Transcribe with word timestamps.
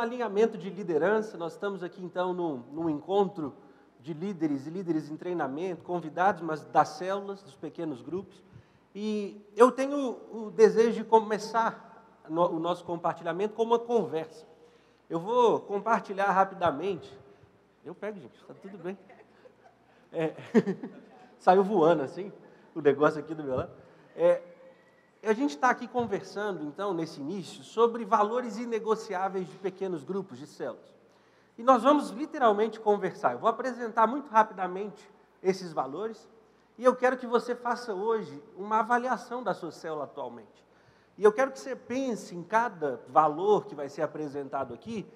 alinhamento 0.00 0.58
de 0.58 0.70
liderança, 0.70 1.36
nós 1.36 1.52
estamos 1.52 1.82
aqui 1.82 2.02
então 2.02 2.32
num, 2.32 2.62
num 2.72 2.90
encontro 2.90 3.54
de 4.00 4.14
líderes 4.14 4.66
e 4.66 4.70
líderes 4.70 5.10
em 5.10 5.16
treinamento, 5.16 5.82
convidados, 5.84 6.42
mas 6.42 6.64
das 6.64 6.88
células, 6.90 7.42
dos 7.42 7.54
pequenos 7.54 8.00
grupos. 8.00 8.42
E 8.94 9.40
eu 9.56 9.70
tenho 9.70 10.18
o 10.32 10.50
desejo 10.50 10.94
de 10.94 11.04
começar 11.04 11.88
o 12.28 12.58
nosso 12.58 12.84
compartilhamento 12.84 13.54
com 13.54 13.62
uma 13.62 13.78
conversa. 13.78 14.46
Eu 15.08 15.20
vou 15.20 15.60
compartilhar 15.60 16.30
rapidamente. 16.30 17.16
Eu 17.84 17.94
pego, 17.94 18.18
gente, 18.18 18.36
está 18.36 18.54
tudo 18.54 18.78
bem. 18.78 18.96
É, 20.12 20.34
saiu 21.38 21.62
voando 21.62 22.02
assim, 22.02 22.32
o 22.74 22.80
negócio 22.80 23.20
aqui 23.20 23.34
do 23.34 23.42
meu 23.42 23.56
lado. 23.56 23.72
É, 24.16 24.42
a 25.28 25.32
gente 25.32 25.50
está 25.50 25.70
aqui 25.70 25.86
conversando, 25.86 26.64
então, 26.64 26.94
nesse 26.94 27.20
início, 27.20 27.62
sobre 27.62 28.04
valores 28.04 28.58
inegociáveis 28.58 29.48
de 29.48 29.56
pequenos 29.58 30.02
grupos 30.02 30.38
de 30.38 30.46
células. 30.46 30.90
E 31.58 31.62
nós 31.62 31.82
vamos 31.82 32.08
literalmente 32.10 32.80
conversar. 32.80 33.32
Eu 33.32 33.38
vou 33.38 33.50
apresentar 33.50 34.06
muito 34.06 34.30
rapidamente 34.30 35.10
esses 35.42 35.72
valores 35.72 36.28
e 36.78 36.84
eu 36.84 36.96
quero 36.96 37.18
que 37.18 37.26
você 37.26 37.54
faça 37.54 37.92
hoje 37.92 38.42
uma 38.56 38.78
avaliação 38.78 39.42
da 39.42 39.52
sua 39.52 39.70
célula 39.70 40.04
atualmente. 40.04 40.64
E 41.18 41.22
eu 41.22 41.30
quero 41.30 41.52
que 41.52 41.58
você 41.58 41.76
pense 41.76 42.34
em 42.34 42.42
cada 42.42 43.02
valor 43.08 43.66
que 43.66 43.74
vai 43.74 43.90
ser 43.90 44.00
apresentado 44.00 44.72
aqui, 44.72 45.06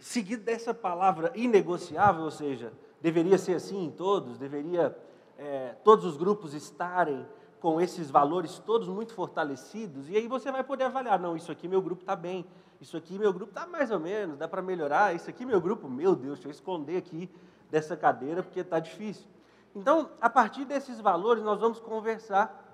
seguido 0.00 0.42
dessa 0.42 0.74
palavra 0.74 1.30
inegociável, 1.36 2.24
ou 2.24 2.30
seja, 2.32 2.72
deveria 3.00 3.38
ser 3.38 3.54
assim 3.54 3.84
em 3.84 3.90
todos, 3.92 4.36
deveria 4.36 4.98
é, 5.38 5.76
todos 5.84 6.04
os 6.04 6.16
grupos 6.16 6.54
estarem 6.54 7.24
com 7.60 7.80
esses 7.80 8.10
valores 8.10 8.58
todos 8.58 8.88
muito 8.88 9.12
fortalecidos, 9.12 10.08
e 10.08 10.16
aí 10.16 10.28
você 10.28 10.50
vai 10.52 10.62
poder 10.62 10.84
avaliar, 10.84 11.18
não, 11.18 11.36
isso 11.36 11.50
aqui 11.50 11.66
meu 11.66 11.82
grupo 11.82 12.02
está 12.02 12.14
bem, 12.14 12.46
isso 12.80 12.96
aqui 12.96 13.18
meu 13.18 13.32
grupo 13.32 13.50
está 13.50 13.66
mais 13.66 13.90
ou 13.90 13.98
menos, 13.98 14.38
dá 14.38 14.46
para 14.46 14.62
melhorar, 14.62 15.14
isso 15.14 15.28
aqui 15.28 15.44
meu 15.44 15.60
grupo, 15.60 15.88
meu 15.88 16.14
Deus, 16.14 16.38
deixa 16.38 16.48
eu 16.48 16.52
esconder 16.52 16.96
aqui 16.96 17.28
dessa 17.70 17.96
cadeira 17.96 18.42
porque 18.42 18.60
está 18.60 18.78
difícil. 18.78 19.26
Então, 19.74 20.10
a 20.20 20.30
partir 20.30 20.64
desses 20.64 21.00
valores, 21.00 21.42
nós 21.42 21.60
vamos 21.60 21.80
conversar, 21.80 22.64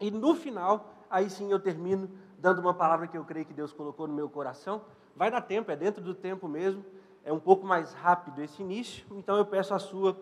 e 0.00 0.10
no 0.10 0.34
final, 0.34 0.92
aí 1.08 1.30
sim 1.30 1.50
eu 1.50 1.60
termino 1.60 2.10
dando 2.38 2.60
uma 2.60 2.74
palavra 2.74 3.06
que 3.06 3.16
eu 3.16 3.24
creio 3.24 3.46
que 3.46 3.54
Deus 3.54 3.72
colocou 3.72 4.08
no 4.08 4.14
meu 4.14 4.28
coração. 4.28 4.82
Vai 5.14 5.30
dar 5.30 5.40
tempo, 5.42 5.70
é 5.70 5.76
dentro 5.76 6.02
do 6.02 6.12
tempo 6.12 6.48
mesmo, 6.48 6.84
é 7.24 7.32
um 7.32 7.38
pouco 7.38 7.64
mais 7.64 7.92
rápido 7.92 8.42
esse 8.42 8.60
início, 8.60 9.06
então 9.12 9.36
eu 9.36 9.46
peço 9.46 9.72
a 9.72 9.78
sua 9.78 10.16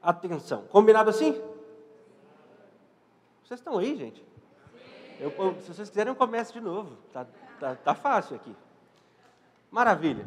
atenção. 0.00 0.62
Combinado 0.70 1.10
assim? 1.10 1.42
Vocês 3.44 3.60
estão 3.60 3.76
aí, 3.76 3.94
gente? 3.94 4.24
Eu, 5.20 5.30
se 5.60 5.74
vocês 5.74 5.90
quiserem, 5.90 6.10
eu 6.10 6.16
começo 6.16 6.50
de 6.50 6.60
novo. 6.62 6.96
Tá, 7.12 7.26
tá, 7.60 7.74
tá 7.74 7.94
fácil 7.94 8.36
aqui. 8.36 8.56
Maravilha. 9.70 10.26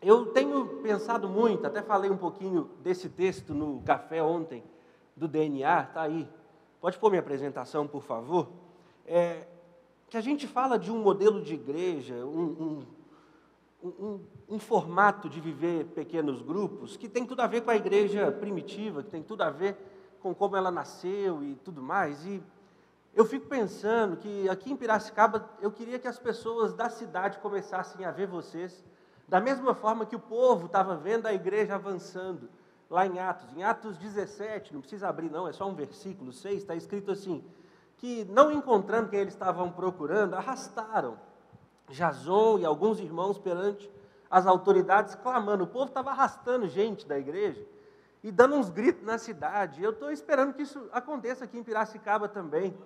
Eu 0.00 0.26
tenho 0.32 0.80
pensado 0.82 1.28
muito, 1.28 1.66
até 1.66 1.82
falei 1.82 2.10
um 2.10 2.16
pouquinho 2.16 2.70
desse 2.82 3.10
texto 3.10 3.52
no 3.52 3.82
café 3.82 4.22
ontem, 4.22 4.64
do 5.14 5.28
DNA, 5.28 5.82
tá 5.84 6.00
aí. 6.00 6.26
Pode 6.80 6.98
pôr 6.98 7.10
minha 7.10 7.20
apresentação, 7.20 7.86
por 7.86 8.02
favor? 8.02 8.48
É, 9.04 9.46
que 10.08 10.16
a 10.16 10.22
gente 10.22 10.46
fala 10.46 10.78
de 10.78 10.90
um 10.90 10.98
modelo 10.98 11.42
de 11.42 11.52
igreja, 11.52 12.14
um, 12.24 12.82
um, 13.82 13.86
um, 13.86 14.20
um, 14.48 14.58
formato 14.58 15.28
de 15.28 15.42
viver 15.42 15.84
pequenos 15.88 16.40
grupos, 16.40 16.96
que 16.96 17.06
tem 17.06 17.26
tudo 17.26 17.40
a 17.40 17.46
ver 17.46 17.60
com 17.60 17.70
a 17.70 17.76
igreja 17.76 18.32
primitiva, 18.32 19.02
que 19.02 19.10
tem 19.10 19.22
tudo 19.22 19.42
a 19.42 19.50
ver 19.50 19.76
com 20.20 20.34
como 20.34 20.56
ela 20.56 20.70
nasceu 20.70 21.42
e 21.42 21.54
tudo 21.56 21.82
mais. 21.82 22.24
E 22.24 22.42
eu 23.14 23.24
fico 23.24 23.46
pensando 23.46 24.16
que 24.16 24.48
aqui 24.48 24.72
em 24.72 24.76
Piracicaba 24.76 25.48
eu 25.60 25.70
queria 25.70 25.98
que 25.98 26.06
as 26.06 26.18
pessoas 26.18 26.72
da 26.72 26.88
cidade 26.88 27.38
começassem 27.38 28.04
a 28.04 28.10
ver 28.10 28.26
vocês 28.26 28.84
da 29.28 29.40
mesma 29.40 29.74
forma 29.74 30.04
que 30.04 30.16
o 30.16 30.20
povo 30.20 30.66
estava 30.66 30.96
vendo 30.96 31.26
a 31.26 31.32
igreja 31.32 31.76
avançando 31.76 32.48
lá 32.88 33.06
em 33.06 33.18
Atos. 33.20 33.56
Em 33.56 33.62
Atos 33.62 33.96
17, 33.96 34.74
não 34.74 34.80
precisa 34.80 35.08
abrir 35.08 35.30
não, 35.30 35.46
é 35.46 35.52
só 35.52 35.68
um 35.68 35.74
versículo 35.74 36.32
6, 36.32 36.56
está 36.56 36.74
escrito 36.74 37.12
assim: 37.12 37.44
que 37.96 38.24
não 38.24 38.50
encontrando 38.50 39.08
quem 39.08 39.20
eles 39.20 39.32
estavam 39.32 39.70
procurando, 39.70 40.34
arrastaram 40.34 41.16
Jason 41.88 42.58
e 42.58 42.64
alguns 42.64 42.98
irmãos 42.98 43.38
perante 43.38 43.90
as 44.28 44.46
autoridades, 44.46 45.14
clamando. 45.14 45.64
O 45.64 45.66
povo 45.66 45.86
estava 45.86 46.10
arrastando 46.10 46.68
gente 46.68 47.06
da 47.06 47.18
igreja 47.18 47.64
e 48.22 48.30
dando 48.30 48.54
uns 48.54 48.68
gritos 48.68 49.02
na 49.02 49.18
cidade. 49.18 49.82
Eu 49.82 49.90
estou 49.90 50.10
esperando 50.10 50.52
que 50.52 50.62
isso 50.62 50.88
aconteça 50.92 51.44
aqui 51.44 51.58
em 51.58 51.62
Piracicaba 51.62 52.28
também. 52.28 52.76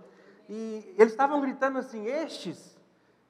E 0.49 0.95
eles 0.99 1.12
estavam 1.12 1.41
gritando 1.41 1.78
assim: 1.78 2.06
estes 2.06 2.77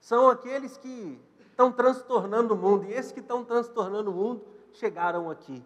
são 0.00 0.28
aqueles 0.28 0.76
que 0.76 1.20
estão 1.50 1.72
transtornando 1.72 2.54
o 2.54 2.56
mundo, 2.56 2.84
e 2.86 2.92
esses 2.92 3.12
que 3.12 3.20
estão 3.20 3.44
transtornando 3.44 4.10
o 4.10 4.14
mundo 4.14 4.44
chegaram 4.72 5.30
aqui. 5.30 5.64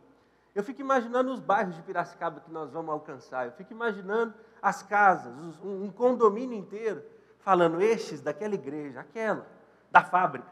Eu 0.54 0.62
fico 0.62 0.80
imaginando 0.80 1.32
os 1.32 1.40
bairros 1.40 1.76
de 1.76 1.82
Piracicaba 1.82 2.40
que 2.40 2.50
nós 2.50 2.70
vamos 2.70 2.90
alcançar, 2.90 3.46
eu 3.46 3.52
fico 3.52 3.72
imaginando 3.72 4.34
as 4.60 4.82
casas, 4.82 5.32
um 5.62 5.90
condomínio 5.90 6.56
inteiro, 6.56 7.02
falando: 7.40 7.80
estes 7.80 8.20
daquela 8.20 8.54
igreja, 8.54 9.00
aquela, 9.00 9.46
da 9.90 10.02
fábrica, 10.02 10.48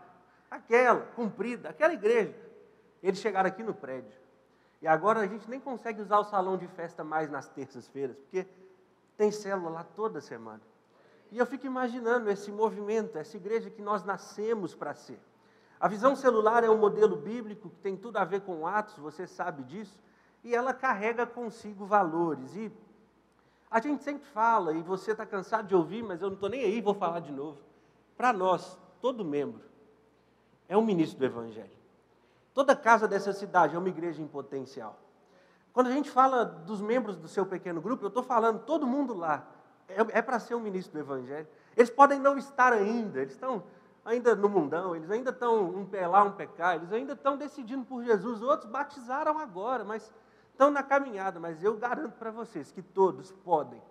aquela, 0.51 1.01
comprida, 1.15 1.69
aquela 1.69 1.93
igreja. 1.93 2.35
Eles 3.03 3.19
chegaram 3.21 3.49
aqui 3.49 3.63
no 3.63 3.75
prédio. 3.75 4.26
E 4.81 4.87
agora 4.87 5.21
a 5.21 5.27
gente 5.27 5.49
nem 5.49 5.59
consegue 5.59 6.01
usar 6.01 6.19
o 6.19 6.25
salão 6.25 6.57
de 6.57 6.67
festa 6.69 7.03
mais 7.03 7.31
nas 7.31 7.49
terças-feiras, 7.49 8.17
porque 8.17 8.47
tem 9.17 9.31
célula 9.31 9.71
lá 9.71 9.85
toda 9.85 10.21
semana. 10.21 10.61
E 11.33 11.39
eu 11.39 11.47
fico 11.47 11.67
imaginando 11.67 12.31
esse 12.31 12.53
movimento, 12.53 13.17
essa 13.17 13.37
igreja 13.37 13.71
que 13.71 13.83
nós 13.83 14.05
nascemos 14.05 14.75
para 14.75 14.95
ser. 14.95 15.19
A 15.79 15.89
visão 15.89 16.15
celular 16.15 16.65
é 16.65 16.71
um 16.71 16.79
modelo 16.79 17.17
bíblico 17.17 17.69
que 17.69 17.77
tem 17.81 17.97
tudo 17.97 18.17
a 18.17 18.25
ver 18.25 18.43
com 18.43 18.67
Atos, 18.67 18.97
você 18.97 19.27
sabe 19.27 19.63
disso, 19.65 19.99
e 20.45 20.55
ela 20.55 20.73
carrega 20.73 21.27
consigo 21.27 21.85
valores. 21.85 22.55
E 22.55 22.73
a 23.71 23.81
gente 23.81 24.03
sempre 24.03 24.27
fala, 24.29 24.73
e 24.73 24.83
você 24.83 25.13
está 25.13 25.27
cansado 25.27 25.67
de 25.67 25.75
ouvir, 25.75 26.03
mas 26.03 26.23
eu 26.23 26.29
não 26.29 26.35
estou 26.35 26.49
nem 26.49 26.63
aí, 26.63 26.81
vou 26.81 26.95
falar 26.95 27.21
de 27.21 27.33
novo. 27.33 27.59
Para 28.17 28.33
nós, 28.33 28.79
todo 29.01 29.25
membro 29.25 29.63
é 30.69 30.77
um 30.77 30.85
ministro 30.85 31.19
do 31.19 31.25
Evangelho. 31.25 31.76
Toda 32.57 32.75
casa 32.75 33.07
dessa 33.07 33.35
cidade 33.35 33.77
é 33.77 33.79
uma 33.79 33.91
igreja 33.91 34.23
em 34.23 34.27
potencial. 34.27 34.99
Quando 35.75 35.89
a 35.89 35.93
gente 35.93 36.11
fala 36.11 36.43
dos 36.43 36.81
membros 36.81 37.15
do 37.19 37.29
seu 37.29 37.45
pequeno 37.45 37.83
grupo, 37.83 38.03
eu 38.03 38.09
estou 38.09 38.23
falando 38.23 38.61
todo 38.61 38.87
mundo 38.87 39.13
lá 39.13 39.47
é, 39.87 40.19
é 40.19 40.23
para 40.23 40.39
ser 40.39 40.55
um 40.55 40.61
ministro 40.61 40.95
do 40.95 40.99
Evangelho. 40.99 41.47
Eles 41.77 41.91
podem 41.91 42.19
não 42.19 42.39
estar 42.39 42.73
ainda, 42.73 43.21
eles 43.21 43.35
estão 43.35 43.63
ainda 44.03 44.35
no 44.35 44.49
mundão, 44.49 44.97
eles 44.97 45.11
ainda 45.11 45.33
estão 45.33 45.69
um 45.69 45.85
pé 45.85 46.07
lá, 46.07 46.25
um 46.25 46.33
pé 46.33 46.47
cá, 46.47 46.75
eles 46.75 46.91
ainda 46.95 47.13
estão 47.13 47.37
decidindo 47.37 47.85
por 47.85 48.03
Jesus. 48.03 48.41
Outros 48.41 48.71
batizaram 48.71 49.39
agora, 49.39 49.85
mas 49.85 50.11
estão 50.51 50.71
na 50.71 50.83
caminhada. 50.83 51.39
Mas 51.39 51.63
eu 51.63 51.77
garanto 51.77 52.15
para 52.15 52.31
vocês 52.31 52.73
que 52.73 52.81
todos 52.81 53.33
podem 53.33 53.83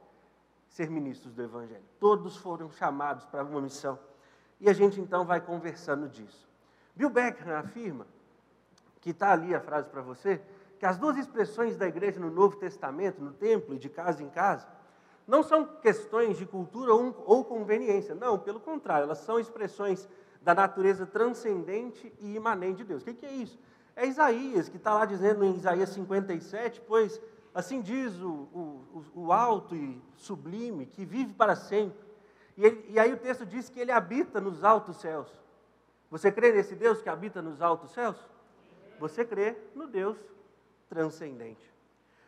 ser 0.69 0.89
ministros 0.89 1.35
do 1.35 1.43
Evangelho. 1.43 1.85
Todos 1.99 2.35
foram 2.35 2.71
chamados 2.71 3.25
para 3.25 3.43
uma 3.43 3.61
missão. 3.61 3.99
E 4.59 4.67
a 4.67 4.73
gente 4.73 4.99
então 4.99 5.23
vai 5.23 5.39
conversando 5.39 6.09
disso. 6.09 6.49
Bill 6.95 7.11
Beckham 7.11 7.55
afirma, 7.55 8.07
que 9.05 9.11
está 9.11 9.33
ali 9.33 9.53
a 9.53 9.59
frase 9.59 9.88
para 9.88 10.01
você, 10.01 10.41
que 10.79 10.85
as 10.85 10.97
duas 10.97 11.16
expressões 11.16 11.77
da 11.77 11.88
igreja 11.88 12.19
no 12.19 12.31
Novo 12.31 12.55
Testamento, 12.55 13.21
no 13.21 13.31
templo 13.31 13.75
e 13.75 13.77
de 13.77 13.88
casa 13.88 14.23
em 14.23 14.29
casa, 14.29 14.67
não 15.27 15.43
são 15.43 15.63
questões 15.63 16.39
de 16.39 16.45
cultura 16.47 16.91
ou 16.91 17.45
conveniência, 17.45 18.16
não, 18.16 18.39
pelo 18.39 18.59
contrário, 18.59 19.03
elas 19.03 19.19
são 19.19 19.39
expressões 19.39 20.09
da 20.41 20.55
natureza 20.55 21.05
transcendente 21.05 22.11
e 22.19 22.35
imanente 22.35 22.78
de 22.78 22.85
Deus. 22.85 23.03
O 23.03 23.05
que 23.05 23.23
é 23.28 23.31
isso? 23.31 23.59
É 23.96 24.07
Isaías, 24.07 24.69
que 24.69 24.78
está 24.78 24.96
lá 24.96 25.05
dizendo 25.05 25.46
em 25.46 25.55
Isaías 25.55 25.90
57, 25.90 26.81
pois 26.87 27.22
assim 27.53 27.81
diz 27.81 28.19
o, 28.19 28.28
o, 28.31 29.05
o 29.13 29.31
alto 29.31 29.75
e 29.75 30.02
sublime, 30.16 30.87
que 30.87 31.05
vive 31.05 31.31
para 31.31 31.55
sempre. 31.55 32.03
E, 32.57 32.66
ele, 32.66 32.84
e 32.90 32.97
aí 32.97 33.13
o 33.13 33.17
texto 33.17 33.46
diz 33.46 33.69
que 33.69 33.79
ele 33.79 33.91
habita 33.91 34.41
nos 34.41 34.63
altos 34.63 34.97
céus. 34.97 35.31
Você 36.09 36.31
crê 36.31 36.52
nesse 36.52 36.73
Deus 36.73 37.03
que 37.03 37.09
habita 37.09 37.40
nos 37.40 37.61
altos 37.61 37.91
céus? 37.91 38.17
Você 38.99 39.25
crê 39.25 39.57
no 39.73 39.87
Deus 39.87 40.17
transcendente. 40.89 41.73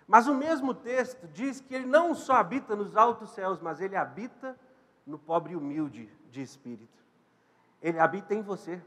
Mas 0.07 0.27
o 0.27 0.33
mesmo 0.33 0.73
texto 0.73 1.27
diz 1.27 1.59
que 1.59 1.75
ele 1.75 1.85
não 1.85 2.15
só 2.15 2.33
habita 2.33 2.75
nos 2.75 2.95
altos 2.95 3.31
céus, 3.31 3.59
mas 3.59 3.81
ele 3.81 3.95
habita 3.95 4.57
no 5.05 5.19
pobre 5.19 5.53
e 5.53 5.55
humilde 5.55 6.09
de 6.31 6.41
espírito. 6.41 6.97
Ele 7.81 7.99
habita 7.99 8.33
em 8.33 8.41
você. 8.41 8.81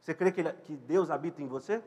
Você 0.00 0.14
crê 0.14 0.30
que, 0.30 0.40
ele, 0.40 0.52
que 0.52 0.76
Deus 0.76 1.10
habita 1.10 1.42
em 1.42 1.46
você? 1.46 1.82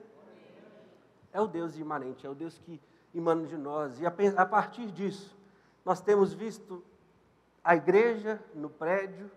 É 1.32 1.40
o 1.40 1.48
Deus 1.48 1.78
imanente, 1.78 2.26
é 2.26 2.30
o 2.30 2.34
Deus 2.34 2.58
que 2.58 2.82
emana 3.14 3.46
de 3.46 3.58
nós. 3.58 4.00
E 4.00 4.06
a, 4.06 4.14
a 4.38 4.46
partir 4.46 4.88
disso, 4.92 5.38
nós 5.86 6.02
temos 6.02 6.34
visto 6.34 6.84
a 7.64 7.76
igreja 7.76 8.42
no 8.56 8.70
prédio, 8.70 9.30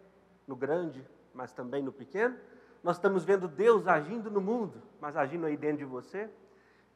no 0.47 0.57
grande, 0.57 1.07
mas 1.35 1.53
também 1.53 1.83
no 1.83 1.93
pequeno. 1.93 2.37
Nós 2.83 2.97
estamos 2.97 3.25
vendo 3.25 3.47
Deus 3.47 3.87
agindo 3.87 4.31
no 4.31 4.41
mundo, 4.41 4.83
mas 5.01 5.17
agindo 5.17 5.47
aí 5.47 5.57
dentro 5.57 5.79
de 5.79 5.85
você. 5.85 6.31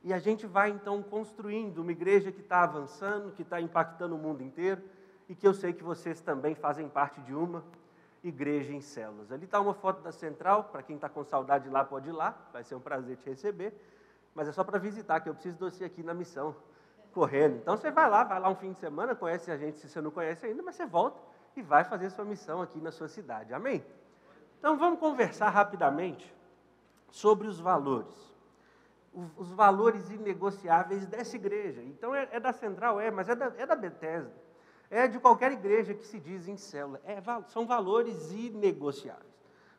E 0.02 0.12
a 0.12 0.18
gente 0.18 0.46
vai 0.46 0.70
então 0.70 1.02
construindo 1.02 1.78
uma 1.78 1.92
igreja 1.92 2.30
que 2.30 2.40
está 2.40 2.62
avançando, 2.62 3.32
que 3.32 3.42
está 3.42 3.60
impactando 3.60 4.14
o 4.14 4.18
mundo 4.18 4.42
inteiro, 4.42 4.82
e 5.28 5.34
que 5.34 5.46
eu 5.46 5.54
sei 5.54 5.72
que 5.72 5.82
vocês 5.82 6.20
também 6.20 6.54
fazem 6.54 6.88
parte 6.88 7.20
de 7.22 7.34
uma. 7.34 7.64
Igreja 8.22 8.72
em 8.72 8.80
Células. 8.80 9.30
Ali 9.30 9.44
está 9.44 9.60
uma 9.60 9.74
foto 9.74 10.00
da 10.00 10.10
central, 10.10 10.64
para 10.64 10.82
quem 10.82 10.96
está 10.96 11.10
com 11.10 11.22
saudade 11.22 11.64
de 11.64 11.70
lá, 11.70 11.84
pode 11.84 12.08
ir 12.08 12.12
lá, 12.12 12.34
vai 12.54 12.64
ser 12.64 12.74
um 12.74 12.80
prazer 12.80 13.18
te 13.18 13.28
receber. 13.28 13.74
Mas 14.34 14.48
é 14.48 14.52
só 14.52 14.64
para 14.64 14.78
visitar, 14.78 15.20
que 15.20 15.28
eu 15.28 15.34
preciso 15.34 15.56
de 15.56 15.60
você 15.62 15.84
aqui 15.84 16.02
na 16.02 16.14
missão, 16.14 16.56
correndo. 17.12 17.56
Então 17.56 17.76
você 17.76 17.90
vai 17.90 18.08
lá, 18.08 18.24
vai 18.24 18.40
lá 18.40 18.48
um 18.48 18.56
fim 18.56 18.72
de 18.72 18.78
semana, 18.80 19.14
conhece 19.14 19.50
a 19.50 19.58
gente 19.58 19.78
se 19.78 19.90
você 19.90 20.00
não 20.00 20.10
conhece 20.10 20.46
ainda, 20.46 20.62
mas 20.62 20.74
você 20.74 20.86
volta 20.86 21.20
e 21.54 21.60
vai 21.60 21.84
fazer 21.84 22.08
sua 22.08 22.24
missão 22.24 22.62
aqui 22.62 22.80
na 22.80 22.90
sua 22.90 23.08
cidade. 23.08 23.52
Amém? 23.52 23.84
Então 24.64 24.78
vamos 24.78 24.98
conversar 24.98 25.50
rapidamente 25.50 26.34
sobre 27.10 27.46
os 27.46 27.60
valores. 27.60 28.34
Os, 29.36 29.52
valores 29.52 30.10
inegociáveis 30.10 31.06
dessa 31.06 31.36
igreja. 31.36 31.82
Então 31.82 32.14
é, 32.14 32.26
é 32.32 32.40
da 32.40 32.50
central, 32.50 32.98
é, 32.98 33.10
mas 33.10 33.28
é 33.28 33.34
da, 33.34 33.52
é 33.58 33.66
da 33.66 33.76
Bethesda 33.76 34.32
é 34.88 35.06
de 35.06 35.20
qualquer 35.20 35.52
igreja 35.52 35.92
que 35.92 36.06
se 36.06 36.18
diz 36.18 36.48
em 36.48 36.56
célula. 36.56 36.98
É, 37.04 37.20
são 37.48 37.66
valores 37.66 38.32
inegociáveis. 38.32 39.34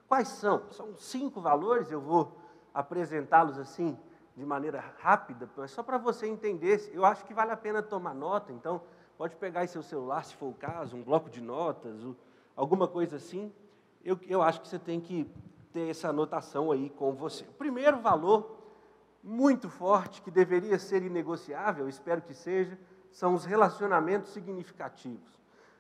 Quais 0.08 0.28
são? 0.28 0.70
São 0.70 0.96
cinco 0.98 1.42
valores, 1.42 1.90
eu 1.90 2.00
vou 2.00 2.38
apresentá-los 2.72 3.58
assim 3.58 3.98
de 4.36 4.46
maneira 4.46 4.94
rápida, 5.00 5.50
mas 5.58 5.72
só 5.72 5.82
para 5.82 5.98
você 5.98 6.28
entender. 6.28 6.92
Eu 6.94 7.04
acho 7.06 7.26
que 7.26 7.34
vale 7.34 7.50
a 7.50 7.58
pena 7.58 7.82
tomar 7.82 8.14
nota, 8.14 8.54
então 8.54 8.84
pode 9.18 9.36
pegar 9.36 9.62
aí 9.62 9.68
seu 9.68 9.82
celular, 9.82 10.24
se 10.24 10.36
for 10.36 10.46
o 10.46 10.54
caso, 10.54 10.96
um 10.96 11.02
bloco 11.02 11.28
de 11.28 11.42
notas, 11.42 12.00
alguma 12.56 12.88
coisa 12.88 13.16
assim. 13.16 13.52
Eu, 14.06 14.20
eu 14.28 14.44
acho 14.44 14.62
que 14.62 14.68
você 14.68 14.78
tem 14.78 15.02
que 15.02 15.28
ter 15.74 15.90
essa 15.90 16.10
anotação 16.10 16.72
aí 16.72 16.92
com 16.92 17.14
você. 17.14 17.44
O 17.44 17.54
primeiro 17.54 18.00
valor, 18.00 18.56
muito 19.24 19.68
forte, 19.68 20.22
que 20.22 20.30
deveria 20.30 20.78
ser 20.78 21.02
inegociável, 21.02 21.90
espero 21.90 22.22
que 22.22 22.36
seja, 22.36 22.78
são 23.12 23.34
os 23.34 23.46
relacionamentos 23.46 24.32
significativos. 24.32 25.34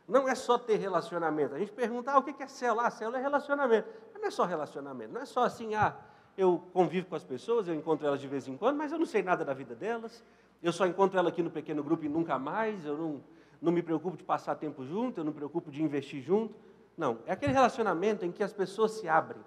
Não 0.08 0.28
é 0.28 0.34
só 0.34 0.58
ter 0.58 0.78
relacionamento. 0.78 1.54
A 1.54 1.60
gente 1.60 1.72
pergunta, 1.72 2.12
ah, 2.12 2.18
o 2.18 2.24
que 2.24 2.42
é 2.42 2.48
célula? 2.48 2.88
Ah, 2.88 2.90
célula 2.90 3.20
é 3.20 3.22
relacionamento. 3.22 3.88
Mas 4.12 4.22
não 4.22 4.28
é 4.28 4.32
só 4.32 4.44
relacionamento, 4.44 5.14
não 5.14 5.22
é 5.22 5.26
só 5.26 5.44
assim, 5.44 5.76
ah, 5.76 5.96
eu 6.36 6.64
convivo 6.74 7.08
com 7.08 7.16
as 7.16 7.24
pessoas, 7.24 7.68
eu 7.68 7.76
encontro 7.76 8.08
elas 8.08 8.20
de 8.20 8.28
vez 8.28 8.48
em 8.48 8.58
quando, 8.58 8.78
mas 8.78 8.92
eu 8.92 8.98
não 8.98 9.06
sei 9.06 9.22
nada 9.22 9.46
da 9.46 9.54
vida 9.54 9.76
delas, 9.76 10.24
eu 10.64 10.74
só 10.74 10.88
encontro 10.88 11.20
ela 11.20 11.30
aqui 11.30 11.44
no 11.44 11.52
pequeno 11.52 11.84
grupo 11.84 12.06
e 12.06 12.10
nunca 12.10 12.40
mais, 12.40 12.86
eu 12.86 12.98
não, 12.98 13.24
não 13.62 13.72
me 13.72 13.84
preocupo 13.84 14.18
de 14.18 14.24
passar 14.24 14.56
tempo 14.56 14.84
junto, 14.84 15.20
eu 15.20 15.24
não 15.24 15.32
me 15.32 15.38
preocupo 15.38 15.70
de 15.70 15.84
investir 15.84 16.22
junto. 16.22 16.56
Não, 16.98 17.20
é 17.26 17.34
aquele 17.34 17.54
relacionamento 17.54 18.26
em 18.26 18.32
que 18.32 18.44
as 18.44 18.54
pessoas 18.54 18.92
se 18.92 19.08
abrem, 19.08 19.42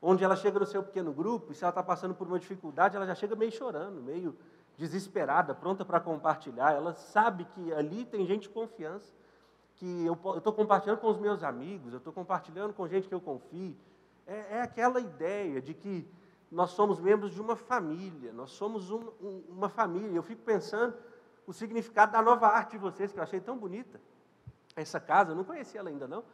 onde 0.00 0.22
ela 0.22 0.36
chega 0.36 0.58
no 0.58 0.66
seu 0.66 0.82
pequeno 0.82 1.12
grupo 1.12 1.52
e 1.52 1.54
se 1.54 1.64
ela 1.64 1.70
está 1.70 1.82
passando 1.82 2.14
por 2.14 2.26
uma 2.26 2.38
dificuldade, 2.38 2.96
ela 2.96 3.06
já 3.06 3.14
chega 3.14 3.34
meio 3.34 3.52
chorando, 3.52 4.00
meio 4.00 4.36
desesperada, 4.76 5.54
pronta 5.54 5.84
para 5.84 6.00
compartilhar. 6.00 6.72
Ela 6.72 6.94
sabe 6.94 7.44
que 7.44 7.72
ali 7.72 8.04
tem 8.04 8.26
gente 8.26 8.42
de 8.42 8.48
confiança, 8.48 9.12
que 9.76 10.06
eu 10.06 10.14
estou 10.36 10.52
compartilhando 10.52 10.98
com 10.98 11.08
os 11.08 11.18
meus 11.18 11.42
amigos, 11.42 11.92
eu 11.92 11.98
estou 11.98 12.12
compartilhando 12.12 12.72
com 12.72 12.86
gente 12.86 13.08
que 13.08 13.14
eu 13.14 13.20
confio. 13.20 13.76
É, 14.26 14.56
é, 14.56 14.62
aquela 14.62 15.00
ideia 15.00 15.60
de 15.60 15.74
que 15.74 16.08
nós 16.50 16.70
somos 16.70 17.00
membros 17.00 17.32
de 17.32 17.40
uma 17.40 17.56
família, 17.56 18.32
nós 18.32 18.50
somos 18.52 18.90
um, 18.90 19.08
um, 19.20 19.42
uma 19.48 19.68
família. 19.68 20.14
Eu 20.14 20.22
fico 20.22 20.42
pensando 20.42 20.94
o 21.46 21.52
significado 21.52 22.12
da 22.12 22.22
nova 22.22 22.46
arte 22.46 22.72
de 22.72 22.78
vocês, 22.78 23.12
que 23.12 23.18
eu 23.18 23.22
achei 23.22 23.40
tão 23.40 23.56
bonita. 23.56 24.00
Essa 24.76 25.00
casa, 25.00 25.32
eu 25.32 25.36
não 25.36 25.44
conhecia 25.44 25.80
ela 25.80 25.90
ainda 25.90 26.06
não, 26.06 26.24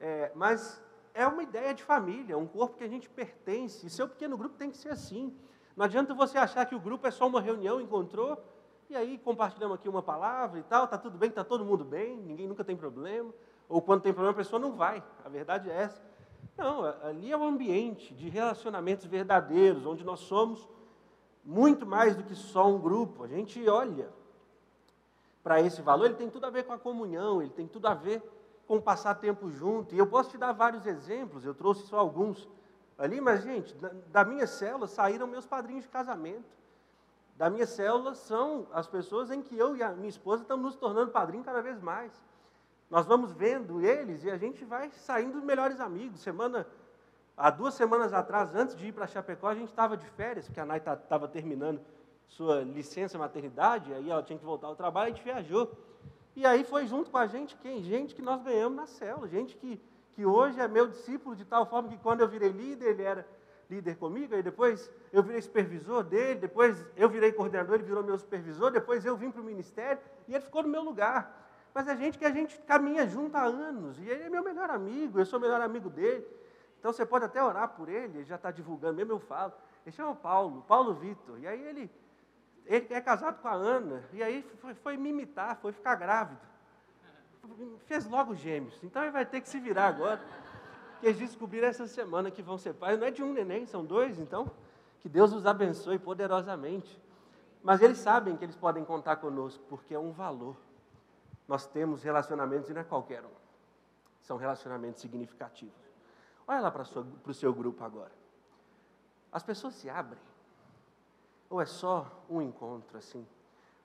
é, 0.00 0.30
mas 0.34 0.82
é 1.14 1.26
uma 1.26 1.42
ideia 1.42 1.72
de 1.72 1.82
família, 1.82 2.36
um 2.36 2.46
corpo 2.46 2.76
que 2.76 2.84
a 2.84 2.88
gente 2.88 3.08
pertence. 3.08 3.86
E 3.86 3.90
seu 3.90 4.08
pequeno 4.08 4.36
grupo 4.36 4.56
tem 4.56 4.70
que 4.70 4.76
ser 4.76 4.90
assim. 4.90 5.34
Não 5.76 5.84
adianta 5.84 6.14
você 6.14 6.38
achar 6.38 6.66
que 6.66 6.74
o 6.74 6.80
grupo 6.80 7.06
é 7.06 7.10
só 7.10 7.26
uma 7.26 7.40
reunião, 7.40 7.80
encontrou, 7.80 8.42
e 8.88 8.96
aí 8.96 9.18
compartilhamos 9.18 9.76
aqui 9.76 9.88
uma 9.88 10.02
palavra 10.02 10.60
e 10.60 10.62
tal, 10.62 10.84
está 10.84 10.96
tudo 10.96 11.18
bem, 11.18 11.28
está 11.28 11.42
todo 11.42 11.64
mundo 11.64 11.84
bem, 11.84 12.16
ninguém 12.16 12.46
nunca 12.46 12.64
tem 12.64 12.76
problema. 12.76 13.32
Ou 13.68 13.82
quando 13.82 14.02
tem 14.02 14.12
problema, 14.12 14.32
a 14.32 14.36
pessoa 14.36 14.60
não 14.60 14.72
vai. 14.72 15.02
A 15.24 15.28
verdade 15.28 15.70
é 15.70 15.74
essa. 15.74 16.02
Não, 16.56 16.84
ali 17.02 17.32
é 17.32 17.36
um 17.36 17.46
ambiente 17.46 18.14
de 18.14 18.28
relacionamentos 18.28 19.04
verdadeiros, 19.06 19.84
onde 19.84 20.04
nós 20.04 20.20
somos 20.20 20.68
muito 21.44 21.84
mais 21.84 22.16
do 22.16 22.22
que 22.22 22.34
só 22.34 22.68
um 22.68 22.78
grupo. 22.78 23.24
A 23.24 23.26
gente 23.26 23.66
olha 23.68 24.08
para 25.42 25.60
esse 25.60 25.82
valor, 25.82 26.06
ele 26.06 26.14
tem 26.14 26.30
tudo 26.30 26.46
a 26.46 26.50
ver 26.50 26.64
com 26.64 26.72
a 26.72 26.78
comunhão, 26.78 27.40
ele 27.40 27.50
tem 27.50 27.66
tudo 27.66 27.86
a 27.86 27.94
ver 27.94 28.22
com 28.66 28.80
passar 28.80 29.14
tempo 29.16 29.50
junto. 29.50 29.94
E 29.94 29.98
eu 29.98 30.06
posso 30.06 30.30
te 30.30 30.38
dar 30.38 30.52
vários 30.52 30.86
exemplos, 30.86 31.44
eu 31.44 31.54
trouxe 31.54 31.86
só 31.86 31.98
alguns 31.98 32.48
ali, 32.98 33.20
mas, 33.20 33.42
gente, 33.42 33.74
da, 34.10 34.24
minha 34.24 34.46
célula 34.46 34.86
saíram 34.86 35.26
meus 35.26 35.46
padrinhos 35.46 35.84
de 35.84 35.90
casamento. 35.90 36.56
Da 37.36 37.50
minha 37.50 37.66
célula 37.66 38.14
são 38.14 38.66
as 38.72 38.86
pessoas 38.86 39.30
em 39.30 39.42
que 39.42 39.56
eu 39.56 39.76
e 39.76 39.82
a 39.82 39.90
minha 39.90 40.08
esposa 40.08 40.42
estamos 40.42 40.64
nos 40.64 40.76
tornando 40.76 41.10
padrinhos 41.10 41.44
cada 41.44 41.60
vez 41.60 41.78
mais. 41.80 42.12
Nós 42.88 43.04
vamos 43.04 43.32
vendo 43.32 43.84
eles 43.84 44.24
e 44.24 44.30
a 44.30 44.38
gente 44.38 44.64
vai 44.64 44.90
saindo 44.90 45.42
melhores 45.42 45.78
amigos. 45.78 46.20
Semana, 46.20 46.66
há 47.36 47.50
duas 47.50 47.74
semanas 47.74 48.14
atrás, 48.14 48.54
antes 48.54 48.74
de 48.74 48.86
ir 48.86 48.92
para 48.92 49.06
Chapecó, 49.06 49.48
a 49.48 49.54
gente 49.54 49.68
estava 49.68 49.96
de 49.96 50.06
férias, 50.10 50.46
porque 50.46 50.60
a 50.60 50.64
Nay 50.64 50.78
estava 50.78 51.28
terminando 51.28 51.80
sua 52.26 52.62
licença 52.62 53.18
maternidade, 53.18 53.92
aí 53.92 54.10
ela 54.10 54.22
tinha 54.22 54.38
que 54.38 54.44
voltar 54.44 54.68
ao 54.68 54.76
trabalho, 54.76 55.12
a 55.12 55.14
gente 55.14 55.22
viajou. 55.22 55.70
E 56.36 56.46
aí 56.46 56.62
foi 56.62 56.86
junto 56.86 57.10
com 57.10 57.18
a 57.18 57.26
gente 57.26 57.56
quem? 57.56 57.82
Gente 57.82 58.14
que 58.14 58.22
nós 58.22 58.40
ganhamos 58.42 58.76
na 58.76 58.86
célula, 58.86 59.26
gente 59.26 59.56
que 59.56 59.80
que 60.16 60.24
hoje 60.24 60.58
é 60.58 60.66
meu 60.66 60.88
discípulo 60.88 61.36
de 61.36 61.44
tal 61.44 61.66
forma 61.66 61.90
que 61.90 61.98
quando 61.98 62.22
eu 62.22 62.28
virei 62.28 62.48
líder, 62.48 62.88
ele 62.88 63.02
era 63.02 63.28
líder 63.68 63.96
comigo, 63.96 64.34
e 64.34 64.42
depois 64.42 64.90
eu 65.12 65.22
virei 65.22 65.42
supervisor 65.42 66.02
dele, 66.02 66.40
depois 66.40 66.82
eu 66.96 67.06
virei 67.06 67.32
coordenador, 67.32 67.74
ele 67.74 67.84
virou 67.84 68.02
meu 68.02 68.16
supervisor, 68.16 68.70
depois 68.70 69.04
eu 69.04 69.14
vim 69.14 69.30
para 69.30 69.42
o 69.42 69.44
ministério 69.44 70.00
e 70.26 70.34
ele 70.34 70.42
ficou 70.42 70.62
no 70.62 70.70
meu 70.70 70.82
lugar. 70.82 71.44
Mas 71.74 71.86
é 71.86 71.94
gente 71.94 72.16
que 72.16 72.24
a 72.24 72.30
gente 72.30 72.58
caminha 72.60 73.06
junto 73.06 73.36
há 73.36 73.42
anos, 73.42 73.98
e 73.98 74.08
ele 74.08 74.22
é 74.22 74.30
meu 74.30 74.42
melhor 74.42 74.70
amigo, 74.70 75.18
eu 75.18 75.26
sou 75.26 75.38
o 75.38 75.42
melhor 75.42 75.60
amigo 75.60 75.90
dele. 75.90 76.26
Então 76.78 76.94
você 76.94 77.04
pode 77.04 77.26
até 77.26 77.44
orar 77.44 77.68
por 77.76 77.90
ele, 77.90 78.18
ele 78.18 78.24
já 78.24 78.36
está 78.36 78.50
divulgando, 78.50 78.94
mesmo 78.94 79.12
eu 79.12 79.18
falo. 79.18 79.52
Ele 79.84 79.94
chama 79.94 80.14
Paulo, 80.14 80.64
Paulo 80.66 80.94
Vitor, 80.94 81.38
e 81.38 81.46
aí 81.46 81.60
ele, 81.60 81.90
ele 82.66 82.86
é 82.90 83.00
casado 83.00 83.40
com 83.40 83.48
a 83.48 83.54
Ana, 83.54 84.04
e 84.12 84.22
aí 84.22 84.42
foi, 84.60 84.74
foi 84.74 84.96
me 84.96 85.10
imitar, 85.10 85.56
foi 85.56 85.72
ficar 85.72 85.94
grávido 85.94 86.40
fez 87.86 88.06
logo 88.06 88.34
gêmeos. 88.34 88.78
Então 88.82 89.02
ele 89.02 89.12
vai 89.12 89.24
ter 89.24 89.40
que 89.40 89.48
se 89.48 89.58
virar 89.58 89.88
agora. 89.88 90.20
Que 91.00 91.06
eles 91.06 91.18
descobriram 91.18 91.68
essa 91.68 91.86
semana 91.86 92.30
que 92.30 92.42
vão 92.42 92.58
ser 92.58 92.74
pais. 92.74 92.98
Não 92.98 93.06
é 93.06 93.10
de 93.10 93.22
um 93.22 93.32
neném, 93.32 93.66
são 93.66 93.84
dois, 93.84 94.18
então. 94.18 94.50
Que 95.00 95.08
Deus 95.08 95.32
os 95.32 95.46
abençoe 95.46 95.98
poderosamente. 95.98 97.00
Mas 97.62 97.82
eles 97.82 97.98
sabem 97.98 98.36
que 98.36 98.44
eles 98.44 98.56
podem 98.56 98.84
contar 98.84 99.16
conosco, 99.16 99.62
porque 99.68 99.94
é 99.94 99.98
um 99.98 100.12
valor. 100.12 100.56
Nós 101.46 101.66
temos 101.66 102.02
relacionamentos 102.02 102.70
e 102.70 102.72
não 102.72 102.80
é 102.80 102.84
qualquer 102.84 103.22
um. 103.24 103.36
São 104.20 104.36
relacionamentos 104.36 105.00
significativos. 105.00 105.74
Olha 106.46 106.60
lá 106.60 106.70
para 106.70 106.82
o 106.82 107.34
seu 107.34 107.52
grupo 107.52 107.84
agora. 107.84 108.12
As 109.30 109.42
pessoas 109.42 109.74
se 109.74 109.90
abrem. 109.90 110.22
Ou 111.48 111.60
é 111.60 111.66
só 111.66 112.24
um 112.28 112.42
encontro 112.42 112.98
assim? 112.98 113.26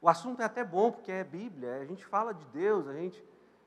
O 0.01 0.09
assunto 0.09 0.41
é 0.41 0.45
até 0.45 0.63
bom, 0.63 0.91
porque 0.91 1.11
é 1.11 1.23
Bíblia, 1.23 1.75
a 1.77 1.85
gente 1.85 2.05
fala 2.05 2.33
de 2.33 2.45
Deus, 2.45 2.87
a 2.87 2.93
gente 2.93 3.23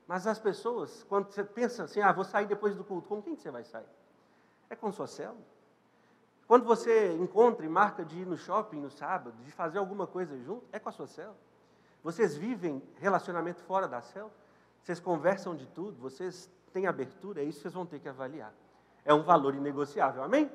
mas 0.07 0.27
as 0.27 0.37
pessoas, 0.37 1.03
quando 1.03 1.31
você 1.31 1.43
pensa 1.43 1.83
assim, 1.83 2.01
ah, 2.01 2.11
vou 2.11 2.23
sair 2.23 2.45
depois 2.45 2.75
do 2.75 2.83
culto, 2.83 3.07
com 3.07 3.21
quem 3.21 3.35
você 3.35 3.49
vai 3.49 3.63
sair? 3.63 3.87
É 4.69 4.75
com 4.75 4.91
sua 4.91 5.07
célula? 5.07 5.41
Quando 6.47 6.63
você 6.63 7.11
encontra 7.13 7.65
e 7.65 7.69
marca 7.69 8.05
de 8.05 8.19
ir 8.19 8.25
no 8.25 8.37
shopping 8.37 8.79
no 8.79 8.91
sábado, 8.91 9.35
de 9.43 9.51
fazer 9.51 9.79
alguma 9.79 10.05
coisa 10.05 10.37
junto, 10.37 10.63
é 10.71 10.77
com 10.77 10.89
a 10.89 10.91
sua 10.91 11.07
célula? 11.07 11.37
Vocês 12.03 12.37
vivem 12.37 12.83
relacionamento 12.97 13.61
fora 13.63 13.87
da 13.87 13.99
célula? 14.01 14.31
Vocês 14.83 14.99
conversam 14.99 15.55
de 15.55 15.65
tudo? 15.65 15.99
Vocês 15.99 16.51
têm 16.71 16.85
abertura? 16.85 17.41
É 17.41 17.43
isso 17.43 17.57
que 17.57 17.63
vocês 17.63 17.73
vão 17.73 17.85
ter 17.85 17.99
que 17.99 18.07
avaliar. 18.07 18.53
É 19.03 19.11
um 19.11 19.23
valor 19.23 19.55
inegociável, 19.55 20.23
amém? 20.23 20.51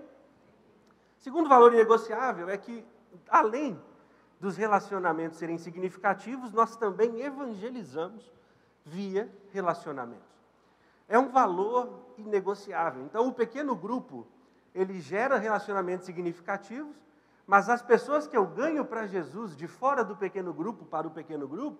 Segundo 1.18 1.48
valor 1.48 1.74
inegociável 1.74 2.48
é 2.48 2.56
que, 2.56 2.86
além 3.28 3.80
dos 4.40 4.56
relacionamentos 4.56 5.38
serem 5.38 5.58
significativos, 5.58 6.52
nós 6.52 6.76
também 6.76 7.20
evangelizamos 7.20 8.32
via 8.84 9.30
relacionamentos. 9.52 10.30
É 11.08 11.18
um 11.18 11.28
valor 11.28 12.14
inegociável. 12.16 13.02
Então, 13.04 13.28
o 13.28 13.34
pequeno 13.34 13.76
grupo, 13.76 14.26
ele 14.74 15.00
gera 15.00 15.36
relacionamentos 15.36 16.06
significativos, 16.06 16.96
mas 17.46 17.68
as 17.68 17.82
pessoas 17.82 18.26
que 18.26 18.36
eu 18.36 18.46
ganho 18.46 18.84
para 18.84 19.06
Jesus 19.06 19.56
de 19.56 19.66
fora 19.66 20.04
do 20.04 20.16
pequeno 20.16 20.54
grupo 20.54 20.84
para 20.84 21.06
o 21.06 21.10
pequeno 21.10 21.48
grupo, 21.48 21.78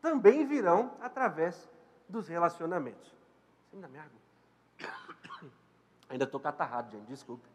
também 0.00 0.44
virão 0.44 0.92
através 1.00 1.70
dos 2.08 2.26
relacionamentos. 2.28 3.14
Ainda 3.72 3.88
me. 3.88 4.00
Ainda 6.08 6.24
estou 6.24 6.40
catarrado, 6.40 6.90
gente, 6.90 7.06
desculpa. 7.06 7.48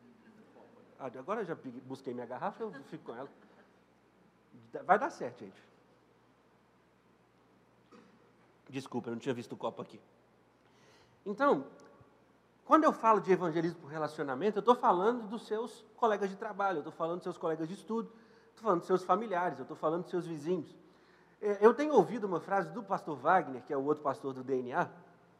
Ah, 0.99 1.05
agora 1.05 1.45
já 1.45 1.55
busquei 1.85 2.13
minha 2.13 2.25
garrafa, 2.25 2.63
eu 2.63 2.71
fico 2.85 3.05
com 3.05 3.15
ela. 3.15 3.29
Vai 4.83 4.97
dar 4.97 5.09
certo, 5.09 5.39
gente. 5.39 5.63
Desculpa, 8.69 9.09
eu 9.09 9.13
não 9.13 9.19
tinha 9.19 9.33
visto 9.33 9.53
o 9.53 9.57
copo 9.57 9.81
aqui. 9.81 9.99
Então, 11.25 11.65
quando 12.65 12.83
eu 12.83 12.91
falo 12.91 13.21
de 13.21 13.31
evangelismo 13.31 13.79
por 13.79 13.87
relacionamento, 13.87 14.57
eu 14.57 14.61
estou 14.61 14.75
falando 14.75 15.27
dos 15.27 15.45
seus 15.47 15.85
colegas 15.95 16.29
de 16.29 16.35
trabalho, 16.35 16.77
eu 16.77 16.79
estou 16.79 16.91
falando 16.91 17.17
dos 17.17 17.23
seus 17.23 17.37
colegas 17.37 17.67
de 17.67 17.75
estudo, 17.75 18.11
estou 18.49 18.63
falando 18.63 18.79
dos 18.79 18.87
seus 18.87 19.03
familiares, 19.03 19.59
eu 19.59 19.63
estou 19.63 19.77
falando 19.77 20.01
dos 20.01 20.11
seus 20.11 20.25
vizinhos. 20.25 20.75
É, 21.41 21.65
eu 21.65 21.73
tenho 21.73 21.93
ouvido 21.93 22.25
uma 22.25 22.39
frase 22.39 22.69
do 22.71 22.83
pastor 22.83 23.15
Wagner, 23.17 23.63
que 23.63 23.71
é 23.71 23.77
o 23.77 23.85
outro 23.85 24.03
pastor 24.03 24.33
do 24.33 24.43
DNA, 24.43 24.89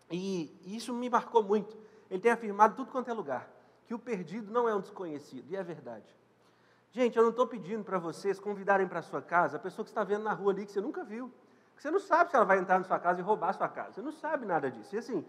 e 0.09 0.55
isso 0.65 0.93
me 0.93 1.09
marcou 1.09 1.43
muito. 1.43 1.75
ele 2.09 2.21
tem 2.21 2.31
afirmado 2.31 2.75
tudo 2.75 2.91
quanto 2.91 3.09
é 3.09 3.13
lugar, 3.13 3.49
que 3.87 3.93
o 3.93 3.99
perdido 3.99 4.51
não 4.51 4.69
é 4.69 4.75
um 4.75 4.81
desconhecido, 4.81 5.49
e 5.49 5.55
é 5.55 5.63
verdade. 5.63 6.05
Gente, 6.91 7.17
eu 7.17 7.23
não 7.23 7.31
estou 7.31 7.47
pedindo 7.47 7.83
para 7.83 7.97
vocês 7.97 8.39
convidarem 8.39 8.87
para 8.87 9.01
sua 9.01 9.21
casa 9.21 9.57
a 9.57 9.59
pessoa 9.59 9.83
que 9.83 9.91
está 9.91 10.03
vendo 10.03 10.23
na 10.23 10.33
rua 10.33 10.51
ali 10.51 10.65
que 10.65 10.71
você 10.71 10.81
nunca 10.81 11.03
viu. 11.03 11.31
Você 11.75 11.89
não 11.89 11.99
sabe 11.99 12.29
se 12.29 12.35
ela 12.35 12.45
vai 12.45 12.59
entrar 12.59 12.77
na 12.77 12.85
sua 12.85 12.99
casa 12.99 13.19
e 13.19 13.23
roubar 13.23 13.49
a 13.49 13.53
sua 13.53 13.69
casa. 13.69 13.93
Você 13.93 14.01
não 14.01 14.11
sabe 14.11 14.45
nada 14.45 14.69
disso. 14.69 14.95
E 14.95 14.97
assim, 14.99 15.25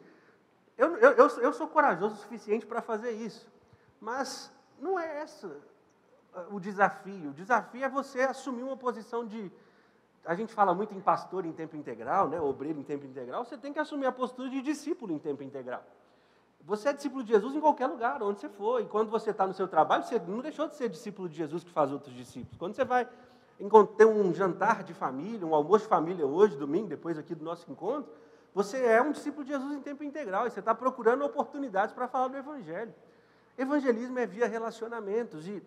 eu, 0.76 0.96
eu, 0.96 1.10
eu, 1.12 1.28
eu 1.40 1.52
sou 1.52 1.68
corajoso 1.68 2.14
o 2.14 2.18
suficiente 2.18 2.66
para 2.66 2.80
fazer 2.80 3.12
isso. 3.12 3.50
Mas 4.00 4.52
não 4.78 4.98
é 4.98 5.22
esse 5.22 5.46
o 6.50 6.60
desafio. 6.60 7.30
O 7.30 7.34
desafio 7.34 7.84
é 7.84 7.88
você 7.88 8.20
assumir 8.22 8.62
uma 8.62 8.76
posição 8.76 9.26
de. 9.26 9.50
A 10.24 10.34
gente 10.34 10.52
fala 10.52 10.74
muito 10.74 10.94
em 10.94 11.00
pastor 11.00 11.46
em 11.46 11.52
tempo 11.52 11.76
integral, 11.76 12.28
né, 12.28 12.40
obreiro 12.40 12.78
em 12.78 12.82
tempo 12.82 13.06
integral. 13.06 13.44
Você 13.44 13.56
tem 13.56 13.72
que 13.72 13.78
assumir 13.78 14.06
a 14.06 14.12
postura 14.12 14.50
de 14.50 14.60
discípulo 14.60 15.12
em 15.12 15.18
tempo 15.18 15.42
integral. 15.42 15.82
Você 16.68 16.90
é 16.90 16.92
discípulo 16.92 17.24
de 17.24 17.30
Jesus 17.30 17.54
em 17.54 17.60
qualquer 17.60 17.86
lugar, 17.86 18.22
onde 18.22 18.40
você 18.40 18.48
for. 18.50 18.82
E 18.82 18.84
quando 18.84 19.08
você 19.08 19.30
está 19.30 19.46
no 19.46 19.54
seu 19.54 19.66
trabalho, 19.66 20.04
você 20.04 20.18
não 20.18 20.40
deixou 20.40 20.68
de 20.68 20.76
ser 20.76 20.90
discípulo 20.90 21.26
de 21.26 21.34
Jesus 21.34 21.64
que 21.64 21.70
faz 21.70 21.90
outros 21.90 22.14
discípulos. 22.14 22.58
Quando 22.58 22.74
você 22.74 22.84
vai 22.84 23.08
ter 23.96 24.04
um 24.04 24.34
jantar 24.34 24.82
de 24.82 24.92
família, 24.92 25.46
um 25.46 25.54
almoço 25.54 25.84
de 25.84 25.88
família 25.88 26.26
hoje, 26.26 26.58
domingo, 26.58 26.86
depois 26.86 27.16
aqui 27.16 27.34
do 27.34 27.42
nosso 27.42 27.72
encontro, 27.72 28.12
você 28.54 28.84
é 28.84 29.00
um 29.00 29.12
discípulo 29.12 29.46
de 29.46 29.52
Jesus 29.52 29.72
em 29.72 29.80
tempo 29.80 30.04
integral 30.04 30.46
e 30.46 30.50
você 30.50 30.60
está 30.60 30.74
procurando 30.74 31.24
oportunidades 31.24 31.94
para 31.94 32.06
falar 32.06 32.28
do 32.28 32.36
Evangelho. 32.36 32.94
Evangelismo 33.56 34.18
é 34.18 34.26
via 34.26 34.46
relacionamentos 34.46 35.48
e 35.48 35.62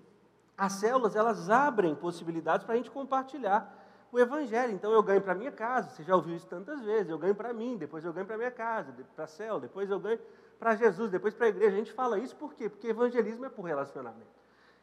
as 0.56 0.74
células 0.74 1.16
elas 1.16 1.50
abrem 1.50 1.96
possibilidades 1.96 2.64
para 2.64 2.76
a 2.76 2.78
gente 2.78 2.92
compartilhar 2.92 3.76
o 4.12 4.20
Evangelho. 4.20 4.72
Então 4.72 4.92
eu 4.92 5.02
ganho 5.02 5.22
para 5.22 5.34
minha 5.34 5.52
casa, 5.52 5.90
você 5.90 6.04
já 6.04 6.16
ouviu 6.16 6.36
isso 6.36 6.46
tantas 6.46 6.80
vezes, 6.82 7.10
eu 7.10 7.18
ganho 7.18 7.34
para 7.34 7.52
mim, 7.52 7.76
depois 7.76 8.06
eu 8.06 8.14
ganho 8.14 8.28
para 8.28 8.38
minha 8.38 8.52
casa, 8.52 8.94
para 9.16 9.24
a 9.24 9.28
célula, 9.28 9.62
depois 9.62 9.90
eu 9.90 10.00
ganho 10.00 10.20
para 10.62 10.76
Jesus, 10.76 11.10
depois 11.10 11.34
para 11.34 11.48
a 11.48 11.50
igreja. 11.50 11.74
A 11.74 11.80
gente 11.80 11.92
fala 11.92 12.20
isso 12.20 12.36
por 12.36 12.54
quê? 12.54 12.70
Porque 12.70 12.88
evangelismo 12.88 13.44
é 13.44 13.50
por 13.50 13.64
relacionamento. 13.64 14.30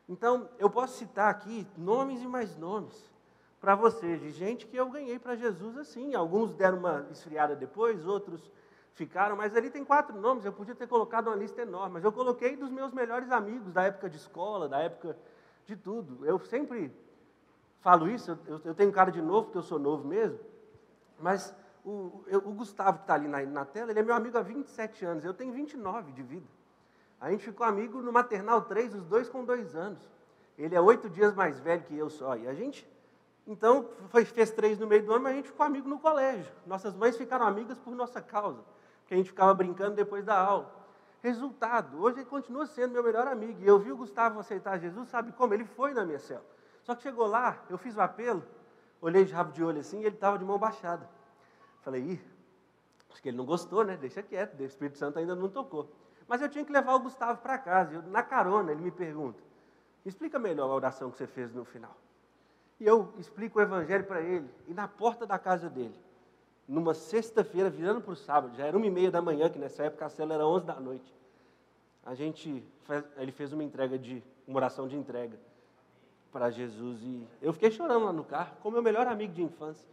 Então, 0.08 0.48
eu 0.58 0.68
posso 0.68 0.98
citar 0.98 1.30
aqui 1.30 1.64
nomes 1.76 2.20
e 2.20 2.26
mais 2.26 2.56
nomes 2.56 3.08
para 3.60 3.76
vocês, 3.76 4.20
de 4.20 4.32
gente 4.32 4.66
que 4.66 4.76
eu 4.76 4.90
ganhei 4.90 5.20
para 5.20 5.36
Jesus 5.36 5.78
assim. 5.78 6.16
Alguns 6.16 6.52
deram 6.52 6.78
uma 6.78 7.06
esfriada 7.12 7.54
depois, 7.54 8.04
outros 8.04 8.50
ficaram, 8.94 9.36
mas 9.36 9.54
ali 9.54 9.70
tem 9.70 9.84
quatro 9.84 10.20
nomes, 10.20 10.44
eu 10.44 10.52
podia 10.52 10.74
ter 10.74 10.88
colocado 10.88 11.28
uma 11.28 11.36
lista 11.36 11.62
enorme, 11.62 11.94
mas 11.94 12.04
eu 12.04 12.10
coloquei 12.10 12.56
dos 12.56 12.72
meus 12.72 12.92
melhores 12.92 13.30
amigos 13.30 13.72
da 13.72 13.84
época 13.84 14.10
de 14.10 14.16
escola, 14.16 14.68
da 14.68 14.80
época 14.80 15.16
de 15.64 15.76
tudo. 15.76 16.26
Eu 16.26 16.40
sempre 16.40 16.92
falo 17.78 18.10
isso, 18.10 18.36
eu, 18.48 18.60
eu 18.64 18.74
tenho 18.74 18.90
cara 18.90 19.12
de 19.12 19.22
novo, 19.22 19.44
porque 19.44 19.58
eu 19.58 19.62
sou 19.62 19.78
novo 19.78 20.08
mesmo, 20.08 20.40
mas 21.20 21.54
o, 21.84 22.24
eu, 22.26 22.38
o 22.40 22.52
Gustavo 22.52 22.98
que 22.98 23.04
está 23.04 23.14
ali 23.14 23.28
na, 23.28 23.42
na 23.42 23.64
tela, 23.64 23.90
ele 23.90 24.00
é 24.00 24.02
meu 24.02 24.14
amigo 24.14 24.36
há 24.36 24.42
27 24.42 25.04
anos, 25.04 25.24
eu 25.24 25.34
tenho 25.34 25.52
29 25.52 26.12
de 26.12 26.22
vida. 26.22 26.46
A 27.20 27.30
gente 27.30 27.44
ficou 27.44 27.66
amigo 27.66 28.00
no 28.00 28.12
Maternal 28.12 28.62
3, 28.62 28.94
os 28.94 29.04
dois 29.04 29.28
com 29.28 29.44
dois 29.44 29.74
anos. 29.74 29.98
Ele 30.56 30.74
é 30.74 30.80
oito 30.80 31.08
dias 31.08 31.34
mais 31.34 31.58
velho 31.58 31.82
que 31.82 31.96
eu 31.96 32.08
só. 32.08 32.36
E 32.36 32.46
a 32.46 32.54
gente, 32.54 32.88
então, 33.46 33.88
foi, 34.08 34.24
fez 34.24 34.50
três 34.50 34.78
no 34.78 34.86
meio 34.86 35.04
do 35.04 35.12
ano, 35.12 35.24
mas 35.24 35.32
a 35.32 35.36
gente 35.36 35.48
ficou 35.48 35.66
amigo 35.66 35.88
no 35.88 35.98
colégio. 35.98 36.52
Nossas 36.66 36.94
mães 36.94 37.16
ficaram 37.16 37.46
amigas 37.46 37.78
por 37.78 37.94
nossa 37.94 38.20
causa, 38.20 38.62
porque 39.00 39.14
a 39.14 39.16
gente 39.16 39.30
ficava 39.30 39.52
brincando 39.54 39.96
depois 39.96 40.24
da 40.24 40.38
aula. 40.38 40.72
Resultado, 41.20 42.00
hoje 42.00 42.18
ele 42.18 42.26
continua 42.26 42.66
sendo 42.66 42.92
meu 42.92 43.02
melhor 43.02 43.26
amigo. 43.26 43.60
E 43.60 43.66
eu 43.66 43.78
vi 43.78 43.90
o 43.90 43.96
Gustavo 43.96 44.38
aceitar 44.38 44.78
Jesus, 44.78 45.08
sabe 45.08 45.32
como? 45.32 45.52
Ele 45.54 45.64
foi 45.64 45.92
na 45.92 46.04
minha 46.04 46.18
cela. 46.18 46.44
Só 46.84 46.94
que 46.94 47.02
chegou 47.02 47.26
lá, 47.26 47.60
eu 47.68 47.76
fiz 47.76 47.96
o 47.96 48.00
apelo, 48.00 48.44
olhei 49.00 49.24
de 49.24 49.32
rabo 49.32 49.52
de 49.52 49.62
olho 49.62 49.80
assim, 49.80 50.00
e 50.00 50.06
ele 50.06 50.14
estava 50.14 50.38
de 50.38 50.44
mão 50.44 50.58
baixada. 50.58 51.08
Falei, 51.88 52.02
ih, 52.02 52.20
acho 53.10 53.22
que 53.22 53.30
ele 53.30 53.38
não 53.38 53.46
gostou, 53.46 53.82
né? 53.82 53.96
Deixa 53.96 54.22
quieto, 54.22 54.60
o 54.60 54.62
Espírito 54.62 54.98
Santo 54.98 55.18
ainda 55.18 55.34
não 55.34 55.48
tocou. 55.48 55.90
Mas 56.28 56.42
eu 56.42 56.48
tinha 56.50 56.62
que 56.62 56.70
levar 56.70 56.94
o 56.94 57.00
Gustavo 57.00 57.40
para 57.40 57.56
casa. 57.56 57.94
Eu, 57.94 58.02
na 58.02 58.22
carona, 58.22 58.72
ele 58.72 58.82
me 58.82 58.90
pergunta: 58.90 59.42
explica 60.04 60.38
melhor 60.38 60.68
a 60.68 60.74
oração 60.74 61.10
que 61.10 61.16
você 61.16 61.26
fez 61.26 61.50
no 61.54 61.64
final. 61.64 61.96
E 62.78 62.86
eu 62.86 63.10
explico 63.16 63.58
o 63.58 63.62
evangelho 63.62 64.04
para 64.04 64.20
ele. 64.20 64.46
E 64.66 64.74
na 64.74 64.86
porta 64.86 65.26
da 65.26 65.38
casa 65.38 65.70
dele, 65.70 65.98
numa 66.68 66.92
sexta-feira, 66.92 67.70
virando 67.70 68.02
para 68.02 68.12
o 68.12 68.16
sábado, 68.16 68.54
já 68.54 68.66
era 68.66 68.76
uma 68.76 68.86
e 68.86 68.90
meia 68.90 69.10
da 69.10 69.22
manhã, 69.22 69.48
que 69.48 69.58
nessa 69.58 69.84
época 69.84 70.04
a 70.04 70.10
cela 70.10 70.34
era 70.34 70.46
onze 70.46 70.66
da 70.66 70.78
noite. 70.78 71.10
A 72.04 72.14
gente, 72.14 72.62
ele 73.16 73.32
fez 73.32 73.50
uma 73.50 73.64
entrega 73.64 73.98
de, 73.98 74.22
uma 74.46 74.58
oração 74.58 74.86
de 74.86 74.94
entrega 74.94 75.38
para 76.30 76.50
Jesus. 76.50 77.00
E 77.00 77.26
eu 77.40 77.54
fiquei 77.54 77.70
chorando 77.70 78.04
lá 78.04 78.12
no 78.12 78.24
carro, 78.24 78.54
com 78.62 78.70
meu 78.70 78.82
melhor 78.82 79.06
amigo 79.06 79.32
de 79.32 79.42
infância, 79.42 79.88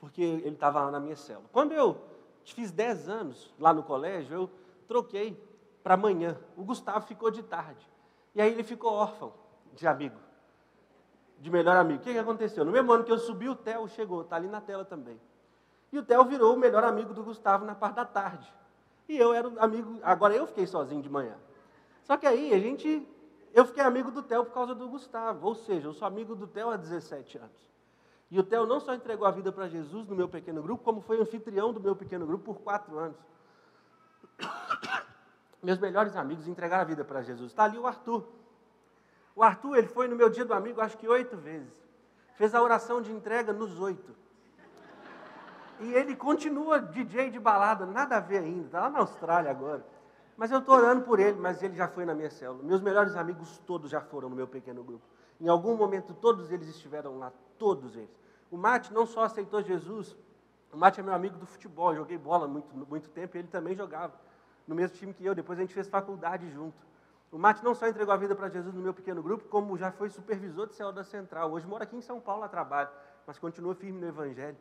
porque 0.00 0.22
ele 0.22 0.50
estava 0.50 0.82
lá 0.82 0.90
na 0.90 1.00
minha 1.00 1.16
cela. 1.16 1.44
Quando 1.52 1.72
eu 1.72 1.96
fiz 2.44 2.70
dez 2.70 3.08
anos 3.08 3.54
lá 3.58 3.72
no 3.72 3.82
colégio, 3.82 4.34
eu 4.34 4.50
troquei 4.86 5.40
para 5.82 5.94
amanhã. 5.94 6.38
O 6.56 6.64
Gustavo 6.64 7.06
ficou 7.06 7.30
de 7.30 7.42
tarde. 7.42 7.86
E 8.34 8.40
aí 8.40 8.52
ele 8.52 8.62
ficou 8.62 8.92
órfão 8.92 9.32
de 9.72 9.86
amigo, 9.86 10.18
de 11.38 11.50
melhor 11.50 11.76
amigo. 11.76 12.00
O 12.00 12.02
que, 12.02 12.12
que 12.12 12.18
aconteceu? 12.18 12.64
No 12.64 12.72
mesmo 12.72 12.92
ano 12.92 13.04
que 13.04 13.12
eu 13.12 13.18
subi, 13.18 13.48
o 13.48 13.54
Theo 13.54 13.88
chegou, 13.88 14.22
está 14.22 14.36
ali 14.36 14.48
na 14.48 14.60
tela 14.60 14.84
também. 14.84 15.20
E 15.92 15.98
o 15.98 16.02
Theo 16.02 16.24
virou 16.24 16.54
o 16.54 16.58
melhor 16.58 16.84
amigo 16.84 17.14
do 17.14 17.22
Gustavo 17.22 17.64
na 17.64 17.74
parte 17.74 17.96
da 17.96 18.04
tarde. 18.04 18.52
E 19.08 19.16
eu 19.16 19.32
era 19.32 19.48
amigo, 19.58 19.98
agora 20.02 20.34
eu 20.34 20.46
fiquei 20.46 20.66
sozinho 20.66 21.00
de 21.00 21.08
manhã. 21.08 21.36
Só 22.02 22.16
que 22.16 22.26
aí 22.26 22.52
a 22.52 22.58
gente, 22.58 23.06
eu 23.54 23.64
fiquei 23.64 23.82
amigo 23.82 24.10
do 24.10 24.22
Theo 24.22 24.44
por 24.44 24.52
causa 24.52 24.74
do 24.74 24.88
Gustavo, 24.88 25.46
ou 25.46 25.54
seja, 25.54 25.88
eu 25.88 25.92
sou 25.92 26.06
amigo 26.06 26.34
do 26.34 26.46
Theo 26.46 26.70
há 26.70 26.76
17 26.76 27.38
anos. 27.38 27.70
E 28.30 28.38
o 28.38 28.42
Theo 28.42 28.66
não 28.66 28.80
só 28.80 28.94
entregou 28.94 29.26
a 29.26 29.30
vida 29.30 29.52
para 29.52 29.68
Jesus 29.68 30.06
no 30.08 30.16
meu 30.16 30.28
pequeno 30.28 30.62
grupo, 30.62 30.82
como 30.82 31.00
foi 31.00 31.20
anfitrião 31.20 31.72
do 31.72 31.80
meu 31.80 31.94
pequeno 31.94 32.26
grupo 32.26 32.54
por 32.54 32.60
quatro 32.62 32.98
anos 32.98 33.16
meus 35.62 35.78
melhores 35.78 36.16
amigos 36.16 36.46
entregaram 36.46 36.82
a 36.82 36.86
vida 36.86 37.04
para 37.04 37.22
Jesus. 37.22 37.50
Está 37.50 37.64
ali 37.64 37.78
o 37.78 37.86
Arthur. 37.86 38.26
O 39.34 39.42
Arthur, 39.42 39.76
ele 39.76 39.88
foi 39.88 40.08
no 40.08 40.16
meu 40.16 40.28
dia 40.28 40.44
do 40.44 40.54
amigo, 40.54 40.80
acho 40.80 40.96
que 40.96 41.08
oito 41.08 41.36
vezes. 41.36 41.84
Fez 42.36 42.54
a 42.54 42.62
oração 42.62 43.00
de 43.00 43.12
entrega 43.12 43.52
nos 43.52 43.78
oito. 43.80 44.14
E 45.80 45.92
ele 45.92 46.16
continua 46.16 46.80
DJ 46.80 47.30
de 47.30 47.38
balada, 47.38 47.84
nada 47.84 48.16
a 48.16 48.20
ver 48.20 48.38
ainda, 48.38 48.66
está 48.66 48.80
lá 48.80 48.90
na 48.90 49.00
Austrália 49.00 49.50
agora. 49.50 49.84
Mas 50.36 50.50
eu 50.50 50.58
estou 50.58 50.74
orando 50.74 51.02
por 51.02 51.18
ele, 51.18 51.38
mas 51.38 51.62
ele 51.62 51.74
já 51.74 51.88
foi 51.88 52.04
na 52.04 52.14
minha 52.14 52.30
célula. 52.30 52.62
Meus 52.62 52.80
melhores 52.80 53.14
amigos 53.14 53.58
todos 53.66 53.90
já 53.90 54.00
foram 54.00 54.30
no 54.30 54.36
meu 54.36 54.46
pequeno 54.46 54.82
grupo. 54.82 55.04
Em 55.40 55.48
algum 55.48 55.76
momento 55.76 56.14
todos 56.14 56.50
eles 56.50 56.68
estiveram 56.68 57.18
lá, 57.18 57.32
todos 57.58 57.96
eles. 57.96 58.10
O 58.50 58.56
Mate 58.56 58.92
não 58.92 59.06
só 59.06 59.24
aceitou 59.24 59.62
Jesus, 59.62 60.16
o 60.72 60.76
Mate 60.76 61.00
é 61.00 61.02
meu 61.02 61.14
amigo 61.14 61.36
do 61.36 61.46
futebol, 61.46 61.90
eu 61.90 61.96
joguei 61.96 62.18
bola 62.18 62.46
muito, 62.46 62.74
muito 62.76 63.08
tempo 63.10 63.36
e 63.36 63.40
ele 63.40 63.48
também 63.48 63.74
jogava 63.74 64.14
no 64.66 64.74
mesmo 64.74 64.96
time 64.96 65.14
que 65.14 65.24
eu. 65.24 65.34
Depois 65.34 65.58
a 65.58 65.62
gente 65.62 65.74
fez 65.74 65.88
faculdade 65.88 66.50
junto. 66.50 66.76
O 67.30 67.38
Mate 67.38 67.64
não 67.64 67.74
só 67.74 67.88
entregou 67.88 68.14
a 68.14 68.16
vida 68.16 68.34
para 68.34 68.48
Jesus 68.48 68.74
no 68.74 68.80
meu 68.80 68.94
pequeno 68.94 69.22
grupo, 69.22 69.48
como 69.48 69.76
já 69.76 69.90
foi 69.90 70.08
supervisor 70.08 70.66
de 70.68 70.74
céu 70.74 70.92
da 70.92 71.04
Central. 71.04 71.50
Hoje 71.50 71.66
mora 71.66 71.84
aqui 71.84 71.96
em 71.96 72.00
São 72.00 72.20
Paulo 72.20 72.44
a 72.44 72.48
trabalho, 72.48 72.88
mas 73.26 73.38
continua 73.38 73.74
firme 73.74 74.00
no 74.00 74.06
Evangelho. 74.06 74.56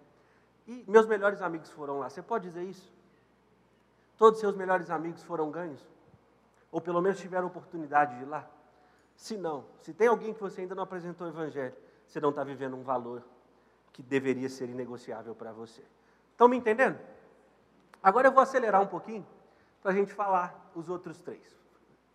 E 0.68 0.84
meus 0.88 1.06
melhores 1.06 1.42
amigos 1.42 1.70
foram 1.70 2.00
lá. 2.00 2.10
Você 2.10 2.22
pode 2.22 2.48
dizer 2.48 2.64
isso? 2.64 2.92
Todos 4.18 4.40
seus 4.40 4.56
melhores 4.56 4.90
amigos 4.90 5.22
foram 5.24 5.52
ganhos? 5.52 5.86
Ou 6.72 6.82
pelo 6.82 7.02
menos 7.02 7.20
tiveram 7.20 7.48
oportunidade 7.48 8.16
de 8.18 8.24
ir 8.24 8.26
lá? 8.26 8.50
Se 9.16 9.38
não, 9.38 9.66
se 9.82 9.94
tem 9.94 10.08
alguém 10.08 10.34
que 10.34 10.42
você 10.42 10.62
ainda 10.62 10.76
não 10.76 10.84
apresentou 10.84 11.28
o 11.28 11.30
Evangelho, 11.30 11.76
você 12.06 12.20
não 12.20 12.30
está 12.30 12.44
vivendo 12.44 12.76
um 12.76 12.84
valor 12.84 13.24
que 13.92 14.04
deveria 14.04 14.50
ser 14.50 14.70
inegociável 14.70 15.34
para 15.34 15.52
você. 15.52 15.82
Estão 16.32 16.48
me 16.48 16.58
entendendo? 16.58 17.00
Agora 18.04 18.28
eu 18.28 18.32
vou 18.32 18.44
acelerar 18.44 18.82
um 18.82 18.88
pouquinho 18.88 19.26
para 19.82 19.92
a 19.92 19.94
gente 19.96 20.14
falar 20.14 20.72
os 20.76 20.90
outros 20.90 21.18
três. 21.20 21.56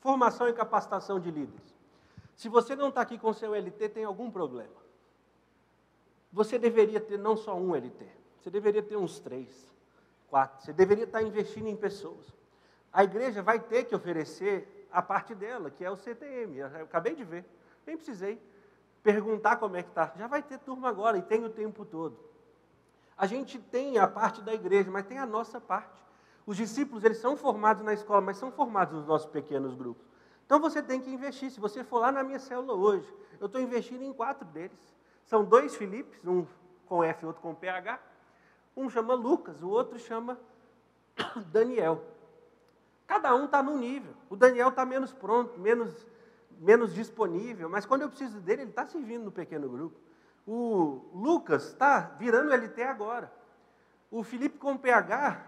Formação 0.00 0.48
e 0.48 0.52
capacitação 0.52 1.18
de 1.18 1.30
líderes. 1.30 1.74
Se 2.36 2.48
você 2.48 2.76
não 2.76 2.88
está 2.88 3.00
aqui 3.00 3.18
com 3.18 3.32
seu 3.32 3.54
LT, 3.54 3.88
tem 3.88 4.04
algum 4.04 4.30
problema. 4.30 4.80
Você 6.32 6.58
deveria 6.58 7.00
ter 7.00 7.18
não 7.18 7.36
só 7.36 7.56
um 7.56 7.74
LT, 7.74 8.06
você 8.38 8.50
deveria 8.50 8.82
ter 8.82 8.96
uns 8.96 9.18
três, 9.18 9.66
quatro. 10.28 10.64
Você 10.64 10.72
deveria 10.72 11.04
estar 11.04 11.18
tá 11.18 11.24
investindo 11.24 11.66
em 11.68 11.76
pessoas. 11.76 12.26
A 12.92 13.04
igreja 13.04 13.42
vai 13.42 13.58
ter 13.58 13.84
que 13.84 13.94
oferecer 13.94 14.79
a 14.92 15.02
parte 15.02 15.34
dela, 15.34 15.70
que 15.70 15.84
é 15.84 15.90
o 15.90 15.96
CTM. 15.96 16.58
Eu 16.58 16.66
acabei 16.84 17.14
de 17.14 17.24
ver, 17.24 17.44
nem 17.86 17.96
precisei 17.96 18.40
perguntar 19.02 19.56
como 19.56 19.76
é 19.76 19.82
que 19.82 19.88
está. 19.88 20.12
Já 20.16 20.26
vai 20.26 20.42
ter 20.42 20.58
turma 20.58 20.88
agora 20.88 21.18
e 21.18 21.22
tem 21.22 21.44
o 21.44 21.50
tempo 21.50 21.84
todo. 21.84 22.18
A 23.16 23.26
gente 23.26 23.58
tem 23.58 23.98
a 23.98 24.08
parte 24.08 24.40
da 24.42 24.54
igreja, 24.54 24.90
mas 24.90 25.06
tem 25.06 25.18
a 25.18 25.26
nossa 25.26 25.60
parte. 25.60 26.00
Os 26.46 26.56
discípulos, 26.56 27.04
eles 27.04 27.18
são 27.18 27.36
formados 27.36 27.82
na 27.82 27.92
escola, 27.92 28.20
mas 28.20 28.36
são 28.36 28.50
formados 28.50 28.94
nos 28.94 29.06
nossos 29.06 29.30
pequenos 29.30 29.74
grupos. 29.74 30.04
Então 30.46 30.58
você 30.58 30.82
tem 30.82 31.00
que 31.00 31.10
investir. 31.10 31.50
Se 31.50 31.60
você 31.60 31.84
for 31.84 32.00
lá 32.00 32.10
na 32.10 32.22
minha 32.22 32.38
célula 32.38 32.74
hoje, 32.74 33.06
eu 33.38 33.46
estou 33.46 33.60
investindo 33.60 34.02
em 34.02 34.12
quatro 34.12 34.44
deles. 34.46 34.78
São 35.24 35.44
dois 35.44 35.76
Filipes, 35.76 36.26
um 36.26 36.46
com 36.86 37.04
F 37.04 37.22
e 37.22 37.26
outro 37.26 37.40
com 37.40 37.54
PH. 37.54 38.00
Um 38.76 38.88
chama 38.88 39.14
Lucas, 39.14 39.62
o 39.62 39.68
outro 39.68 39.98
chama 39.98 40.38
Daniel. 41.52 42.02
Cada 43.10 43.34
um 43.34 43.46
está 43.46 43.60
num 43.60 43.76
nível. 43.76 44.14
O 44.28 44.36
Daniel 44.36 44.68
está 44.68 44.86
menos 44.86 45.12
pronto, 45.12 45.58
menos, 45.58 46.06
menos 46.60 46.94
disponível, 46.94 47.68
mas 47.68 47.84
quando 47.84 48.02
eu 48.02 48.08
preciso 48.08 48.40
dele, 48.40 48.62
ele 48.62 48.70
está 48.70 48.86
servindo 48.86 49.24
no 49.24 49.32
pequeno 49.32 49.68
grupo. 49.68 49.98
O 50.46 51.10
Lucas 51.12 51.64
está 51.64 52.14
virando 52.20 52.54
LT 52.54 52.80
agora. 52.84 53.32
O 54.12 54.22
Felipe 54.22 54.58
com 54.58 54.76
PH 54.76 55.44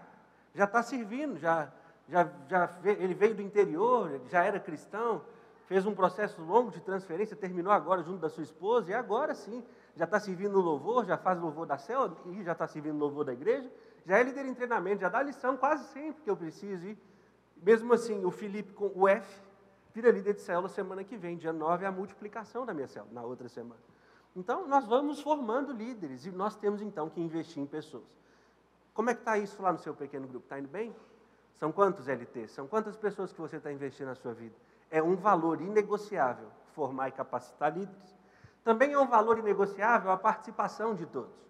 já 0.53 0.65
está 0.65 0.83
servindo, 0.83 1.39
já 1.39 1.71
já, 2.09 2.29
já, 2.49 2.69
ele 2.83 3.13
veio 3.13 3.33
do 3.33 3.41
interior, 3.41 4.19
já 4.27 4.43
era 4.43 4.59
cristão, 4.59 5.21
fez 5.65 5.85
um 5.85 5.95
processo 5.95 6.41
longo 6.41 6.69
de 6.69 6.81
transferência, 6.81 7.33
terminou 7.33 7.71
agora 7.71 8.03
junto 8.03 8.19
da 8.19 8.29
sua 8.29 8.43
esposa, 8.43 8.91
e 8.91 8.93
agora 8.93 9.33
sim, 9.33 9.63
já 9.95 10.03
está 10.03 10.19
servindo 10.19 10.51
no 10.51 10.59
louvor, 10.59 11.05
já 11.05 11.17
faz 11.17 11.39
louvor 11.39 11.65
da 11.65 11.77
célula, 11.77 12.17
e 12.25 12.43
já 12.43 12.51
está 12.51 12.67
servindo 12.67 12.95
no 12.95 12.99
louvor 13.05 13.23
da 13.23 13.31
igreja, 13.31 13.71
já 14.05 14.17
é 14.17 14.23
líder 14.23 14.45
em 14.45 14.53
treinamento, 14.53 14.99
já 14.99 15.07
dá 15.07 15.23
lição 15.23 15.55
quase 15.55 15.85
sempre 15.93 16.21
que 16.23 16.29
eu 16.29 16.35
preciso. 16.35 16.85
E 16.87 17.12
mesmo 17.63 17.93
assim, 17.93 18.23
o 18.25 18.31
Felipe 18.31 18.73
com 18.73 18.91
o 18.93 19.07
F 19.07 19.41
vira 19.93 20.11
líder 20.11 20.33
de 20.33 20.41
célula 20.41 20.67
semana 20.67 21.03
que 21.03 21.15
vem, 21.15 21.37
dia 21.37 21.53
9 21.53 21.85
é 21.85 21.87
a 21.87 21.91
multiplicação 21.91 22.65
da 22.65 22.73
minha 22.73 22.87
célula, 22.87 23.13
na 23.13 23.23
outra 23.23 23.47
semana. 23.47 23.79
Então, 24.35 24.67
nós 24.67 24.85
vamos 24.85 25.21
formando 25.21 25.71
líderes 25.71 26.25
e 26.25 26.31
nós 26.31 26.55
temos 26.55 26.81
então 26.81 27.09
que 27.09 27.21
investir 27.21 27.61
em 27.61 27.65
pessoas. 27.65 28.19
Como 28.93 29.09
é 29.09 29.13
que 29.13 29.21
está 29.21 29.37
isso 29.37 29.61
lá 29.61 29.71
no 29.71 29.79
seu 29.79 29.93
pequeno 29.93 30.27
grupo? 30.27 30.45
Está 30.45 30.59
indo 30.59 30.67
bem? 30.67 30.93
São 31.55 31.71
quantos 31.71 32.07
LTs? 32.07 32.51
São 32.51 32.67
quantas 32.67 32.95
pessoas 32.97 33.31
que 33.31 33.39
você 33.39 33.57
está 33.57 33.71
investindo 33.71 34.07
na 34.07 34.15
sua 34.15 34.33
vida? 34.33 34.55
É 34.89 35.01
um 35.01 35.15
valor 35.15 35.61
inegociável 35.61 36.47
formar 36.73 37.09
e 37.09 37.11
capacitar 37.11 37.75
líderes. 37.75 38.15
Também 38.63 38.93
é 38.93 38.99
um 38.99 39.07
valor 39.07 39.37
inegociável 39.37 40.11
a 40.11 40.17
participação 40.17 40.95
de 40.95 41.05
todos. 41.05 41.43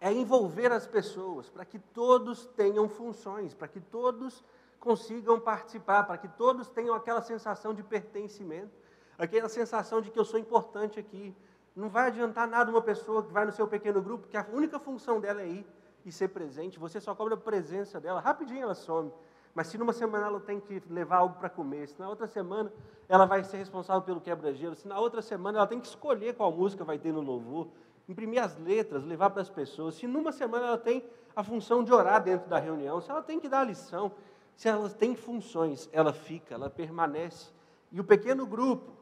É 0.00 0.12
envolver 0.12 0.72
as 0.72 0.86
pessoas 0.86 1.48
para 1.50 1.64
que 1.64 1.78
todos 1.78 2.46
tenham 2.46 2.88
funções, 2.88 3.54
para 3.54 3.68
que 3.68 3.80
todos 3.80 4.42
consigam 4.80 5.38
participar, 5.38 6.04
para 6.04 6.16
que 6.16 6.26
todos 6.26 6.68
tenham 6.68 6.94
aquela 6.94 7.20
sensação 7.20 7.74
de 7.74 7.82
pertencimento, 7.82 8.72
aquela 9.18 9.48
sensação 9.48 10.00
de 10.00 10.10
que 10.10 10.18
eu 10.18 10.24
sou 10.24 10.40
importante 10.40 10.98
aqui. 10.98 11.36
Não 11.76 11.88
vai 11.88 12.08
adiantar 12.08 12.48
nada 12.48 12.70
uma 12.70 12.82
pessoa 12.82 13.22
que 13.22 13.32
vai 13.32 13.44
no 13.44 13.52
seu 13.52 13.68
pequeno 13.68 14.00
grupo, 14.00 14.26
que 14.26 14.36
a 14.36 14.46
única 14.52 14.78
função 14.78 15.20
dela 15.20 15.42
é 15.42 15.46
ir 15.46 15.66
e 16.04 16.10
ser 16.10 16.28
presente, 16.28 16.78
você 16.78 16.98
só 16.98 17.14
cobra 17.14 17.34
a 17.34 17.36
presença 17.36 18.00
dela, 18.00 18.20
rapidinho 18.20 18.62
ela 18.62 18.74
some. 18.74 19.12
Mas 19.54 19.66
se 19.66 19.76
numa 19.76 19.92
semana 19.92 20.26
ela 20.26 20.40
tem 20.40 20.58
que 20.58 20.82
levar 20.88 21.18
algo 21.18 21.36
para 21.36 21.50
comer, 21.50 21.88
se 21.88 21.98
na 22.00 22.08
outra 22.08 22.26
semana 22.26 22.72
ela 23.08 23.26
vai 23.26 23.44
ser 23.44 23.58
responsável 23.58 24.00
pelo 24.02 24.20
quebra-gelo, 24.20 24.74
se 24.74 24.88
na 24.88 24.98
outra 24.98 25.20
semana 25.20 25.58
ela 25.58 25.66
tem 25.66 25.80
que 25.80 25.86
escolher 25.86 26.34
qual 26.34 26.50
música 26.50 26.84
vai 26.84 26.98
ter 26.98 27.12
no 27.12 27.20
louvor, 27.20 27.68
imprimir 28.08 28.42
as 28.42 28.56
letras, 28.56 29.04
levar 29.04 29.30
para 29.30 29.42
as 29.42 29.50
pessoas, 29.50 29.94
se 29.96 30.06
numa 30.06 30.32
semana 30.32 30.68
ela 30.68 30.78
tem 30.78 31.04
a 31.34 31.44
função 31.44 31.84
de 31.84 31.92
orar 31.92 32.22
dentro 32.22 32.48
da 32.48 32.58
reunião, 32.58 33.00
se 33.00 33.10
ela 33.10 33.22
tem 33.22 33.38
que 33.38 33.48
dar 33.48 33.60
a 33.60 33.64
lição, 33.64 34.12
se 34.60 34.68
ela 34.68 34.90
tem 34.90 35.16
funções, 35.16 35.88
ela 35.90 36.12
fica, 36.12 36.54
ela 36.54 36.68
permanece. 36.68 37.50
E 37.90 37.98
o 37.98 38.04
pequeno 38.04 38.44
grupo, 38.44 38.92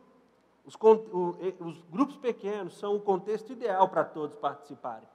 os, 0.64 0.78
os 1.58 1.82
grupos 1.90 2.16
pequenos 2.16 2.78
são 2.78 2.94
o 2.94 3.00
contexto 3.00 3.52
ideal 3.52 3.88
para 3.88 4.04
todos 4.04 4.36
participarem. 4.36 5.08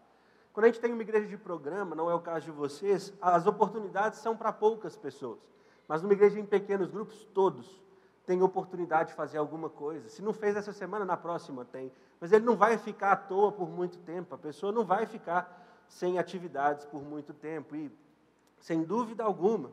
Quando 0.51 0.65
a 0.65 0.67
gente 0.67 0.81
tem 0.81 0.91
uma 0.91 1.01
igreja 1.01 1.29
de 1.29 1.37
programa, 1.37 1.95
não 1.95 2.11
é 2.11 2.13
o 2.13 2.19
caso 2.19 2.43
de 2.43 2.51
vocês, 2.51 3.13
as 3.21 3.47
oportunidades 3.47 4.19
são 4.19 4.35
para 4.35 4.51
poucas 4.51 4.97
pessoas. 4.97 5.39
Mas 5.87 6.01
numa 6.01 6.11
igreja 6.11 6.37
em 6.37 6.45
pequenos 6.45 6.91
grupos, 6.91 7.23
todos 7.33 7.81
têm 8.25 8.41
oportunidade 8.41 9.11
de 9.11 9.15
fazer 9.15 9.37
alguma 9.37 9.69
coisa. 9.69 10.09
Se 10.09 10.21
não 10.21 10.33
fez 10.33 10.57
essa 10.57 10.73
semana, 10.73 11.05
na 11.05 11.15
próxima 11.15 11.63
tem. 11.63 11.89
Mas 12.19 12.33
ele 12.33 12.43
não 12.43 12.57
vai 12.57 12.77
ficar 12.77 13.13
à 13.13 13.15
toa 13.15 13.49
por 13.49 13.69
muito 13.69 13.97
tempo. 13.99 14.35
A 14.35 14.37
pessoa 14.37 14.73
não 14.73 14.83
vai 14.83 15.05
ficar 15.05 15.85
sem 15.87 16.19
atividades 16.19 16.83
por 16.83 17.01
muito 17.01 17.33
tempo. 17.33 17.77
E, 17.77 17.89
sem 18.59 18.83
dúvida 18.83 19.23
alguma, 19.23 19.71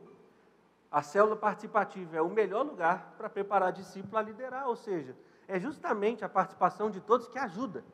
a 0.90 1.02
célula 1.02 1.36
participativa 1.36 2.16
é 2.16 2.22
o 2.22 2.28
melhor 2.28 2.66
lugar 2.66 3.14
para 3.16 3.30
preparar 3.30 3.72
discípulo 3.72 4.18
a 4.18 4.22
liderar, 4.22 4.66
ou 4.66 4.74
seja, 4.74 5.16
é 5.46 5.58
justamente 5.58 6.24
a 6.24 6.28
participação 6.28 6.90
de 6.90 7.00
todos 7.00 7.28
que 7.28 7.38
ajuda 7.38 7.84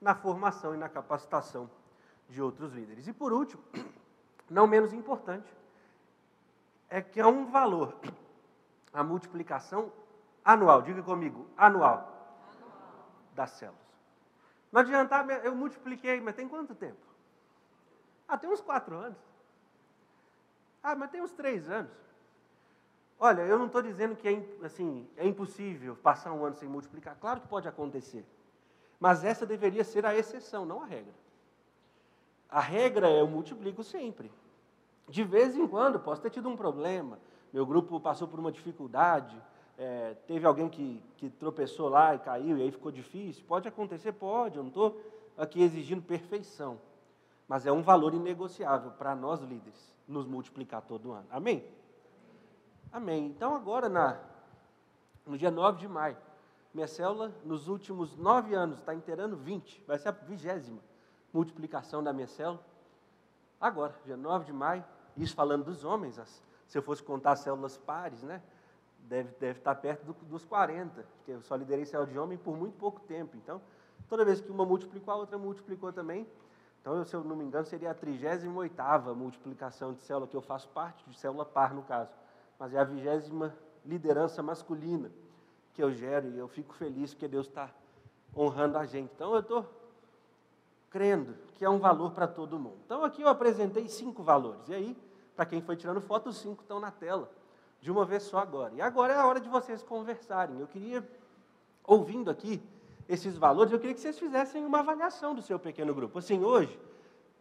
na 0.00 0.14
formação 0.14 0.74
e 0.74 0.78
na 0.78 0.88
capacitação 0.88 1.70
de 2.28 2.40
outros 2.40 2.72
líderes. 2.72 3.06
E 3.06 3.12
por 3.12 3.32
último, 3.32 3.62
não 4.48 4.66
menos 4.66 4.92
importante, 4.92 5.54
é 6.88 7.02
que 7.02 7.20
é 7.20 7.26
um 7.26 7.46
valor 7.46 7.96
a 8.92 9.04
multiplicação 9.04 9.92
anual. 10.42 10.80
Diga 10.80 11.02
comigo, 11.02 11.46
anual, 11.56 11.90
anual. 11.90 12.36
das 13.34 13.50
células. 13.50 13.80
Não 14.70 14.80
adianta, 14.80 15.22
eu 15.44 15.54
multipliquei, 15.54 16.18
mas 16.20 16.34
tem 16.34 16.48
quanto 16.48 16.74
tempo? 16.74 17.06
Ah, 18.26 18.38
tem 18.38 18.48
uns 18.48 18.62
quatro 18.62 18.96
anos. 18.96 19.18
Ah, 20.82 20.96
mas 20.96 21.10
tem 21.10 21.20
uns 21.20 21.32
três 21.32 21.68
anos. 21.68 21.92
Olha, 23.24 23.42
eu 23.42 23.56
não 23.56 23.66
estou 23.66 23.80
dizendo 23.80 24.16
que 24.16 24.26
é, 24.26 24.44
assim, 24.66 25.06
é 25.16 25.24
impossível 25.24 25.94
passar 25.94 26.32
um 26.32 26.44
ano 26.44 26.56
sem 26.56 26.68
multiplicar. 26.68 27.16
Claro 27.20 27.40
que 27.40 27.46
pode 27.46 27.68
acontecer. 27.68 28.26
Mas 28.98 29.22
essa 29.22 29.46
deveria 29.46 29.84
ser 29.84 30.04
a 30.04 30.12
exceção, 30.12 30.66
não 30.66 30.82
a 30.82 30.86
regra. 30.86 31.14
A 32.50 32.58
regra 32.58 33.08
é 33.08 33.20
eu 33.20 33.28
multiplico 33.28 33.84
sempre. 33.84 34.28
De 35.08 35.22
vez 35.22 35.54
em 35.54 35.68
quando, 35.68 36.00
posso 36.00 36.20
ter 36.20 36.30
tido 36.30 36.48
um 36.48 36.56
problema, 36.56 37.16
meu 37.52 37.64
grupo 37.64 38.00
passou 38.00 38.26
por 38.26 38.40
uma 38.40 38.50
dificuldade, 38.50 39.40
é, 39.78 40.16
teve 40.26 40.44
alguém 40.44 40.68
que, 40.68 41.00
que 41.16 41.30
tropeçou 41.30 41.88
lá 41.88 42.16
e 42.16 42.18
caiu, 42.18 42.58
e 42.58 42.62
aí 42.62 42.72
ficou 42.72 42.90
difícil. 42.90 43.44
Pode 43.46 43.68
acontecer? 43.68 44.10
Pode, 44.10 44.56
eu 44.56 44.64
não 44.64 44.70
estou 44.70 45.00
aqui 45.38 45.62
exigindo 45.62 46.02
perfeição. 46.02 46.76
Mas 47.46 47.66
é 47.66 47.70
um 47.70 47.82
valor 47.82 48.14
inegociável 48.14 48.90
para 48.90 49.14
nós 49.14 49.40
líderes 49.42 49.94
nos 50.08 50.26
multiplicar 50.26 50.82
todo 50.82 51.12
ano. 51.12 51.28
Amém? 51.30 51.64
Amém. 52.92 53.24
Então, 53.24 53.54
agora, 53.54 53.88
na, 53.88 54.18
no 55.24 55.38
dia 55.38 55.50
9 55.50 55.78
de 55.78 55.88
maio, 55.88 56.16
minha 56.74 56.86
célula, 56.86 57.32
nos 57.42 57.66
últimos 57.66 58.14
nove 58.18 58.54
anos, 58.54 58.78
está 58.80 58.94
inteirando 58.94 59.34
20, 59.34 59.82
vai 59.86 59.98
ser 59.98 60.10
a 60.10 60.12
vigésima 60.12 60.78
multiplicação 61.32 62.04
da 62.04 62.12
minha 62.12 62.26
célula. 62.26 62.60
Agora, 63.58 63.94
dia 64.04 64.16
9 64.16 64.44
de 64.44 64.52
maio, 64.52 64.84
isso 65.16 65.34
falando 65.34 65.64
dos 65.64 65.84
homens, 65.84 66.18
as, 66.18 66.42
se 66.68 66.76
eu 66.76 66.82
fosse 66.82 67.02
contar 67.02 67.32
as 67.32 67.40
células 67.40 67.78
pares, 67.78 68.22
né? 68.22 68.42
Deve, 69.04 69.30
deve 69.40 69.58
estar 69.58 69.74
perto 69.74 70.04
do, 70.04 70.12
dos 70.26 70.44
40, 70.44 71.02
porque 71.16 71.32
eu 71.32 71.40
só 71.40 71.56
liderei 71.56 71.86
célula 71.86 72.10
de 72.10 72.18
homem 72.18 72.36
por 72.36 72.56
muito 72.56 72.76
pouco 72.76 73.00
tempo. 73.00 73.36
Então, 73.38 73.60
toda 74.06 74.22
vez 74.22 74.40
que 74.40 74.50
uma 74.50 74.66
multiplicou, 74.66 75.14
a 75.14 75.16
outra 75.16 75.38
multiplicou 75.38 75.92
também. 75.94 76.26
Então, 76.80 76.96
eu, 76.96 77.04
se 77.06 77.14
eu 77.14 77.24
não 77.24 77.36
me 77.36 77.44
engano, 77.44 77.64
seria 77.64 77.90
a 77.90 77.94
38 77.94 79.14
multiplicação 79.16 79.94
de 79.94 80.02
célula, 80.02 80.26
que 80.26 80.36
eu 80.36 80.42
faço 80.42 80.68
parte 80.68 81.08
de 81.08 81.18
célula 81.18 81.44
par, 81.46 81.72
no 81.72 81.82
caso 81.82 82.12
mas 82.62 82.72
é 82.74 82.78
a 82.78 82.84
vigésima 82.84 83.52
liderança 83.84 84.40
masculina 84.40 85.10
que 85.74 85.82
eu 85.82 85.90
gero 85.90 86.28
e 86.28 86.38
eu 86.38 86.46
fico 86.46 86.72
feliz 86.74 87.12
porque 87.12 87.26
Deus 87.26 87.48
está 87.48 87.68
honrando 88.36 88.78
a 88.78 88.86
gente. 88.86 89.10
Então 89.12 89.34
eu 89.34 89.40
estou 89.40 89.66
crendo 90.88 91.34
que 91.54 91.64
é 91.64 91.68
um 91.68 91.80
valor 91.80 92.12
para 92.12 92.28
todo 92.28 92.60
mundo. 92.60 92.78
Então 92.86 93.02
aqui 93.02 93.20
eu 93.20 93.26
apresentei 93.26 93.88
cinco 93.88 94.22
valores. 94.22 94.68
E 94.68 94.74
aí, 94.74 94.96
para 95.34 95.44
quem 95.44 95.60
foi 95.60 95.74
tirando 95.74 96.00
foto, 96.00 96.28
os 96.28 96.36
cinco 96.36 96.62
estão 96.62 96.78
na 96.78 96.92
tela, 96.92 97.28
de 97.80 97.90
uma 97.90 98.04
vez 98.04 98.22
só 98.22 98.38
agora. 98.38 98.72
E 98.74 98.80
agora 98.80 99.12
é 99.12 99.16
a 99.16 99.26
hora 99.26 99.40
de 99.40 99.48
vocês 99.48 99.82
conversarem. 99.82 100.60
Eu 100.60 100.68
queria, 100.68 101.04
ouvindo 101.82 102.30
aqui 102.30 102.62
esses 103.08 103.36
valores, 103.36 103.72
eu 103.72 103.80
queria 103.80 103.94
que 103.94 104.00
vocês 104.00 104.20
fizessem 104.20 104.64
uma 104.64 104.78
avaliação 104.78 105.34
do 105.34 105.42
seu 105.42 105.58
pequeno 105.58 105.92
grupo. 105.92 106.16
Assim, 106.16 106.44
hoje, 106.44 106.78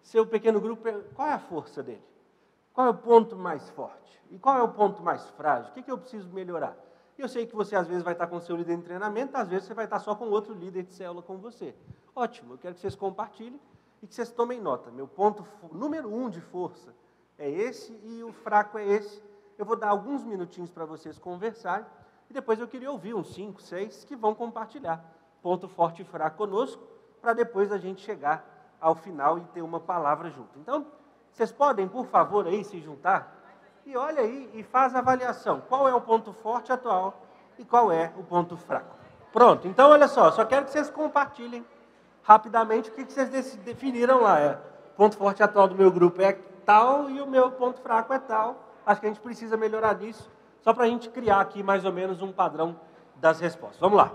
seu 0.02 0.26
pequeno 0.26 0.60
grupo, 0.60 0.82
qual 1.14 1.28
é 1.28 1.34
a 1.34 1.40
força 1.40 1.84
dele? 1.84 2.11
Qual 2.74 2.88
é 2.88 2.90
o 2.90 2.94
ponto 2.94 3.36
mais 3.36 3.70
forte? 3.72 4.22
E 4.30 4.40
qual 4.40 4.58
é 4.58 4.62
o 4.62 4.70
ponto 4.70 5.02
mais 5.04 5.30
frágil? 5.32 5.72
O 5.72 5.74
que, 5.74 5.84
que 5.84 5.92
eu 5.92 5.98
preciso 5.98 6.30
melhorar? 6.30 6.76
Eu 7.18 7.28
sei 7.28 7.46
que 7.46 7.56
você 7.56 7.76
às 7.76 7.88
vezes 7.88 8.02
vai 8.02 8.14
estar 8.14 8.26
com 8.26 8.40
seu 8.40 8.56
líder 8.56 8.78
de 8.78 8.84
treinamento, 8.84 9.38
às 9.38 9.48
vezes 9.48 9.68
você 9.68 9.74
vai 9.76 9.86
estar 9.86 10.00
só 10.00 10.16
com 10.16 10.30
outro 10.30 10.54
líder 10.54 10.84
de 10.84 10.94
célula 10.94 11.22
com 11.22 11.38
você. 11.38 11.76
Ótimo, 12.16 12.54
eu 12.54 12.58
quero 12.58 12.74
que 12.74 12.82
vocês 12.82 12.96
compartilhem 12.96 13.60
e 14.02 14.08
que 14.08 14.16
vocês 14.16 14.32
tomem 14.32 14.60
nota. 14.60 14.90
Meu 14.90 15.08
ponto 15.08 15.46
número 15.72 16.12
um 16.12 16.30
de 16.30 16.42
força 16.42 16.96
é 17.38 17.48
esse 17.48 17.94
e 18.04 18.24
o 18.24 18.32
fraco 18.32 18.78
é 18.78 18.88
esse. 18.88 19.22
Eu 19.56 19.66
vou 19.66 19.76
dar 19.76 19.90
alguns 19.90 20.24
minutinhos 20.24 20.72
para 20.72 20.84
vocês 20.84 21.20
conversarem 21.20 21.86
e 22.28 22.34
depois 22.34 22.60
eu 22.60 22.68
queria 22.68 22.92
ouvir 22.92 23.14
uns 23.14 23.34
cinco, 23.34 23.62
seis 23.62 24.04
que 24.04 24.16
vão 24.16 24.34
compartilhar 24.34 25.06
ponto 25.42 25.68
forte 25.68 26.02
e 26.02 26.06
fraco 26.06 26.38
conosco, 26.38 26.84
para 27.22 27.34
depois 27.34 27.72
a 27.72 27.78
gente 27.78 28.02
chegar 28.02 28.76
ao 28.80 28.96
final 28.96 29.38
e 29.38 29.42
ter 29.46 29.62
uma 29.62 29.80
palavra 29.80 30.30
junto. 30.30 30.58
Então, 30.58 30.88
vocês 31.32 31.52
podem, 31.52 31.88
por 31.88 32.06
favor, 32.08 32.48
aí 32.48 32.63
se 32.63 32.80
juntar? 32.80 33.36
E 33.86 33.98
olha 33.98 34.22
aí 34.22 34.50
e 34.54 34.63
faz 34.63 34.96
a 34.96 35.00
avaliação. 35.00 35.62
Qual 35.67 35.88
é 35.88 35.94
o 35.94 36.02
ponto 36.02 36.34
forte 36.34 36.72
atual 36.72 37.22
e 37.62 37.65
qual 37.65 37.91
é 37.91 38.12
o 38.17 38.24
ponto 38.24 38.58
fraco. 38.58 38.96
Pronto, 39.32 39.67
então 39.67 39.91
olha 39.91 40.08
só, 40.08 40.32
só 40.32 40.44
quero 40.44 40.65
que 40.65 40.72
vocês 40.72 40.89
compartilhem 40.89 41.65
rapidamente 42.24 42.89
o 42.89 42.94
que 42.94 43.06
vocês 43.06 43.56
definiram 43.58 44.22
lá. 44.22 44.39
É, 44.39 44.60
ponto 44.98 45.15
forte 45.15 45.41
atual 45.41 45.67
do 45.67 45.76
meu 45.76 45.91
grupo 45.91 46.22
é 46.22 46.34
tal 46.65 47.10
e 47.10 47.22
o 47.22 47.28
meu 47.28 47.52
ponto 47.52 47.80
fraco 47.80 48.12
é 48.13 48.20
tal. 48.20 48.67
Acho 48.86 49.00
que 49.00 49.08
a 49.08 49.10
gente 49.10 49.22
precisa 49.22 49.56
melhorar 49.56 49.96
nisso, 49.96 50.30
só 50.62 50.74
para 50.74 50.86
a 50.86 50.88
gente 50.88 51.10
criar 51.10 51.39
aqui 51.39 51.63
mais 51.63 51.86
ou 51.86 51.94
menos 51.94 52.22
um 52.22 52.32
padrão 52.32 52.76
das 53.15 53.39
respostas. 53.39 53.80
Vamos 53.80 53.98
lá. 53.98 54.12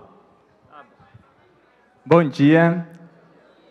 Bom 2.04 2.28
dia. 2.28 2.86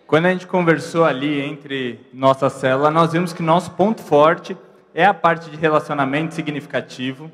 Quando 0.07 0.27
a 0.27 0.31
gente 0.31 0.45
conversou 0.45 1.03
ali 1.03 1.41
entre 1.41 1.99
nossa 2.13 2.47
célula, 2.47 2.91
nós 2.91 3.11
vimos 3.11 3.33
que 3.33 3.41
nosso 3.41 3.71
ponto 3.71 4.01
forte 4.03 4.55
é 4.93 5.03
a 5.03 5.15
parte 5.15 5.49
de 5.49 5.57
relacionamento 5.57 6.35
significativo. 6.35 7.31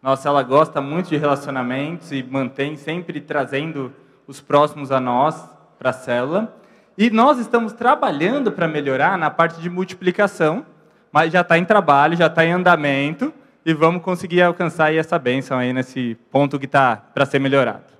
Nossa 0.00 0.22
célula 0.22 0.44
gosta 0.44 0.80
muito 0.80 1.08
de 1.08 1.16
relacionamentos 1.16 2.12
e 2.12 2.22
mantém 2.22 2.76
sempre 2.76 3.20
trazendo 3.20 3.92
os 4.24 4.40
próximos 4.40 4.92
a 4.92 5.00
nós 5.00 5.50
para 5.80 5.90
a 5.90 5.92
célula. 5.92 6.56
E 6.96 7.10
nós 7.10 7.40
estamos 7.40 7.72
trabalhando 7.72 8.52
para 8.52 8.68
melhorar 8.68 9.18
na 9.18 9.28
parte 9.28 9.60
de 9.60 9.68
multiplicação, 9.68 10.64
mas 11.10 11.32
já 11.32 11.40
está 11.40 11.58
em 11.58 11.64
trabalho, 11.64 12.16
já 12.16 12.28
está 12.28 12.44
em 12.44 12.52
andamento. 12.52 13.34
e 13.64 13.74
vamos 13.74 14.00
conseguir 14.00 14.42
alcançar 14.42 14.94
essa 14.94 15.18
bênção 15.18 15.58
aí 15.58 15.72
nesse 15.72 16.16
ponto 16.30 16.56
que 16.56 16.66
está 16.66 16.94
para 16.94 17.26
ser 17.26 17.40
melhorado. 17.40 17.95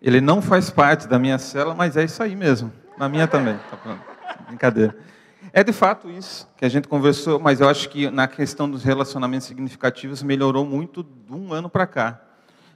Ele 0.00 0.20
não 0.20 0.40
faz 0.40 0.70
parte 0.70 1.08
da 1.08 1.18
minha 1.18 1.38
cela, 1.38 1.74
mas 1.74 1.96
é 1.96 2.04
isso 2.04 2.22
aí 2.22 2.36
mesmo. 2.36 2.72
Na 2.96 3.08
minha 3.08 3.26
também. 3.26 3.58
Tá 3.70 3.98
Brincadeira. 4.46 4.96
É 5.52 5.64
de 5.64 5.72
fato 5.72 6.10
isso 6.10 6.48
que 6.56 6.64
a 6.64 6.68
gente 6.68 6.86
conversou, 6.86 7.40
mas 7.40 7.60
eu 7.60 7.68
acho 7.68 7.88
que 7.88 8.10
na 8.10 8.28
questão 8.28 8.70
dos 8.70 8.84
relacionamentos 8.84 9.46
significativos 9.46 10.22
melhorou 10.22 10.64
muito 10.64 11.02
de 11.02 11.32
um 11.32 11.52
ano 11.52 11.68
para 11.68 11.86
cá. 11.86 12.20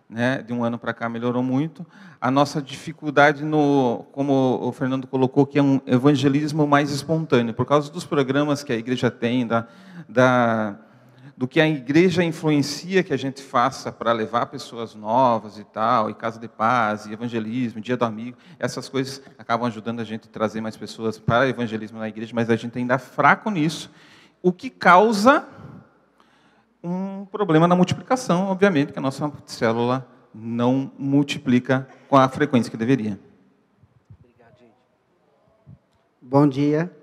Né? 0.08 0.42
De 0.42 0.52
um 0.52 0.64
ano 0.64 0.78
para 0.78 0.92
cá 0.92 1.08
melhorou 1.08 1.42
muito. 1.42 1.86
A 2.20 2.30
nossa 2.30 2.60
dificuldade 2.60 3.44
no, 3.44 4.04
como 4.12 4.58
o 4.62 4.72
Fernando 4.72 5.06
colocou, 5.06 5.46
que 5.46 5.58
é 5.58 5.62
um 5.62 5.80
evangelismo 5.86 6.66
mais 6.66 6.90
espontâneo, 6.90 7.54
por 7.54 7.66
causa 7.66 7.90
dos 7.90 8.04
programas 8.04 8.64
que 8.64 8.72
a 8.72 8.76
igreja 8.76 9.10
tem, 9.10 9.46
da, 9.46 9.66
da 10.08 10.76
do 11.42 11.48
que 11.48 11.60
a 11.60 11.68
igreja 11.68 12.22
influencia 12.22 13.02
que 13.02 13.12
a 13.12 13.16
gente 13.16 13.42
faça 13.42 13.90
para 13.90 14.12
levar 14.12 14.46
pessoas 14.46 14.94
novas 14.94 15.58
e 15.58 15.64
tal, 15.64 16.08
e 16.08 16.14
casa 16.14 16.38
de 16.38 16.46
paz, 16.46 17.04
e 17.04 17.12
evangelismo, 17.12 17.80
dia 17.80 17.96
do 17.96 18.04
amigo, 18.04 18.38
essas 18.60 18.88
coisas 18.88 19.20
acabam 19.36 19.66
ajudando 19.66 19.98
a 19.98 20.04
gente 20.04 20.28
a 20.28 20.30
trazer 20.30 20.60
mais 20.60 20.76
pessoas 20.76 21.18
para 21.18 21.48
evangelismo 21.48 21.98
na 21.98 22.08
igreja, 22.08 22.30
mas 22.32 22.48
a 22.48 22.54
gente 22.54 22.78
ainda 22.78 22.94
é 22.94 22.98
fraco 22.98 23.50
nisso, 23.50 23.90
o 24.40 24.52
que 24.52 24.70
causa 24.70 25.44
um 26.80 27.24
problema 27.24 27.66
na 27.66 27.74
multiplicação, 27.74 28.46
obviamente, 28.46 28.92
que 28.92 28.98
a 29.00 29.02
nossa 29.02 29.32
célula 29.44 30.06
não 30.32 30.92
multiplica 30.96 31.88
com 32.08 32.16
a 32.16 32.28
frequência 32.28 32.70
que 32.70 32.76
deveria. 32.76 33.18
Obrigado, 34.20 34.60
gente. 34.60 34.76
Bom 36.20 36.46
dia. 36.46 37.01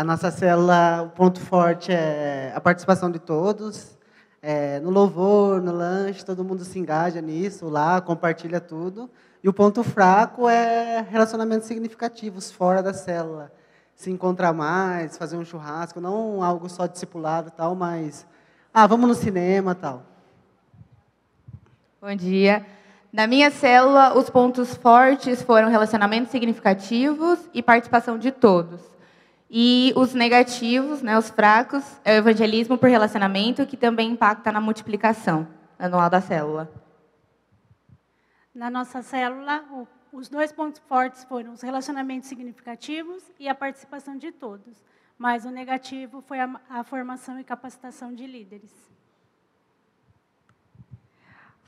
A 0.00 0.04
nossa 0.04 0.30
célula, 0.30 1.02
o 1.02 1.10
ponto 1.10 1.38
forte 1.40 1.92
é 1.92 2.54
a 2.56 2.58
participação 2.58 3.10
de 3.10 3.18
todos. 3.18 3.98
É, 4.40 4.80
no 4.80 4.88
louvor, 4.88 5.60
no 5.60 5.72
lanche, 5.72 6.24
todo 6.24 6.42
mundo 6.42 6.64
se 6.64 6.78
engaja 6.78 7.20
nisso 7.20 7.68
lá, 7.68 8.00
compartilha 8.00 8.62
tudo. 8.62 9.10
E 9.44 9.48
o 9.50 9.52
ponto 9.52 9.84
fraco 9.84 10.48
é 10.48 11.06
relacionamentos 11.10 11.68
significativos 11.68 12.50
fora 12.50 12.82
da 12.82 12.94
célula. 12.94 13.52
Se 13.94 14.10
encontrar 14.10 14.54
mais, 14.54 15.18
fazer 15.18 15.36
um 15.36 15.44
churrasco, 15.44 16.00
não 16.00 16.42
algo 16.42 16.66
só 16.70 16.86
discipulado 16.86 17.50
tal, 17.50 17.74
mas 17.74 18.26
ah, 18.72 18.86
vamos 18.86 19.06
no 19.06 19.14
cinema 19.14 19.74
tal. 19.74 20.02
Bom 22.00 22.16
dia. 22.16 22.64
Na 23.12 23.26
minha 23.26 23.50
célula, 23.50 24.16
os 24.16 24.30
pontos 24.30 24.74
fortes 24.74 25.42
foram 25.42 25.68
relacionamentos 25.68 26.30
significativos 26.30 27.38
e 27.52 27.62
participação 27.62 28.16
de 28.16 28.32
todos. 28.32 28.98
E 29.52 29.92
os 29.96 30.14
negativos, 30.14 31.02
né, 31.02 31.18
os 31.18 31.28
fracos, 31.28 31.82
é 32.04 32.14
o 32.14 32.18
evangelismo 32.18 32.78
por 32.78 32.88
relacionamento, 32.88 33.66
que 33.66 33.76
também 33.76 34.12
impacta 34.12 34.52
na 34.52 34.60
multiplicação 34.60 35.48
anual 35.76 36.08
da 36.08 36.20
célula. 36.20 36.70
Na 38.54 38.70
nossa 38.70 39.02
célula, 39.02 39.64
os 40.12 40.28
dois 40.28 40.52
pontos 40.52 40.80
fortes 40.86 41.24
foram 41.24 41.52
os 41.52 41.62
relacionamentos 41.62 42.28
significativos 42.28 43.24
e 43.40 43.48
a 43.48 43.54
participação 43.54 44.16
de 44.16 44.30
todos. 44.30 44.84
Mas 45.18 45.44
o 45.44 45.50
negativo 45.50 46.22
foi 46.22 46.38
a, 46.38 46.48
a 46.68 46.84
formação 46.84 47.38
e 47.40 47.42
capacitação 47.42 48.14
de 48.14 48.28
líderes. 48.28 48.70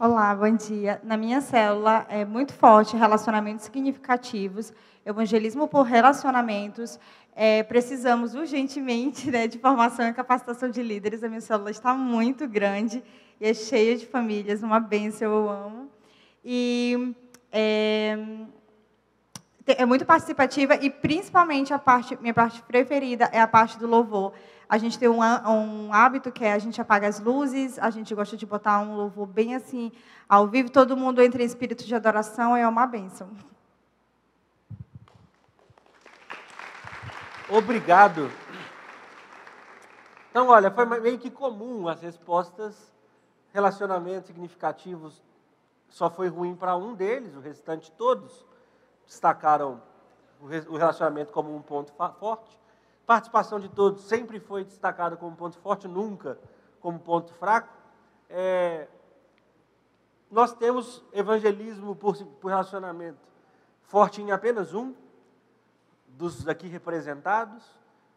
Olá, 0.04 0.34
bom 0.34 0.50
dia. 0.56 1.00
Na 1.04 1.16
minha 1.16 1.40
célula 1.40 2.04
é 2.08 2.24
muito 2.24 2.52
forte 2.52 2.96
relacionamentos 2.96 3.66
significativos, 3.66 4.72
evangelismo 5.06 5.68
por 5.68 5.82
relacionamentos. 5.82 6.98
É, 7.34 7.62
precisamos 7.62 8.34
urgentemente 8.34 9.30
né, 9.30 9.46
de 9.46 9.58
formação 9.58 10.06
e 10.06 10.12
capacitação 10.12 10.68
de 10.68 10.82
líderes. 10.82 11.24
A 11.24 11.28
minha 11.28 11.40
célula 11.40 11.70
está 11.70 11.94
muito 11.94 12.46
grande 12.46 13.02
e 13.40 13.46
é 13.46 13.54
cheia 13.54 13.96
de 13.96 14.06
famílias, 14.06 14.62
uma 14.62 14.78
bênção, 14.78 15.32
eu 15.32 15.48
amo. 15.48 15.90
E 16.44 17.14
é, 17.50 18.18
é 19.66 19.86
muito 19.86 20.04
participativa 20.04 20.74
e 20.74 20.90
principalmente 20.90 21.72
a 21.72 21.78
parte, 21.78 22.18
minha 22.20 22.34
parte 22.34 22.62
preferida 22.62 23.28
é 23.32 23.40
a 23.40 23.46
parte 23.46 23.78
do 23.78 23.86
louvor. 23.86 24.32
A 24.68 24.78
gente 24.78 24.98
tem 24.98 25.08
um, 25.08 25.20
um, 25.20 25.92
hábito 25.92 26.32
que 26.32 26.44
é 26.44 26.52
a 26.52 26.58
gente 26.58 26.80
apaga 26.80 27.06
as 27.06 27.20
luzes, 27.20 27.78
a 27.78 27.90
gente 27.90 28.14
gosta 28.14 28.36
de 28.36 28.46
botar 28.46 28.80
um 28.80 28.96
louvor 28.96 29.26
bem 29.26 29.54
assim, 29.54 29.92
ao 30.28 30.46
vivo, 30.46 30.70
todo 30.70 30.96
mundo 30.96 31.22
entra 31.22 31.42
em 31.42 31.46
espírito 31.46 31.84
de 31.84 31.94
adoração, 31.94 32.56
é 32.56 32.66
uma 32.66 32.86
bênção. 32.86 33.28
Obrigado. 37.52 38.30
Então, 40.30 40.48
olha, 40.48 40.70
foi 40.70 40.86
meio 40.86 41.18
que 41.18 41.30
comum 41.30 41.86
as 41.86 42.00
respostas, 42.00 42.90
relacionamentos 43.52 44.28
significativos, 44.28 45.22
só 45.86 46.08
foi 46.08 46.28
ruim 46.28 46.56
para 46.56 46.74
um 46.74 46.94
deles, 46.94 47.36
o 47.36 47.40
restante 47.40 47.92
todos 47.92 48.46
destacaram 49.04 49.82
o 50.40 50.76
relacionamento 50.78 51.30
como 51.30 51.54
um 51.54 51.60
ponto 51.60 51.92
forte. 52.18 52.58
Participação 53.04 53.60
de 53.60 53.68
todos 53.68 54.00
sempre 54.04 54.40
foi 54.40 54.64
destacada 54.64 55.14
como 55.14 55.36
ponto 55.36 55.58
forte, 55.58 55.86
nunca 55.86 56.38
como 56.80 56.98
ponto 56.98 57.34
fraco. 57.34 57.68
É, 58.30 58.88
nós 60.30 60.54
temos 60.54 61.04
evangelismo 61.12 61.94
por, 61.94 62.16
por 62.16 62.48
relacionamento 62.48 63.28
forte 63.82 64.22
em 64.22 64.30
apenas 64.30 64.72
um 64.72 64.94
dos 66.16 66.46
aqui 66.48 66.68
representados. 66.68 67.62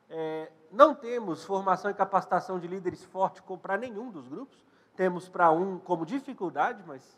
É, 0.10 0.51
não 0.71 0.93
temos 0.93 1.43
formação 1.43 1.89
e 1.89 1.93
capacitação 1.93 2.60
de 2.60 2.67
líderes 2.67 3.03
forte 3.03 3.41
para 3.62 3.77
nenhum 3.77 4.12
dos 4.12 4.27
grupos. 4.27 4.63
Temos 4.95 5.27
para 5.27 5.51
um 5.51 5.79
como 5.79 6.05
dificuldade, 6.05 6.84
mas 6.86 7.17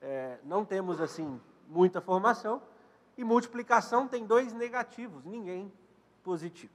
é, 0.00 0.38
não 0.44 0.64
temos 0.64 1.00
assim 1.00 1.40
muita 1.68 2.00
formação. 2.00 2.62
E 3.16 3.24
multiplicação 3.24 4.08
tem 4.08 4.24
dois 4.24 4.52
negativos, 4.52 5.24
ninguém 5.24 5.70
positivo. 6.22 6.72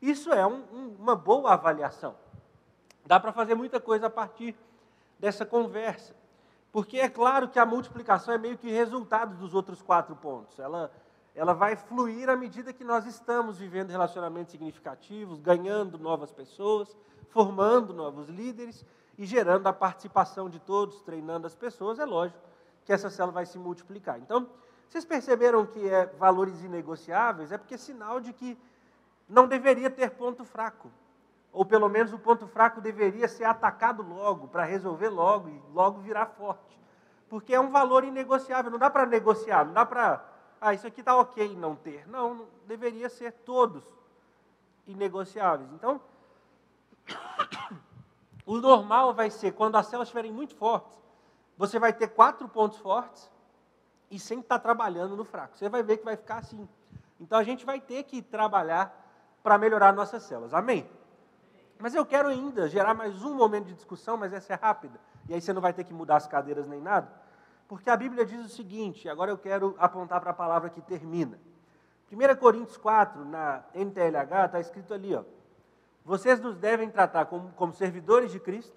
Isso 0.00 0.32
é 0.32 0.46
um, 0.46 0.62
um, 0.72 0.96
uma 0.98 1.16
boa 1.16 1.52
avaliação. 1.52 2.14
Dá 3.06 3.18
para 3.18 3.32
fazer 3.32 3.54
muita 3.54 3.80
coisa 3.80 4.06
a 4.06 4.10
partir 4.10 4.54
dessa 5.18 5.44
conversa. 5.44 6.14
Porque 6.72 6.98
é 6.98 7.08
claro 7.08 7.48
que 7.48 7.58
a 7.58 7.66
multiplicação 7.66 8.32
é 8.32 8.38
meio 8.38 8.56
que 8.56 8.70
resultado 8.70 9.36
dos 9.36 9.54
outros 9.54 9.82
quatro 9.82 10.14
pontos. 10.16 10.58
Ela, 10.58 10.90
ela 11.34 11.54
vai 11.54 11.76
fluir 11.76 12.28
à 12.28 12.36
medida 12.36 12.72
que 12.72 12.84
nós 12.84 13.06
estamos 13.06 13.58
vivendo 13.58 13.90
relacionamentos 13.90 14.52
significativos, 14.52 15.40
ganhando 15.40 15.98
novas 15.98 16.32
pessoas, 16.32 16.96
formando 17.28 17.92
novos 17.92 18.28
líderes 18.28 18.84
e 19.16 19.24
gerando 19.24 19.66
a 19.66 19.72
participação 19.72 20.48
de 20.48 20.58
todos, 20.58 21.02
treinando 21.02 21.46
as 21.46 21.54
pessoas. 21.54 21.98
É 21.98 22.04
lógico 22.04 22.40
que 22.84 22.92
essa 22.92 23.10
célula 23.10 23.32
vai 23.32 23.46
se 23.46 23.58
multiplicar. 23.58 24.18
Então, 24.18 24.48
vocês 24.88 25.04
perceberam 25.04 25.64
que 25.64 25.88
é 25.88 26.06
valores 26.06 26.62
inegociáveis? 26.64 27.52
É 27.52 27.58
porque 27.58 27.74
é 27.74 27.78
sinal 27.78 28.20
de 28.20 28.32
que 28.32 28.58
não 29.28 29.46
deveria 29.46 29.88
ter 29.88 30.10
ponto 30.10 30.44
fraco. 30.44 30.90
Ou 31.52 31.64
pelo 31.64 31.88
menos 31.88 32.12
o 32.12 32.18
ponto 32.18 32.46
fraco 32.46 32.80
deveria 32.80 33.28
ser 33.28 33.44
atacado 33.44 34.02
logo, 34.02 34.48
para 34.48 34.64
resolver 34.64 35.08
logo 35.08 35.48
e 35.48 35.62
logo 35.72 36.00
virar 36.00 36.26
forte. 36.26 36.78
Porque 37.28 37.54
é 37.54 37.60
um 37.60 37.70
valor 37.70 38.02
inegociável, 38.04 38.70
não 38.70 38.78
dá 38.78 38.90
para 38.90 39.06
negociar, 39.06 39.64
não 39.64 39.72
dá 39.72 39.86
para. 39.86 40.24
Ah, 40.60 40.74
isso 40.74 40.86
aqui 40.86 41.00
está 41.00 41.16
ok 41.16 41.56
não 41.56 41.74
ter. 41.74 42.06
Não, 42.06 42.46
deveria 42.66 43.08
ser 43.08 43.32
todos 43.32 43.82
inegociáveis. 44.86 45.70
Então, 45.72 46.00
o 48.44 48.58
normal 48.58 49.14
vai 49.14 49.30
ser, 49.30 49.52
quando 49.52 49.76
as 49.76 49.86
células 49.86 50.08
estiverem 50.08 50.32
muito 50.32 50.54
fortes, 50.54 51.00
você 51.56 51.78
vai 51.78 51.92
ter 51.92 52.08
quatro 52.08 52.48
pontos 52.48 52.78
fortes 52.78 53.30
e 54.10 54.18
sempre 54.18 54.44
estar 54.44 54.58
tá 54.58 54.62
trabalhando 54.62 55.16
no 55.16 55.24
fraco. 55.24 55.56
Você 55.56 55.68
vai 55.68 55.82
ver 55.82 55.98
que 55.98 56.04
vai 56.04 56.16
ficar 56.16 56.38
assim. 56.38 56.68
Então 57.18 57.38
a 57.38 57.42
gente 57.42 57.64
vai 57.64 57.80
ter 57.80 58.02
que 58.02 58.20
trabalhar 58.20 58.96
para 59.42 59.56
melhorar 59.56 59.92
nossas 59.92 60.22
células. 60.24 60.52
Amém? 60.52 60.88
Mas 61.78 61.94
eu 61.94 62.04
quero 62.04 62.28
ainda 62.28 62.68
gerar 62.68 62.92
mais 62.92 63.22
um 63.24 63.34
momento 63.34 63.66
de 63.66 63.74
discussão, 63.74 64.16
mas 64.16 64.32
essa 64.32 64.52
é 64.52 64.56
rápida. 64.56 65.00
E 65.28 65.34
aí 65.34 65.40
você 65.40 65.52
não 65.52 65.62
vai 65.62 65.72
ter 65.72 65.84
que 65.84 65.94
mudar 65.94 66.16
as 66.16 66.26
cadeiras 66.26 66.66
nem 66.66 66.80
nada. 66.80 67.10
Porque 67.70 67.88
a 67.88 67.96
Bíblia 67.96 68.26
diz 68.26 68.44
o 68.44 68.48
seguinte, 68.48 69.08
agora 69.08 69.30
eu 69.30 69.38
quero 69.38 69.76
apontar 69.78 70.20
para 70.20 70.32
a 70.32 70.34
palavra 70.34 70.68
que 70.68 70.80
termina. 70.80 71.38
1 72.10 72.34
Coríntios 72.34 72.76
4, 72.76 73.24
na 73.24 73.62
NTLH, 73.72 74.46
está 74.46 74.58
escrito 74.58 74.92
ali, 74.92 75.14
ó. 75.14 75.22
Vocês 76.04 76.40
nos 76.40 76.56
devem 76.56 76.90
tratar 76.90 77.26
como, 77.26 77.52
como 77.52 77.72
servidores 77.72 78.32
de 78.32 78.40
Cristo. 78.40 78.76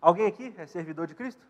Alguém 0.00 0.26
aqui 0.26 0.54
é 0.56 0.64
servidor 0.64 1.06
de 1.06 1.14
Cristo? 1.14 1.46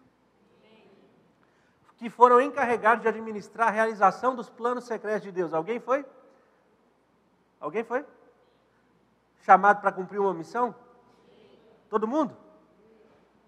Que 1.98 2.10
foram 2.10 2.40
encarregados 2.40 3.02
de 3.02 3.08
administrar 3.08 3.68
a 3.68 3.70
realização 3.70 4.34
dos 4.34 4.50
planos 4.50 4.82
secretos 4.82 5.22
de 5.22 5.30
Deus. 5.30 5.54
Alguém 5.54 5.78
foi? 5.78 6.04
Alguém 7.60 7.84
foi? 7.84 8.04
chamado 9.42 9.80
para 9.80 9.92
cumprir 9.92 10.18
uma 10.18 10.34
missão? 10.34 10.74
Todo 11.88 12.08
mundo? 12.08 12.36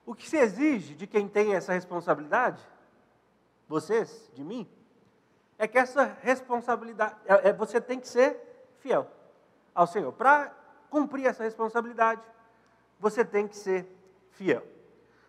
O 0.06 0.14
que 0.14 0.30
se 0.30 0.36
exige 0.36 0.94
de 0.94 1.08
quem 1.08 1.26
tem 1.26 1.56
essa 1.56 1.72
responsabilidade, 1.72 2.62
vocês, 3.68 4.30
de 4.34 4.44
mim, 4.44 4.68
é 5.58 5.66
que 5.66 5.78
essa 5.78 6.04
responsabilidade, 6.20 7.16
é, 7.26 7.48
é 7.48 7.52
você 7.52 7.80
tem 7.80 7.98
que 7.98 8.08
ser 8.08 8.38
fiel 8.78 9.10
ao 9.74 9.86
Senhor. 9.86 10.12
Para 10.12 10.52
cumprir 10.90 11.26
essa 11.26 11.44
responsabilidade, 11.44 12.22
você 12.98 13.24
tem 13.24 13.48
que 13.48 13.56
ser 13.56 13.86
fiel. 14.30 14.66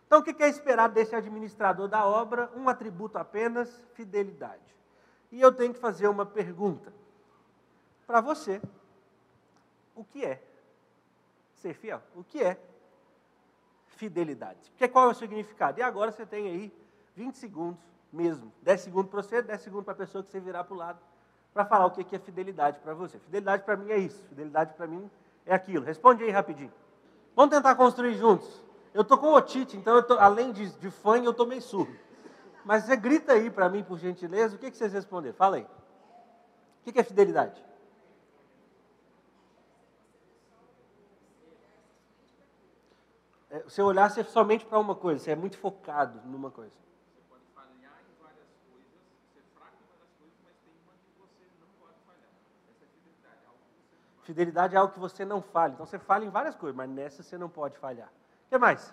Então, 0.05 0.19
o 0.19 0.23
que 0.23 0.43
é 0.43 0.47
esperado 0.47 0.93
desse 0.93 1.15
administrador 1.15 1.87
da 1.87 2.05
obra? 2.05 2.51
Um 2.55 2.69
atributo 2.69 3.17
apenas: 3.17 3.69
fidelidade. 3.93 4.75
E 5.31 5.41
eu 5.41 5.51
tenho 5.51 5.73
que 5.73 5.79
fazer 5.79 6.07
uma 6.07 6.25
pergunta 6.25 6.93
para 8.05 8.21
você: 8.21 8.61
o 9.95 10.03
que 10.03 10.23
é 10.23 10.41
ser 11.55 11.73
fiel? 11.73 12.01
O 12.15 12.23
que 12.23 12.43
é 12.43 12.59
fidelidade? 13.87 14.69
Porque 14.71 14.87
qual 14.87 15.07
é 15.07 15.11
o 15.11 15.15
significado? 15.15 15.79
E 15.79 15.83
agora 15.83 16.11
você 16.11 16.25
tem 16.25 16.47
aí 16.47 16.73
20 17.15 17.35
segundos 17.35 17.94
mesmo. 18.11 18.51
10 18.61 18.81
segundos 18.81 19.11
para 19.11 19.21
você, 19.21 19.41
10 19.41 19.61
segundos 19.61 19.85
para 19.85 19.93
a 19.93 19.97
pessoa 19.97 20.23
que 20.23 20.29
você 20.29 20.39
virar 20.39 20.63
para 20.63 20.73
o 20.73 20.77
lado, 20.77 20.99
para 21.53 21.65
falar 21.65 21.85
o 21.85 21.91
que 21.91 22.15
é 22.15 22.19
fidelidade 22.19 22.79
para 22.79 22.93
você. 22.93 23.17
Fidelidade 23.19 23.63
para 23.63 23.77
mim 23.77 23.91
é 23.91 23.97
isso, 23.97 24.23
fidelidade 24.29 24.73
para 24.73 24.87
mim 24.87 25.09
é 25.45 25.53
aquilo. 25.53 25.85
Responde 25.85 26.23
aí 26.23 26.31
rapidinho. 26.31 26.73
Vamos 27.35 27.53
tentar 27.53 27.75
construir 27.75 28.15
juntos. 28.15 28.63
Eu 28.93 29.01
estou 29.01 29.17
com 29.17 29.33
otite, 29.33 29.75
então 29.75 30.01
tô, 30.03 30.17
além 30.17 30.51
de, 30.51 30.69
de 30.77 30.89
fã, 30.89 31.17
eu 31.17 31.31
estou 31.31 31.45
meio 31.45 31.61
surdo. 31.61 31.93
Mas 32.63 32.85
você 32.85 32.95
grita 32.95 33.33
aí 33.33 33.49
para 33.49 33.69
mim, 33.69 33.83
por 33.83 33.99
gentileza, 33.99 34.55
o 34.55 34.59
que, 34.59 34.71
que 34.71 34.77
vocês 34.77 34.93
responderam? 34.93 35.35
Fala 35.35 35.57
aí. 35.57 35.63
O 35.63 36.83
que, 36.83 36.93
que 36.93 36.99
é 36.99 37.03
fidelidade? 37.03 37.63
É, 43.49 43.59
você 43.59 43.81
olhar 43.81 44.09
somente 44.09 44.65
para 44.65 44.79
uma 44.79 44.95
coisa, 44.95 45.23
você 45.23 45.31
é 45.31 45.35
muito 45.35 45.57
focado 45.57 46.19
numa 46.25 46.51
coisa. 46.51 46.84
Fidelidade 54.25 54.75
é 54.75 54.79
algo 54.79 54.91
que 54.91 54.99
você 54.99 55.23
não 55.23 55.39
falha. 55.39 55.73
Então 55.73 55.85
você 55.85 55.99
falha 55.99 56.25
em 56.25 56.31
várias 56.31 56.55
coisas, 56.55 56.75
mas 56.75 56.89
nessa 56.89 57.21
você 57.21 57.37
não 57.37 57.47
pode 57.47 57.77
falhar. 57.77 58.07
O 58.07 58.49
que 58.49 58.57
mais? 58.57 58.91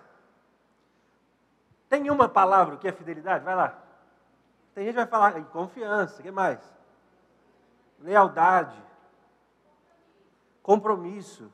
Tem 1.89 2.11
uma 2.11 2.29
palavra 2.29 2.77
que 2.77 2.87
é 2.87 2.93
fidelidade? 2.93 3.43
Vai 3.43 3.57
lá. 3.57 3.79
Tem 4.75 4.85
gente 4.85 4.93
que 4.93 5.01
vai 5.01 5.07
falar 5.07 5.39
em 5.39 5.45
confiança. 5.45 6.21
O 6.21 6.23
que 6.23 6.31
mais? 6.31 6.61
Lealdade. 7.99 8.77
Compromisso. 10.63 11.51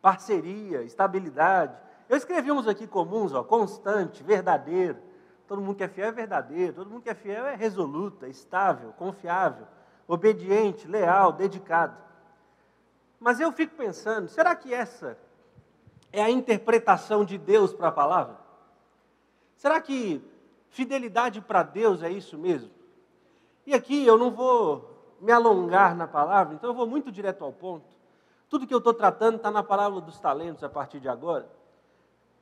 Parceria, 0.00 0.82
estabilidade. 0.82 1.76
Eu 2.08 2.16
escrevi 2.16 2.50
uns 2.50 2.66
aqui 2.66 2.86
comuns, 2.86 3.34
ó, 3.34 3.44
constante, 3.44 4.22
verdadeiro. 4.22 4.98
Todo 5.46 5.60
mundo 5.60 5.76
que 5.76 5.84
é 5.84 5.88
fiel 5.88 6.08
é 6.08 6.12
verdadeiro, 6.12 6.72
todo 6.72 6.88
mundo 6.88 7.02
que 7.02 7.10
é 7.10 7.14
fiel 7.14 7.44
é 7.44 7.54
resoluto, 7.54 8.24
é 8.24 8.28
estável, 8.30 8.94
confiável 8.94 9.66
obediente, 10.10 10.88
leal, 10.88 11.32
dedicado. 11.32 11.96
Mas 13.20 13.38
eu 13.38 13.52
fico 13.52 13.76
pensando, 13.76 14.28
será 14.28 14.56
que 14.56 14.74
essa 14.74 15.16
é 16.12 16.20
a 16.20 16.28
interpretação 16.28 17.24
de 17.24 17.38
Deus 17.38 17.72
para 17.72 17.88
a 17.88 17.92
palavra? 17.92 18.36
Será 19.54 19.80
que 19.80 20.20
fidelidade 20.68 21.40
para 21.40 21.62
Deus 21.62 22.02
é 22.02 22.10
isso 22.10 22.36
mesmo? 22.36 22.70
E 23.64 23.72
aqui 23.72 24.04
eu 24.04 24.18
não 24.18 24.32
vou 24.32 25.16
me 25.20 25.30
alongar 25.30 25.94
na 25.94 26.08
palavra, 26.08 26.54
então 26.54 26.70
eu 26.70 26.74
vou 26.74 26.88
muito 26.88 27.12
direto 27.12 27.44
ao 27.44 27.52
ponto. 27.52 27.86
Tudo 28.48 28.66
que 28.66 28.74
eu 28.74 28.78
estou 28.78 28.92
tratando 28.92 29.36
está 29.36 29.50
na 29.50 29.62
parábola 29.62 30.00
dos 30.00 30.18
talentos 30.18 30.64
a 30.64 30.68
partir 30.68 30.98
de 30.98 31.08
agora, 31.08 31.48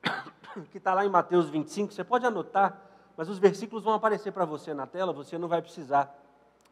que 0.70 0.78
está 0.78 0.94
lá 0.94 1.04
em 1.04 1.10
Mateus 1.10 1.50
25. 1.50 1.92
Você 1.92 2.02
pode 2.02 2.24
anotar, 2.24 2.80
mas 3.14 3.28
os 3.28 3.38
versículos 3.38 3.84
vão 3.84 3.92
aparecer 3.92 4.32
para 4.32 4.46
você 4.46 4.72
na 4.72 4.86
tela, 4.86 5.12
você 5.12 5.36
não 5.36 5.48
vai 5.48 5.60
precisar 5.60 6.18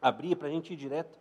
abrir 0.01 0.35
para 0.35 0.47
a 0.47 0.51
gente 0.51 0.73
ir 0.73 0.75
direto, 0.75 1.19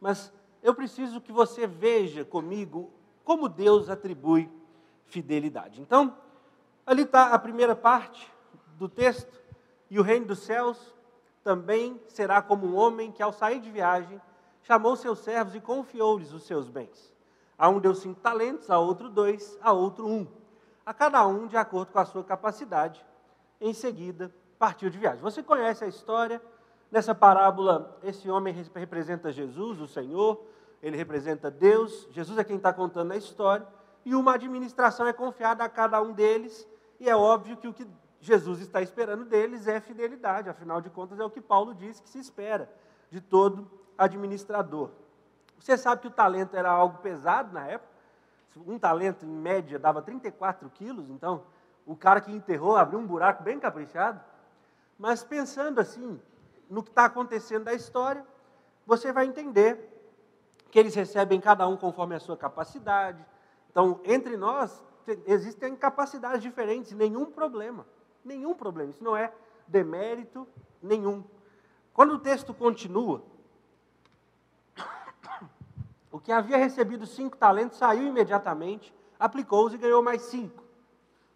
mas 0.00 0.32
eu 0.62 0.74
preciso 0.74 1.20
que 1.20 1.32
você 1.32 1.66
veja 1.66 2.24
comigo 2.24 2.90
como 3.24 3.48
Deus 3.48 3.88
atribui 3.88 4.50
fidelidade. 5.06 5.80
Então, 5.80 6.16
ali 6.84 7.02
está 7.02 7.32
a 7.32 7.38
primeira 7.38 7.74
parte 7.74 8.30
do 8.76 8.88
texto, 8.88 9.40
e 9.88 9.98
o 9.98 10.02
reino 10.02 10.26
dos 10.26 10.40
céus 10.40 10.94
também 11.42 12.00
será 12.08 12.42
como 12.42 12.66
um 12.66 12.76
homem 12.76 13.12
que, 13.12 13.22
ao 13.22 13.32
sair 13.32 13.60
de 13.60 13.70
viagem, 13.70 14.20
chamou 14.62 14.96
seus 14.96 15.20
servos 15.20 15.54
e 15.54 15.60
confiou-lhes 15.60 16.32
os 16.32 16.42
seus 16.42 16.68
bens. 16.68 17.14
A 17.56 17.68
um 17.68 17.78
deu 17.78 17.94
cinco 17.94 18.20
talentos, 18.20 18.68
a 18.68 18.78
outro 18.78 19.08
dois, 19.08 19.56
a 19.62 19.72
outro 19.72 20.06
um. 20.06 20.26
A 20.84 20.92
cada 20.92 21.24
um 21.26 21.46
de 21.46 21.56
acordo 21.56 21.92
com 21.92 21.98
a 22.00 22.04
sua 22.04 22.24
capacidade. 22.24 23.04
Em 23.60 23.72
seguida, 23.72 24.34
partiu 24.58 24.90
de 24.90 24.98
viagem. 24.98 25.22
Você 25.22 25.42
conhece 25.42 25.84
a 25.84 25.88
história, 25.88 26.42
Nessa 26.90 27.14
parábola, 27.14 27.98
esse 28.02 28.30
homem 28.30 28.54
representa 28.74 29.32
Jesus, 29.32 29.80
o 29.80 29.88
Senhor, 29.88 30.40
ele 30.82 30.96
representa 30.96 31.50
Deus, 31.50 32.06
Jesus 32.10 32.38
é 32.38 32.44
quem 32.44 32.56
está 32.56 32.72
contando 32.72 33.12
a 33.12 33.16
história, 33.16 33.66
e 34.04 34.14
uma 34.14 34.34
administração 34.34 35.06
é 35.06 35.12
confiada 35.12 35.64
a 35.64 35.68
cada 35.68 36.00
um 36.00 36.12
deles, 36.12 36.66
e 37.00 37.08
é 37.08 37.16
óbvio 37.16 37.56
que 37.56 37.66
o 37.66 37.74
que 37.74 37.86
Jesus 38.20 38.60
está 38.60 38.80
esperando 38.80 39.24
deles 39.24 39.66
é 39.66 39.80
fidelidade, 39.80 40.48
afinal 40.48 40.80
de 40.80 40.88
contas 40.88 41.18
é 41.18 41.24
o 41.24 41.30
que 41.30 41.40
Paulo 41.40 41.74
diz 41.74 42.00
que 42.00 42.08
se 42.08 42.18
espera 42.18 42.70
de 43.10 43.20
todo 43.20 43.68
administrador. 43.98 44.90
Você 45.58 45.76
sabe 45.76 46.02
que 46.02 46.08
o 46.08 46.10
talento 46.10 46.56
era 46.56 46.70
algo 46.70 46.98
pesado 46.98 47.52
na 47.52 47.66
época, 47.66 47.96
um 48.66 48.78
talento 48.78 49.26
em 49.26 49.28
média 49.28 49.78
dava 49.78 50.00
34 50.00 50.70
quilos, 50.70 51.10
então 51.10 51.42
o 51.84 51.94
cara 51.94 52.20
que 52.20 52.32
enterrou 52.32 52.76
abriu 52.76 52.98
um 52.98 53.06
buraco 53.06 53.42
bem 53.42 53.58
caprichado, 53.58 54.20
mas 54.98 55.22
pensando 55.22 55.78
assim, 55.78 56.20
no 56.68 56.82
que 56.82 56.90
está 56.90 57.04
acontecendo 57.04 57.64
da 57.64 57.74
história, 57.74 58.24
você 58.86 59.12
vai 59.12 59.26
entender 59.26 59.92
que 60.70 60.78
eles 60.78 60.94
recebem 60.94 61.40
cada 61.40 61.66
um 61.66 61.76
conforme 61.76 62.14
a 62.14 62.20
sua 62.20 62.36
capacidade. 62.36 63.24
Então, 63.70 64.00
entre 64.04 64.36
nós, 64.36 64.84
existem 65.26 65.74
capacidades 65.76 66.42
diferentes, 66.42 66.92
nenhum 66.92 67.26
problema. 67.26 67.86
Nenhum 68.24 68.54
problema. 68.54 68.90
Isso 68.90 69.04
não 69.04 69.16
é 69.16 69.32
demérito 69.66 70.46
nenhum. 70.82 71.24
Quando 71.92 72.14
o 72.14 72.18
texto 72.18 72.52
continua, 72.52 73.22
o 76.10 76.18
que 76.20 76.32
havia 76.32 76.56
recebido 76.56 77.06
cinco 77.06 77.36
talentos 77.36 77.78
saiu 77.78 78.06
imediatamente, 78.06 78.94
aplicou-os 79.18 79.72
e 79.72 79.78
ganhou 79.78 80.02
mais 80.02 80.22
cinco. 80.22 80.62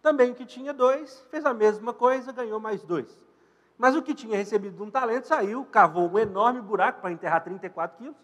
Também 0.03 0.33
o 0.33 0.35
que 0.35 0.47
tinha 0.47 0.73
dois 0.73 1.21
fez 1.31 1.45
a 1.45 1.53
mesma 1.53 1.93
coisa, 1.93 2.33
ganhou 2.33 2.59
mais 2.59 2.83
dois. 2.83 3.19
Mas 3.81 3.97
o 3.97 4.03
que 4.03 4.15
tinha 4.15 4.37
recebido 4.37 4.85
um 4.85 4.91
talento 4.91 5.27
saiu, 5.27 5.65
cavou 5.65 6.07
um 6.07 6.19
enorme 6.19 6.61
buraco 6.61 7.01
para 7.01 7.13
enterrar 7.13 7.43
34 7.43 7.97
quilos 7.97 8.17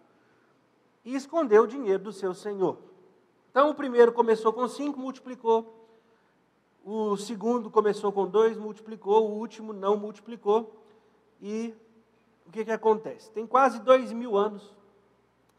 e 1.02 1.14
escondeu 1.14 1.62
o 1.62 1.66
dinheiro 1.66 2.02
do 2.02 2.12
seu 2.12 2.34
senhor. 2.34 2.76
Então 3.50 3.70
o 3.70 3.74
primeiro 3.74 4.12
começou 4.12 4.52
com 4.52 4.68
cinco, 4.68 5.00
multiplicou. 5.00 5.88
O 6.84 7.16
segundo 7.16 7.70
começou 7.70 8.12
com 8.12 8.26
dois, 8.26 8.58
multiplicou. 8.58 9.30
O 9.30 9.38
último 9.38 9.72
não 9.72 9.96
multiplicou. 9.96 10.76
E 11.40 11.74
o 12.46 12.50
que, 12.50 12.62
que 12.62 12.70
acontece? 12.70 13.30
Tem 13.30 13.46
quase 13.46 13.80
dois 13.80 14.12
mil 14.12 14.36
anos 14.36 14.76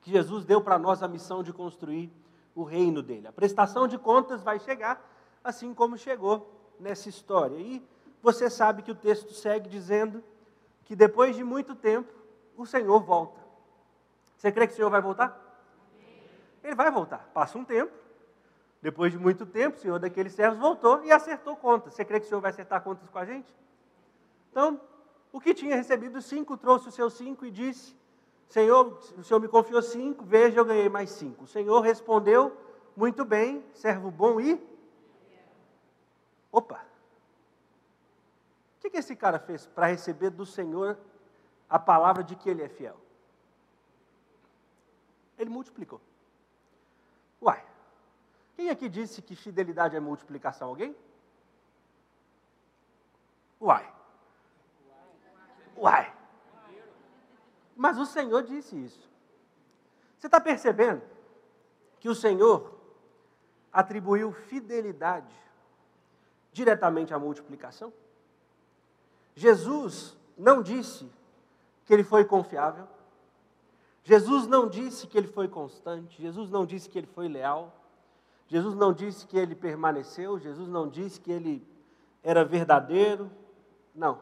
que 0.03 0.11
Jesus 0.11 0.45
deu 0.45 0.61
para 0.61 0.77
nós 0.77 1.01
a 1.01 1.07
missão 1.07 1.41
de 1.41 1.51
construir 1.51 2.13
o 2.53 2.61
reino 2.61 3.01
dele. 3.01 3.27
A 3.27 3.33
prestação 3.33 3.87
de 3.87 3.97
contas 3.97 4.43
vai 4.43 4.59
chegar, 4.59 5.03
assim 5.43 5.73
como 5.73 5.97
chegou 5.97 6.53
nessa 6.79 7.09
história. 7.09 7.57
E 7.57 7.83
você 8.21 8.49
sabe 8.49 8.81
que 8.81 8.91
o 8.91 8.95
texto 8.95 9.33
segue 9.33 9.69
dizendo 9.69 10.23
que 10.83 10.95
depois 10.95 11.35
de 11.35 11.43
muito 11.43 11.75
tempo, 11.75 12.11
o 12.55 12.65
Senhor 12.65 12.99
volta. 13.01 13.39
Você 14.35 14.51
crê 14.51 14.67
que 14.67 14.73
o 14.73 14.75
Senhor 14.75 14.89
vai 14.89 15.01
voltar? 15.01 15.43
Ele 16.63 16.75
vai 16.75 16.91
voltar. 16.91 17.29
Passa 17.33 17.57
um 17.57 17.63
tempo, 17.63 17.91
depois 18.81 19.11
de 19.11 19.17
muito 19.17 19.45
tempo, 19.45 19.77
o 19.77 19.79
Senhor 19.79 19.99
daqueles 19.99 20.33
servos 20.33 20.59
voltou 20.59 21.03
e 21.03 21.11
acertou 21.11 21.55
contas. 21.55 21.93
Você 21.93 22.05
crê 22.05 22.19
que 22.19 22.25
o 22.25 22.29
Senhor 22.29 22.41
vai 22.41 22.51
acertar 22.51 22.81
contas 22.81 23.09
com 23.09 23.17
a 23.17 23.25
gente? 23.25 23.53
Então, 24.51 24.79
o 25.31 25.39
que 25.39 25.53
tinha 25.53 25.75
recebido 25.75 26.21
cinco, 26.21 26.57
trouxe 26.57 26.89
os 26.89 26.95
seus 26.95 27.13
cinco 27.13 27.45
e 27.45 27.51
disse: 27.51 27.95
Senhor, 28.47 28.99
o 29.17 29.23
Senhor 29.23 29.39
me 29.39 29.47
confiou 29.47 29.81
cinco, 29.81 30.23
veja, 30.23 30.59
eu 30.59 30.65
ganhei 30.65 30.89
mais 30.89 31.09
cinco. 31.11 31.43
O 31.43 31.47
Senhor 31.47 31.81
respondeu: 31.81 32.55
Muito 32.95 33.25
bem, 33.25 33.63
servo 33.73 34.09
bom 34.09 34.39
e. 34.39 34.59
Opa! 36.51 36.81
Que, 38.87 38.91
que 38.91 38.97
esse 38.99 39.17
cara 39.17 39.37
fez 39.37 39.67
para 39.67 39.87
receber 39.87 40.29
do 40.29 40.45
Senhor 40.45 40.97
a 41.69 41.77
palavra 41.77 42.23
de 42.23 42.37
que 42.37 42.49
ele 42.49 42.63
é 42.63 42.69
fiel? 42.69 42.97
Ele 45.37 45.49
multiplicou. 45.49 45.99
Uai, 47.41 47.61
quem 48.55 48.69
aqui 48.69 48.87
disse 48.87 49.21
que 49.21 49.35
fidelidade 49.35 49.97
é 49.97 49.99
multiplicação? 49.99 50.69
Alguém? 50.69 50.95
Uai. 53.59 53.93
Uai. 55.75 56.15
Mas 57.75 57.97
o 57.97 58.05
Senhor 58.05 58.41
disse 58.43 58.81
isso. 58.81 59.11
Você 60.17 60.27
está 60.27 60.39
percebendo 60.39 61.01
que 61.99 62.07
o 62.07 62.15
Senhor 62.15 62.73
atribuiu 63.73 64.31
fidelidade 64.31 65.35
diretamente 66.53 67.13
à 67.13 67.19
multiplicação? 67.19 67.91
Jesus 69.37 70.17
não 70.35 70.63
disse 70.63 71.07
que 71.85 71.93
ele 71.93 72.03
foi 72.03 72.25
confiável. 72.25 72.87
Jesus 74.03 74.47
não 74.47 74.67
disse 74.67 75.05
que 75.05 75.15
ele 75.15 75.27
foi 75.27 75.47
constante. 75.47 76.19
Jesus 76.19 76.49
não 76.49 76.65
disse 76.65 76.89
que 76.89 76.97
ele 76.97 77.05
foi 77.05 77.27
leal. 77.27 77.71
Jesus 78.47 78.73
não 78.73 78.91
disse 78.91 79.27
que 79.27 79.37
ele 79.37 79.53
permaneceu, 79.53 80.39
Jesus 80.39 80.67
não 80.67 80.89
disse 80.89 81.21
que 81.21 81.31
ele 81.31 81.67
era 82.23 82.43
verdadeiro. 82.43 83.29
Não. 83.93 84.19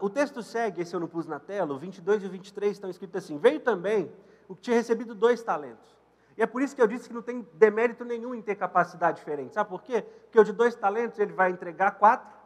O 0.00 0.08
texto 0.08 0.42
segue, 0.42 0.80
esse 0.80 0.96
eu 0.96 1.00
não 1.00 1.08
pus 1.08 1.26
na 1.26 1.38
tela, 1.38 1.74
o 1.74 1.78
22 1.78 2.22
e 2.22 2.26
o 2.26 2.30
23 2.30 2.72
estão 2.72 2.88
escritos 2.88 3.22
assim: 3.22 3.36
Veio 3.36 3.60
também 3.60 4.10
o 4.48 4.54
que 4.54 4.62
tinha 4.62 4.76
recebido 4.76 5.14
dois 5.14 5.42
talentos. 5.42 5.94
E 6.38 6.42
é 6.42 6.46
por 6.46 6.62
isso 6.62 6.74
que 6.74 6.80
eu 6.80 6.86
disse 6.86 7.06
que 7.06 7.14
não 7.14 7.20
tem 7.20 7.46
demérito 7.52 8.02
nenhum 8.02 8.34
em 8.34 8.40
ter 8.40 8.54
capacidade 8.54 9.18
diferente. 9.18 9.52
Sabe 9.52 9.68
por 9.68 9.82
quê? 9.82 10.00
Porque 10.00 10.40
o 10.40 10.44
de 10.44 10.52
dois 10.52 10.74
talentos 10.74 11.18
ele 11.18 11.34
vai 11.34 11.50
entregar 11.50 11.98
quatro. 11.98 12.39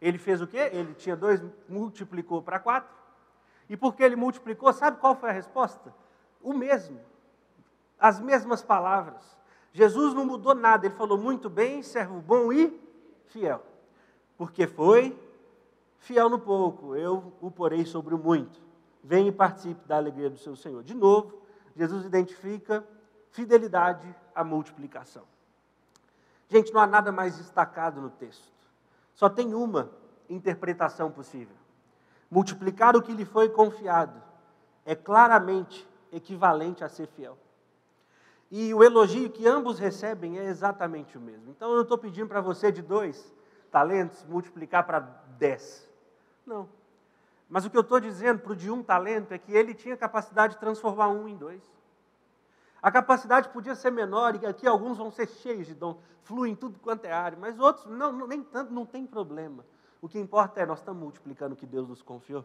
Ele 0.00 0.18
fez 0.18 0.40
o 0.40 0.46
quê? 0.46 0.70
Ele 0.72 0.94
tinha 0.94 1.16
dois, 1.16 1.42
multiplicou 1.68 2.42
para 2.42 2.58
quatro. 2.58 2.96
E 3.68 3.76
porque 3.76 4.02
ele 4.02 4.16
multiplicou, 4.16 4.72
sabe 4.72 4.98
qual 4.98 5.14
foi 5.14 5.30
a 5.30 5.32
resposta? 5.32 5.94
O 6.42 6.52
mesmo. 6.52 7.00
As 7.98 8.20
mesmas 8.20 8.62
palavras. 8.62 9.36
Jesus 9.72 10.14
não 10.14 10.24
mudou 10.24 10.54
nada, 10.54 10.86
ele 10.86 10.94
falou 10.94 11.18
muito 11.18 11.50
bem, 11.50 11.82
servo 11.82 12.20
bom 12.20 12.52
e 12.52 12.80
fiel. 13.26 13.62
Porque 14.36 14.66
foi 14.66 15.18
fiel 15.98 16.30
no 16.30 16.38
pouco, 16.38 16.96
eu 16.96 17.32
o 17.40 17.50
porei 17.50 17.84
sobre 17.84 18.14
o 18.14 18.18
muito. 18.18 18.60
Venha 19.02 19.28
e 19.28 19.32
participe 19.32 19.86
da 19.86 19.96
alegria 19.96 20.30
do 20.30 20.38
seu 20.38 20.56
Senhor. 20.56 20.82
De 20.82 20.94
novo, 20.94 21.42
Jesus 21.76 22.04
identifica 22.04 22.84
fidelidade 23.30 24.14
à 24.34 24.42
multiplicação. 24.42 25.24
Gente, 26.48 26.72
não 26.72 26.80
há 26.80 26.86
nada 26.86 27.12
mais 27.12 27.36
destacado 27.36 28.00
no 28.00 28.10
texto. 28.10 28.57
Só 29.18 29.28
tem 29.28 29.52
uma 29.52 29.90
interpretação 30.30 31.10
possível. 31.10 31.56
Multiplicar 32.30 32.94
o 32.94 33.02
que 33.02 33.12
lhe 33.12 33.24
foi 33.24 33.48
confiado 33.48 34.22
é 34.86 34.94
claramente 34.94 35.84
equivalente 36.12 36.84
a 36.84 36.88
ser 36.88 37.08
fiel. 37.08 37.36
E 38.48 38.72
o 38.72 38.84
elogio 38.84 39.28
que 39.28 39.44
ambos 39.44 39.80
recebem 39.80 40.38
é 40.38 40.44
exatamente 40.44 41.18
o 41.18 41.20
mesmo. 41.20 41.50
Então 41.50 41.70
eu 41.70 41.74
não 41.74 41.82
estou 41.82 41.98
pedindo 41.98 42.28
para 42.28 42.40
você 42.40 42.70
de 42.70 42.80
dois 42.80 43.34
talentos 43.72 44.24
multiplicar 44.24 44.86
para 44.86 45.00
dez. 45.36 45.90
Não. 46.46 46.68
Mas 47.48 47.64
o 47.64 47.70
que 47.70 47.76
eu 47.76 47.80
estou 47.80 47.98
dizendo 47.98 48.38
para 48.38 48.52
o 48.52 48.56
de 48.56 48.70
um 48.70 48.84
talento 48.84 49.32
é 49.32 49.38
que 49.38 49.50
ele 49.50 49.74
tinha 49.74 49.96
capacidade 49.96 50.54
de 50.54 50.60
transformar 50.60 51.08
um 51.08 51.26
em 51.26 51.36
dois. 51.36 51.62
A 52.80 52.90
capacidade 52.92 53.48
podia 53.48 53.74
ser 53.74 53.90
menor, 53.90 54.40
e 54.40 54.46
aqui 54.46 54.66
alguns 54.66 54.98
vão 54.98 55.10
ser 55.10 55.28
cheios 55.28 55.66
de 55.66 55.74
dom, 55.74 56.00
fluem 56.22 56.54
tudo 56.54 56.78
quanto 56.78 57.04
é 57.04 57.12
área, 57.12 57.36
mas 57.38 57.58
outros, 57.58 57.86
não, 57.86 58.26
nem 58.26 58.42
tanto, 58.42 58.72
não 58.72 58.86
tem 58.86 59.04
problema. 59.04 59.64
O 60.00 60.08
que 60.08 60.18
importa 60.18 60.60
é 60.60 60.66
nós 60.66 60.78
estamos 60.78 61.02
multiplicando 61.02 61.54
o 61.54 61.56
que 61.56 61.66
Deus 61.66 61.88
nos 61.88 62.02
confiou. 62.02 62.44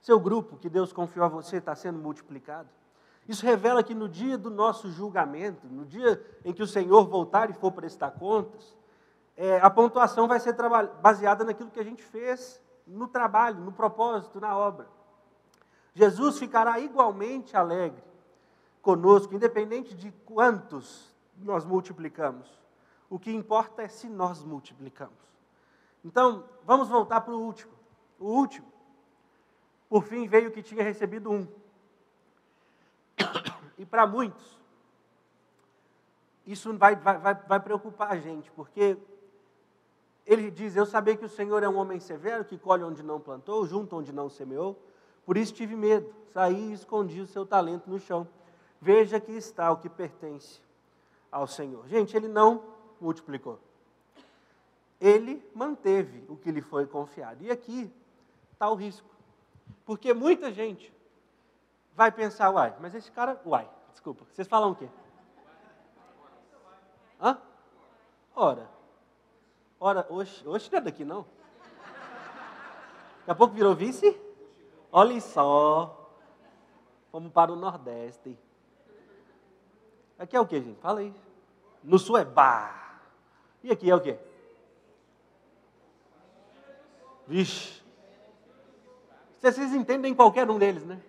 Seu 0.00 0.20
grupo 0.20 0.56
que 0.56 0.68
Deus 0.68 0.92
confiou 0.92 1.26
a 1.26 1.28
você 1.28 1.56
está 1.56 1.74
sendo 1.74 1.98
multiplicado. 1.98 2.68
Isso 3.26 3.44
revela 3.44 3.82
que 3.82 3.92
no 3.92 4.08
dia 4.08 4.38
do 4.38 4.50
nosso 4.50 4.88
julgamento, 4.88 5.66
no 5.66 5.84
dia 5.84 6.24
em 6.44 6.52
que 6.52 6.62
o 6.62 6.66
Senhor 6.66 7.04
voltar 7.08 7.50
e 7.50 7.54
for 7.54 7.72
prestar 7.72 8.12
contas, 8.12 8.76
é, 9.36 9.58
a 9.58 9.68
pontuação 9.68 10.28
vai 10.28 10.38
ser 10.38 10.54
baseada 11.02 11.42
naquilo 11.42 11.70
que 11.70 11.80
a 11.80 11.84
gente 11.84 12.04
fez 12.04 12.62
no 12.86 13.08
trabalho, 13.08 13.58
no 13.58 13.72
propósito, 13.72 14.40
na 14.40 14.56
obra. 14.56 14.86
Jesus 15.92 16.38
ficará 16.38 16.78
igualmente 16.78 17.56
alegre 17.56 18.05
conosco, 18.86 19.34
independente 19.34 19.96
de 19.96 20.12
quantos 20.24 21.12
nós 21.36 21.64
multiplicamos. 21.64 22.48
O 23.10 23.18
que 23.18 23.32
importa 23.32 23.82
é 23.82 23.88
se 23.88 24.08
nós 24.08 24.44
multiplicamos. 24.44 25.18
Então, 26.04 26.44
vamos 26.64 26.88
voltar 26.88 27.22
para 27.22 27.34
o 27.34 27.40
último. 27.40 27.72
O 28.16 28.26
último, 28.26 28.72
por 29.88 30.04
fim, 30.04 30.28
veio 30.28 30.52
que 30.52 30.62
tinha 30.62 30.84
recebido 30.84 31.32
um. 31.32 31.48
E 33.76 33.84
para 33.84 34.06
muitos, 34.06 34.56
isso 36.46 36.72
vai, 36.78 36.94
vai, 36.94 37.34
vai 37.34 37.58
preocupar 37.58 38.12
a 38.12 38.20
gente, 38.20 38.52
porque 38.52 38.96
ele 40.24 40.48
diz: 40.48 40.76
Eu 40.76 40.86
sabia 40.86 41.16
que 41.16 41.24
o 41.24 41.28
Senhor 41.28 41.60
é 41.64 41.68
um 41.68 41.76
homem 41.76 41.98
severo, 41.98 42.44
que 42.44 42.56
colhe 42.56 42.84
onde 42.84 43.02
não 43.02 43.20
plantou, 43.20 43.66
junta 43.66 43.96
onde 43.96 44.12
não 44.12 44.28
semeou. 44.30 44.80
Por 45.24 45.36
isso 45.36 45.52
tive 45.52 45.74
medo, 45.74 46.14
saí 46.32 46.70
e 46.70 46.72
escondi 46.72 47.20
o 47.20 47.26
seu 47.26 47.44
talento 47.44 47.90
no 47.90 47.98
chão. 47.98 48.28
Veja 48.80 49.18
que 49.20 49.32
está 49.32 49.70
o 49.70 49.78
que 49.78 49.88
pertence 49.88 50.60
ao 51.30 51.46
Senhor. 51.46 51.86
Gente, 51.88 52.16
ele 52.16 52.28
não 52.28 52.62
multiplicou. 53.00 53.58
Ele 55.00 55.44
manteve 55.54 56.24
o 56.28 56.36
que 56.36 56.50
lhe 56.50 56.62
foi 56.62 56.86
confiado. 56.86 57.42
E 57.44 57.50
aqui 57.50 57.92
está 58.52 58.70
o 58.70 58.74
risco. 58.74 59.08
Porque 59.84 60.14
muita 60.14 60.52
gente 60.52 60.92
vai 61.94 62.10
pensar, 62.10 62.50
uai, 62.50 62.74
mas 62.80 62.94
esse 62.94 63.10
cara, 63.10 63.40
uai, 63.44 63.68
desculpa, 63.90 64.24
vocês 64.30 64.46
falam 64.46 64.72
o 64.72 64.76
quê? 64.76 64.88
Hã? 67.20 67.38
Ora, 68.34 68.68
Ora, 69.78 70.06
hoje, 70.08 70.42
hoje 70.46 70.70
não 70.72 70.78
é 70.78 70.80
daqui 70.80 71.04
não. 71.04 71.26
Daqui 73.20 73.30
a 73.30 73.34
pouco 73.34 73.54
virou 73.54 73.74
vice? 73.74 74.18
Olha 74.90 75.20
só. 75.20 76.10
Vamos 77.12 77.30
para 77.30 77.52
o 77.52 77.56
Nordeste. 77.56 78.38
Aqui 80.18 80.36
é 80.36 80.40
o 80.40 80.46
que, 80.46 80.60
gente? 80.60 80.80
Fala 80.80 81.00
aí. 81.00 81.14
No 81.82 81.98
Sul 81.98 82.16
é 82.16 82.24
bar. 82.24 83.02
E 83.62 83.70
aqui 83.70 83.90
é 83.90 83.94
o 83.94 84.00
quê? 84.00 84.18
Vixe. 87.26 87.82
Vocês 89.38 89.74
entendem 89.74 90.14
qualquer 90.14 90.50
um 90.50 90.58
deles, 90.58 90.84
né? 90.84 91.00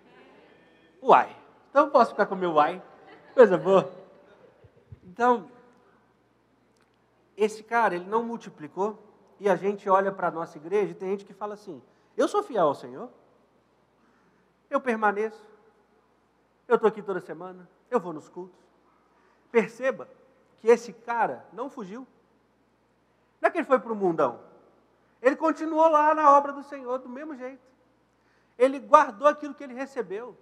Uai. 1.02 1.34
Então 1.70 1.86
eu 1.86 1.90
posso 1.90 2.10
ficar 2.10 2.26
com 2.26 2.34
o 2.34 2.38
meu 2.38 2.52
uai. 2.52 2.82
Coisa 3.34 3.56
boa. 3.56 3.90
Então, 5.04 5.50
esse 7.36 7.62
cara, 7.62 7.94
ele 7.94 8.04
não 8.04 8.22
multiplicou, 8.22 8.98
e 9.40 9.48
a 9.48 9.56
gente 9.56 9.88
olha 9.88 10.10
para 10.10 10.28
a 10.28 10.30
nossa 10.30 10.58
igreja 10.58 10.92
e 10.92 10.94
tem 10.94 11.10
gente 11.10 11.24
que 11.24 11.32
fala 11.32 11.54
assim: 11.54 11.80
eu 12.16 12.26
sou 12.28 12.42
fiel 12.42 12.66
ao 12.66 12.74
Senhor, 12.74 13.08
eu 14.68 14.80
permaneço, 14.80 15.44
eu 16.66 16.74
estou 16.74 16.88
aqui 16.88 17.02
toda 17.02 17.20
semana, 17.20 17.68
eu 17.90 18.00
vou 18.00 18.12
nos 18.12 18.28
cultos. 18.28 18.67
Perceba 19.50 20.08
que 20.60 20.68
esse 20.68 20.92
cara 20.92 21.44
não 21.52 21.70
fugiu. 21.70 22.06
Não 23.40 23.48
é 23.48 23.50
que 23.50 23.58
ele 23.58 23.66
foi 23.66 23.78
para 23.78 23.92
o 23.92 23.96
mundão. 23.96 24.40
Ele 25.22 25.36
continuou 25.36 25.88
lá 25.88 26.14
na 26.14 26.36
obra 26.36 26.52
do 26.52 26.62
Senhor 26.62 26.98
do 26.98 27.08
mesmo 27.08 27.36
jeito. 27.36 27.62
Ele 28.56 28.78
guardou 28.78 29.28
aquilo 29.28 29.54
que 29.54 29.64
ele 29.64 29.74
recebeu. 29.74 30.36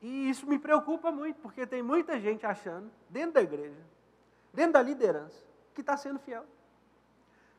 E 0.00 0.30
isso 0.30 0.46
me 0.46 0.58
preocupa 0.58 1.10
muito, 1.10 1.40
porque 1.40 1.66
tem 1.66 1.82
muita 1.82 2.18
gente 2.18 2.46
achando, 2.46 2.90
dentro 3.08 3.32
da 3.32 3.42
igreja, 3.42 3.80
dentro 4.52 4.72
da 4.72 4.82
liderança, 4.82 5.44
que 5.74 5.82
está 5.82 5.96
sendo 5.96 6.18
fiel. 6.18 6.44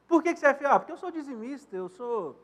Por 0.07 0.23
que, 0.23 0.33
que 0.33 0.39
você 0.39 0.47
é 0.47 0.53
fiel? 0.53 0.79
Porque 0.79 0.91
eu 0.91 0.97
sou 0.97 1.11
dizimista, 1.11 1.75
eu 1.75 1.87
sou. 1.87 2.35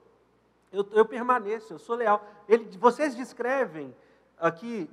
Eu, 0.72 0.88
eu 0.92 1.06
permaneço, 1.06 1.74
eu 1.74 1.80
sou 1.80 1.96
leal. 1.96 2.24
Ele, 2.48 2.78
vocês 2.78 3.16
descrevem 3.16 3.96
aqui 4.38 4.90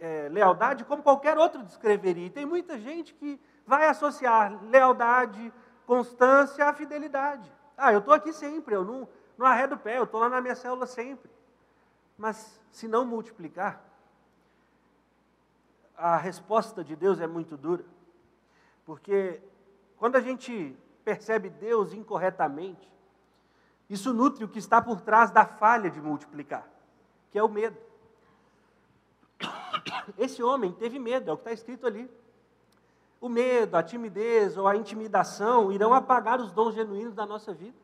é, 0.00 0.28
lealdade 0.28 0.84
como 0.84 1.02
qualquer 1.02 1.38
outro 1.38 1.62
descreveria. 1.62 2.26
E 2.26 2.30
tem 2.30 2.46
muita 2.46 2.78
gente 2.78 3.14
que 3.14 3.40
vai 3.66 3.86
associar 3.88 4.62
lealdade, 4.64 5.52
constância 5.86 6.64
à 6.66 6.72
fidelidade. 6.72 7.50
Ah, 7.76 7.92
eu 7.92 7.98
estou 7.98 8.14
aqui 8.14 8.32
sempre, 8.32 8.74
eu 8.74 8.84
não, 8.84 9.08
não 9.36 9.46
arredo 9.46 9.74
o 9.74 9.78
pé, 9.78 9.98
eu 9.98 10.04
estou 10.04 10.20
lá 10.20 10.28
na 10.28 10.40
minha 10.40 10.54
célula 10.54 10.86
sempre. 10.86 11.30
Mas 12.16 12.60
se 12.70 12.88
não 12.88 13.04
multiplicar, 13.04 13.82
a 15.96 16.16
resposta 16.16 16.84
de 16.84 16.94
Deus 16.94 17.20
é 17.20 17.26
muito 17.26 17.56
dura. 17.56 17.84
Porque 18.84 19.40
quando 19.96 20.16
a 20.16 20.20
gente 20.20 20.76
percebe 21.04 21.48
Deus 21.48 21.92
incorretamente, 21.92 22.90
isso 23.88 24.12
nutre 24.12 24.44
o 24.44 24.48
que 24.48 24.58
está 24.58 24.82
por 24.82 25.00
trás 25.00 25.30
da 25.30 25.46
falha 25.46 25.90
de 25.90 26.00
multiplicar, 26.00 26.68
que 27.30 27.38
é 27.38 27.42
o 27.42 27.48
medo. 27.48 27.76
Esse 30.18 30.42
homem 30.42 30.72
teve 30.72 30.98
medo, 30.98 31.30
é 31.30 31.32
o 31.32 31.36
que 31.36 31.42
está 31.42 31.52
escrito 31.52 31.86
ali. 31.86 32.10
O 33.20 33.28
medo, 33.28 33.76
a 33.76 33.82
timidez 33.82 34.56
ou 34.56 34.66
a 34.66 34.76
intimidação 34.76 35.72
irão 35.72 35.92
apagar 35.92 36.40
os 36.40 36.52
dons 36.52 36.74
genuínos 36.74 37.14
da 37.14 37.24
nossa 37.26 37.52
vida. 37.52 37.76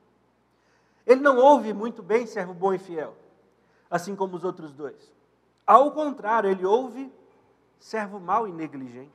Ele 1.06 1.20
não 1.20 1.38
ouve 1.38 1.72
muito 1.72 2.02
bem 2.02 2.26
servo 2.26 2.54
bom 2.54 2.72
e 2.72 2.78
fiel, 2.78 3.16
assim 3.90 4.14
como 4.14 4.36
os 4.36 4.44
outros 4.44 4.72
dois. 4.72 5.12
Ao 5.66 5.90
contrário, 5.90 6.50
ele 6.50 6.64
ouve 6.64 7.12
servo 7.80 8.20
mau 8.20 8.46
e 8.46 8.52
negligente. 8.52 9.10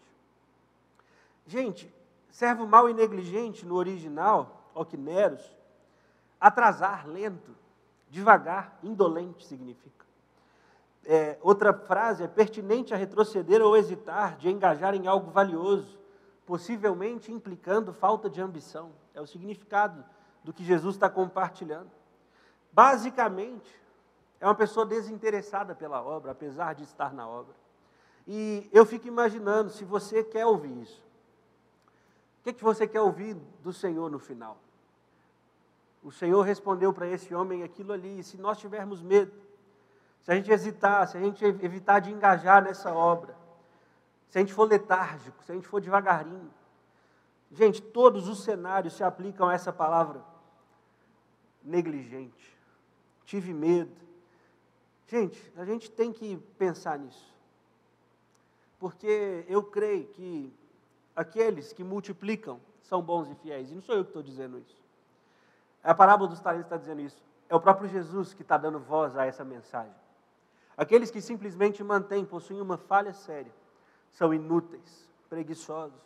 Gente, 1.46 1.94
servo 2.30 2.68
mau 2.68 2.90
e 2.90 2.94
negligente 2.94 3.66
no 3.66 3.76
original, 3.76 4.70
oquineros, 4.74 5.42
atrasar, 6.42 7.08
lento, 7.08 7.56
devagar, 8.10 8.78
indolente 8.84 9.46
significa. 9.46 10.07
É, 11.10 11.38
outra 11.41 11.74
frase 11.74 12.22
é 12.22 12.28
pertinente 12.28 12.93
a 12.93 12.97
retroceder 12.97 13.62
ou 13.62 13.78
hesitar 13.78 14.36
de 14.36 14.49
engajar 14.49 14.93
em 14.93 15.08
algo 15.08 15.32
valioso, 15.32 15.97
possivelmente 16.45 17.32
implicando 17.32 17.93
falta 17.93 18.30
de 18.30 18.41
ambição. 18.41 18.91
É 19.14 19.22
o 19.22 19.26
significado 19.26 20.03
do 20.43 20.51
que 20.51 20.64
Jesus 20.64 20.95
está 20.95 21.10
compartilhando. 21.10 21.89
Basicamente, 22.72 23.74
é 24.39 24.45
uma 24.45 24.53
pessoa 24.53 24.86
desinteressada 24.86 25.74
pela 25.74 26.03
obra, 26.03 26.32
apesar 26.32 26.76
de 26.76 26.84
estar 26.84 27.14
na 27.14 27.28
obra. 27.28 27.55
E 28.28 28.70
eu 28.74 28.86
fico 28.86 29.08
imaginando, 29.08 29.70
se 29.70 29.86
você 29.86 30.22
quer 30.24 30.45
ouvir 30.45 30.82
isso, 30.82 31.08
que, 32.47 32.53
que 32.53 32.64
você 32.64 32.88
quer 32.88 33.01
ouvir 33.01 33.36
do 33.62 33.74
Senhor 33.74 34.10
no 34.10 34.20
final? 34.20 34.58
O 36.01 36.12
Senhor 36.12 36.41
respondeu 36.41 36.93
para 36.93 37.08
esse 37.08 37.34
homem 37.36 37.64
aquilo 37.64 37.91
ali, 37.91 38.20
e 38.20 38.24
se 38.24 38.38
nós 38.38 38.58
tivermos 38.58 39.01
medo, 39.01 39.32
se 40.28 40.32
a 40.34 40.36
gente 40.36 40.51
hesitar, 40.51 41.07
se 41.07 41.15
a 41.15 41.21
gente 41.21 41.41
evitar 41.45 42.01
de 42.01 42.11
engajar 42.11 42.61
nessa 42.61 42.93
obra, 42.93 43.34
se 44.28 44.38
a 44.38 44.41
gente 44.41 44.53
for 44.53 44.65
letárgico, 44.65 45.41
se 45.41 45.53
a 45.53 45.55
gente 45.55 45.65
for 45.65 45.80
devagarinho, 45.80 46.51
gente, 47.49 47.82
todos 47.82 48.28
os 48.28 48.43
cenários 48.43 48.91
se 48.91 49.05
aplicam 49.05 49.47
a 49.47 49.53
essa 49.53 49.71
palavra 49.71 50.21
negligente. 51.63 52.53
Tive 53.23 53.53
medo. 53.53 53.95
Gente, 55.07 55.41
a 55.55 55.63
gente 55.63 55.89
tem 55.89 56.11
que 56.11 56.36
pensar 56.57 56.99
nisso. 56.99 57.34
Porque 58.78 59.45
eu 59.47 59.63
creio 59.63 60.07
que 60.07 60.53
aqueles 61.15 61.71
que 61.71 61.86
multiplicam 61.86 62.59
são 62.82 63.01
bons 63.01 63.30
e 63.30 63.36
fiéis. 63.36 63.71
E 63.71 63.75
não 63.75 63.82
sou 63.82 63.95
eu 63.95 64.03
que 64.03 64.09
estou 64.09 64.21
dizendo 64.21 64.59
isso. 64.59 64.84
A 65.82 65.95
parábola 65.95 66.30
dos 66.30 66.41
talentos 66.41 66.65
está 66.65 66.75
dizendo 66.75 66.99
isso. 66.99 67.23
É 67.47 67.55
o 67.55 67.61
próprio 67.61 67.88
Jesus 67.88 68.34
que 68.34 68.41
está 68.41 68.57
dando 68.57 68.78
voz 68.78 69.15
a 69.15 69.25
essa 69.25 69.45
mensagem. 69.45 69.95
Aqueles 70.78 71.09
que 71.09 71.19
simplesmente 71.19 71.84
mantêm, 71.84 72.23
possuem 72.23 72.61
uma 72.61 72.78
falha 72.78 73.11
séria, 73.11 73.51
são 74.11 74.32
inúteis, 74.32 75.11
preguiçosos. 75.28 75.99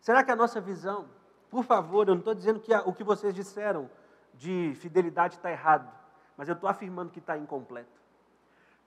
Será 0.00 0.24
que 0.24 0.30
a 0.30 0.36
nossa 0.36 0.58
visão, 0.58 1.06
por 1.50 1.64
favor, 1.64 2.08
eu 2.08 2.14
não 2.14 2.20
estou 2.20 2.34
dizendo 2.34 2.60
que 2.60 2.74
o 2.74 2.94
que 2.94 3.04
vocês 3.04 3.34
disseram 3.34 3.90
de 4.32 4.72
fidelidade 4.76 5.36
está 5.36 5.50
errado, 5.50 5.92
mas 6.34 6.48
eu 6.48 6.54
estou 6.54 6.70
afirmando 6.70 7.12
que 7.12 7.18
está 7.18 7.36
incompleto. 7.36 8.00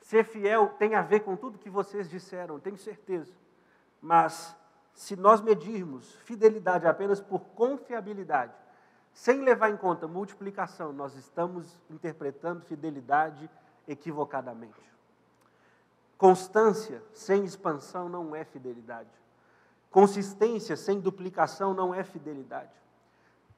Ser 0.01 0.23
fiel 0.23 0.69
tem 0.79 0.95
a 0.95 1.01
ver 1.03 1.19
com 1.19 1.35
tudo 1.35 1.59
que 1.59 1.69
vocês 1.69 2.09
disseram, 2.09 2.59
tenho 2.59 2.77
certeza. 2.77 3.33
Mas 4.01 4.57
se 4.93 5.15
nós 5.15 5.41
medirmos 5.41 6.15
fidelidade 6.17 6.87
apenas 6.87 7.21
por 7.21 7.39
confiabilidade, 7.39 8.53
sem 9.13 9.41
levar 9.41 9.69
em 9.69 9.77
conta 9.77 10.07
multiplicação, 10.07 10.91
nós 10.91 11.15
estamos 11.15 11.79
interpretando 11.89 12.65
fidelidade 12.65 13.47
equivocadamente. 13.87 14.93
Constância 16.23 17.03
sem 17.11 17.43
expansão 17.43 18.07
não 18.07 18.33
é 18.33 18.45
fidelidade. 18.45 19.09
Consistência 19.91 20.77
sem 20.77 21.01
duplicação 21.01 21.73
não 21.73 21.93
é 21.93 22.01
fidelidade. 22.01 22.71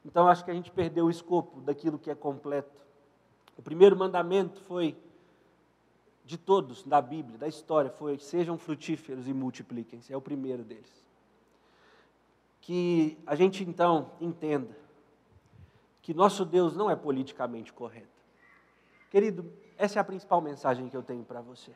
Então 0.04 0.28
acho 0.28 0.44
que 0.44 0.50
a 0.50 0.54
gente 0.56 0.72
perdeu 0.72 1.06
o 1.06 1.12
escopo 1.12 1.62
daquilo 1.62 2.00
que 2.00 2.10
é 2.10 2.16
completo. 2.16 2.82
O 3.56 3.62
primeiro 3.62 3.96
mandamento 3.96 4.60
foi 4.62 4.98
de 6.26 6.40
todos 6.40 6.82
da 6.82 7.00
Bíblia, 7.00 7.38
da 7.38 7.48
história, 7.48 7.92
foi 7.92 8.18
sejam 8.18 8.58
frutíferos 8.58 9.28
e 9.28 9.34
multipliquem-se. 9.34 10.12
É 10.12 10.18
o 10.18 10.22
primeiro 10.22 10.64
deles. 10.64 11.06
Que 12.62 13.16
a 13.28 13.36
gente 13.36 13.64
então 13.64 14.10
entenda 14.20 14.76
que 16.02 16.16
nosso 16.16 16.44
Deus 16.44 16.76
não 16.76 16.90
é 16.90 16.96
politicamente 16.96 17.72
correto. 17.72 18.24
Querido, 19.12 19.54
essa 19.78 20.00
é 20.00 20.02
a 20.02 20.04
principal 20.04 20.42
mensagem 20.42 20.90
que 20.90 20.98
eu 20.98 21.04
tenho 21.04 21.24
para 21.24 21.42
você. 21.42 21.72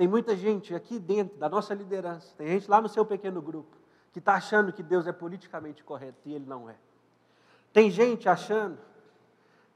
Tem 0.00 0.08
muita 0.08 0.34
gente 0.34 0.74
aqui 0.74 0.98
dentro 0.98 1.36
da 1.36 1.46
nossa 1.46 1.74
liderança, 1.74 2.34
tem 2.38 2.46
gente 2.46 2.70
lá 2.70 2.80
no 2.80 2.88
seu 2.88 3.04
pequeno 3.04 3.42
grupo, 3.42 3.76
que 4.14 4.18
está 4.18 4.32
achando 4.32 4.72
que 4.72 4.82
Deus 4.82 5.06
é 5.06 5.12
politicamente 5.12 5.84
correto 5.84 6.16
e 6.24 6.32
Ele 6.32 6.46
não 6.46 6.70
é. 6.70 6.76
Tem 7.70 7.90
gente 7.90 8.26
achando 8.26 8.78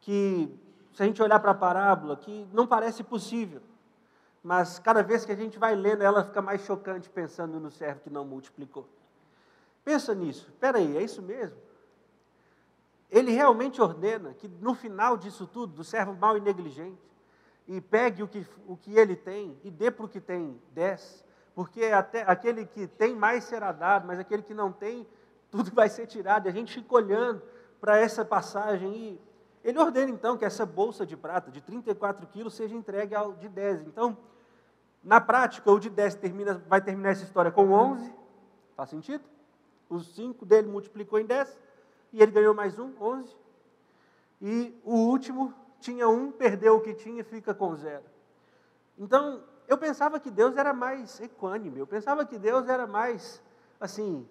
que, 0.00 0.48
se 0.94 1.02
a 1.02 1.04
gente 1.04 1.22
olhar 1.22 1.38
para 1.40 1.50
a 1.50 1.54
parábola, 1.54 2.16
que 2.16 2.48
não 2.54 2.66
parece 2.66 3.04
possível, 3.04 3.60
mas 4.42 4.78
cada 4.78 5.02
vez 5.02 5.26
que 5.26 5.32
a 5.32 5.36
gente 5.36 5.58
vai 5.58 5.74
lendo, 5.74 6.02
ela 6.02 6.24
fica 6.24 6.40
mais 6.40 6.62
chocante 6.62 7.10
pensando 7.10 7.60
no 7.60 7.70
servo 7.70 8.00
que 8.00 8.08
não 8.08 8.24
multiplicou. 8.24 8.88
Pensa 9.84 10.14
nisso, 10.14 10.48
espera 10.48 10.78
aí, 10.78 10.96
é 10.96 11.02
isso 11.02 11.20
mesmo? 11.20 11.58
Ele 13.10 13.30
realmente 13.30 13.78
ordena 13.78 14.32
que 14.32 14.48
no 14.48 14.74
final 14.74 15.18
disso 15.18 15.46
tudo, 15.46 15.74
do 15.74 15.84
servo 15.84 16.14
mau 16.14 16.34
e 16.34 16.40
negligente, 16.40 17.12
e 17.66 17.80
pegue 17.80 18.22
o 18.22 18.28
que, 18.28 18.46
o 18.66 18.76
que 18.76 18.96
ele 18.96 19.16
tem 19.16 19.58
e 19.64 19.70
dê 19.70 19.90
para 19.90 20.04
o 20.04 20.08
que 20.08 20.20
tem 20.20 20.60
dez, 20.72 21.24
porque 21.54 21.84
até 21.86 22.22
aquele 22.22 22.66
que 22.66 22.86
tem 22.86 23.14
mais 23.14 23.44
será 23.44 23.72
dado, 23.72 24.06
mas 24.06 24.18
aquele 24.18 24.42
que 24.42 24.54
não 24.54 24.70
tem, 24.72 25.06
tudo 25.50 25.70
vai 25.70 25.88
ser 25.88 26.06
tirado. 26.06 26.46
E 26.46 26.48
a 26.48 26.52
gente 26.52 26.74
fica 26.74 26.94
olhando 26.94 27.42
para 27.80 27.98
essa 27.98 28.24
passagem 28.24 28.94
e 28.94 29.20
ele 29.62 29.78
ordena 29.78 30.10
então 30.10 30.36
que 30.36 30.44
essa 30.44 30.66
bolsa 30.66 31.06
de 31.06 31.16
prata 31.16 31.50
de 31.50 31.60
34 31.60 32.26
quilos 32.26 32.54
seja 32.54 32.74
entregue 32.74 33.14
ao 33.14 33.32
de 33.32 33.48
10. 33.48 33.82
Então, 33.86 34.16
na 35.02 35.20
prática, 35.20 35.70
o 35.70 35.78
de 35.78 35.88
10 35.88 36.16
termina, 36.16 36.62
vai 36.68 36.82
terminar 36.82 37.10
essa 37.10 37.24
história 37.24 37.50
com 37.50 37.70
11. 37.70 38.12
Faz 38.76 38.90
sentido? 38.90 39.24
Os 39.88 40.14
5 40.14 40.44
dele 40.44 40.68
multiplicou 40.68 41.18
em 41.18 41.24
10 41.24 41.58
e 42.12 42.22
ele 42.22 42.32
ganhou 42.32 42.54
mais 42.54 42.78
um, 42.78 42.92
11. 43.00 43.34
E 44.42 44.78
o 44.84 44.94
último 44.94 45.54
tinha 45.84 46.08
um, 46.08 46.32
perdeu 46.32 46.76
o 46.76 46.80
que 46.80 46.94
tinha 46.94 47.20
e 47.20 47.24
fica 47.24 47.52
com 47.52 47.76
zero. 47.76 48.04
Então, 48.98 49.44
eu 49.68 49.76
pensava 49.76 50.18
que 50.18 50.30
Deus 50.30 50.56
era 50.56 50.72
mais 50.72 51.20
equânime, 51.20 51.78
eu 51.78 51.86
pensava 51.86 52.24
que 52.24 52.38
Deus 52.38 52.66
era 52.70 52.86
mais, 52.86 53.42
assim, 53.78 54.26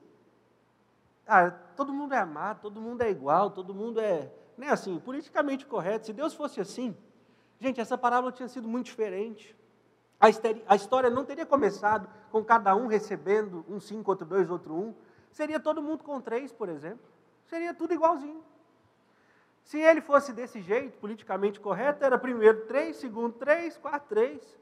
ah, 1.28 1.52
todo 1.76 1.94
mundo 1.94 2.16
é 2.16 2.18
amado, 2.18 2.62
todo 2.62 2.82
mundo 2.82 3.04
é 3.04 3.12
igual, 3.12 3.52
todo 3.52 3.72
mundo 3.72 4.00
é, 4.00 4.32
não 4.58 4.68
é 4.68 4.72
assim, 4.72 5.00
politicamente 5.00 5.68
correto. 5.68 6.08
Se 6.08 6.14
Deus 6.14 6.34
fosse 6.34 6.60
assim, 6.60 6.98
gente, 7.60 7.80
essa 7.80 7.98
parábola 7.98 8.32
tinha 8.32 8.48
sido 8.48 8.68
muito 8.68 8.88
diferente. 8.88 9.56
A 10.20 10.76
história 10.76 11.10
não 11.10 11.24
teria 11.24 11.46
começado 11.46 12.10
com 12.32 12.44
cada 12.44 12.76
um 12.76 12.88
recebendo 12.88 13.64
um 13.70 13.80
cinco, 13.80 14.10
outro 14.10 14.26
dois, 14.26 14.50
outro 14.50 14.74
um. 14.74 14.96
Seria 15.30 15.60
todo 15.60 15.84
mundo 15.84 16.04
com 16.04 16.20
três, 16.20 16.52
por 16.52 16.68
exemplo. 16.68 17.06
Seria 17.46 17.74
tudo 17.74 17.94
igualzinho. 17.94 18.42
Se 19.64 19.80
ele 19.80 20.02
fosse 20.02 20.34
desse 20.34 20.62
jeito, 20.62 20.98
politicamente 20.98 21.60
correto, 21.60 22.04
era 22.04 22.18
primeiro 22.18 22.66
três, 22.66 22.98
segundo 22.98 23.34
três, 23.34 23.78
quarto 23.78 24.08
três. 24.08 24.58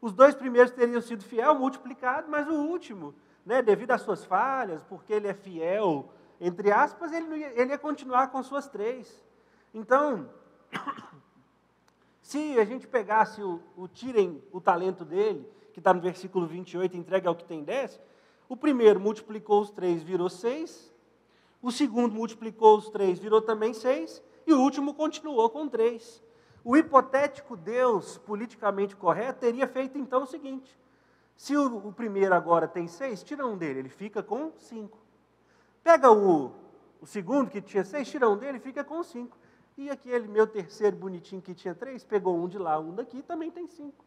Os 0.00 0.12
dois 0.12 0.34
primeiros 0.34 0.72
teriam 0.72 1.00
sido 1.00 1.24
fiel, 1.24 1.54
multiplicado, 1.54 2.30
mas 2.30 2.46
o 2.48 2.54
último, 2.54 3.14
né, 3.46 3.62
devido 3.62 3.92
às 3.92 4.02
suas 4.02 4.24
falhas, 4.24 4.82
porque 4.84 5.12
ele 5.12 5.28
é 5.28 5.34
fiel, 5.34 6.10
entre 6.40 6.70
aspas, 6.70 7.12
ele, 7.12 7.36
ia, 7.36 7.60
ele 7.60 7.70
ia 7.70 7.78
continuar 7.78 8.28
com 8.28 8.42
suas 8.42 8.68
três. 8.68 9.24
Então, 9.72 10.28
se 12.20 12.58
a 12.58 12.64
gente 12.64 12.86
pegasse 12.86 13.42
o, 13.42 13.60
o 13.76 13.88
tirem 13.88 14.42
o 14.52 14.60
talento 14.60 15.04
dele, 15.04 15.48
que 15.72 15.80
está 15.80 15.94
no 15.94 16.00
versículo 16.00 16.46
28, 16.46 16.96
entregue 16.96 17.26
ao 17.26 17.34
que 17.34 17.44
tem 17.44 17.64
dez, 17.64 18.00
o 18.48 18.56
primeiro 18.56 19.00
multiplicou 19.00 19.62
os 19.62 19.70
três, 19.70 20.02
virou 20.02 20.28
seis. 20.28 20.92
O 21.62 21.70
segundo 21.70 22.14
multiplicou 22.14 22.76
os 22.76 22.90
três, 22.90 23.18
virou 23.18 23.40
também 23.40 23.72
seis. 23.72 24.22
E 24.46 24.52
o 24.52 24.60
último 24.60 24.94
continuou 24.94 25.48
com 25.50 25.68
três. 25.68 26.22
O 26.64 26.76
hipotético 26.76 27.56
Deus 27.56 28.18
politicamente 28.18 28.94
correto 28.94 29.40
teria 29.40 29.66
feito 29.66 29.98
então 29.98 30.22
o 30.22 30.26
seguinte: 30.26 30.78
se 31.36 31.56
o, 31.56 31.88
o 31.88 31.92
primeiro 31.92 32.34
agora 32.34 32.68
tem 32.68 32.86
seis, 32.86 33.22
tira 33.22 33.46
um 33.46 33.56
dele, 33.56 33.80
ele 33.80 33.88
fica 33.88 34.22
com 34.22 34.52
cinco. 34.58 34.98
Pega 35.82 36.10
o, 36.10 36.52
o 37.00 37.06
segundo 37.06 37.50
que 37.50 37.60
tinha 37.60 37.84
seis, 37.84 38.08
tira 38.08 38.28
um 38.28 38.36
dele, 38.36 38.60
fica 38.60 38.84
com 38.84 39.02
cinco. 39.02 39.36
E 39.76 39.90
aquele 39.90 40.28
meu 40.28 40.46
terceiro 40.46 40.96
bonitinho 40.96 41.42
que 41.42 41.54
tinha 41.54 41.74
três, 41.74 42.04
pegou 42.04 42.36
um 42.36 42.46
de 42.46 42.58
lá, 42.58 42.78
um 42.78 42.94
daqui, 42.94 43.22
também 43.22 43.50
tem 43.50 43.66
cinco. 43.66 44.04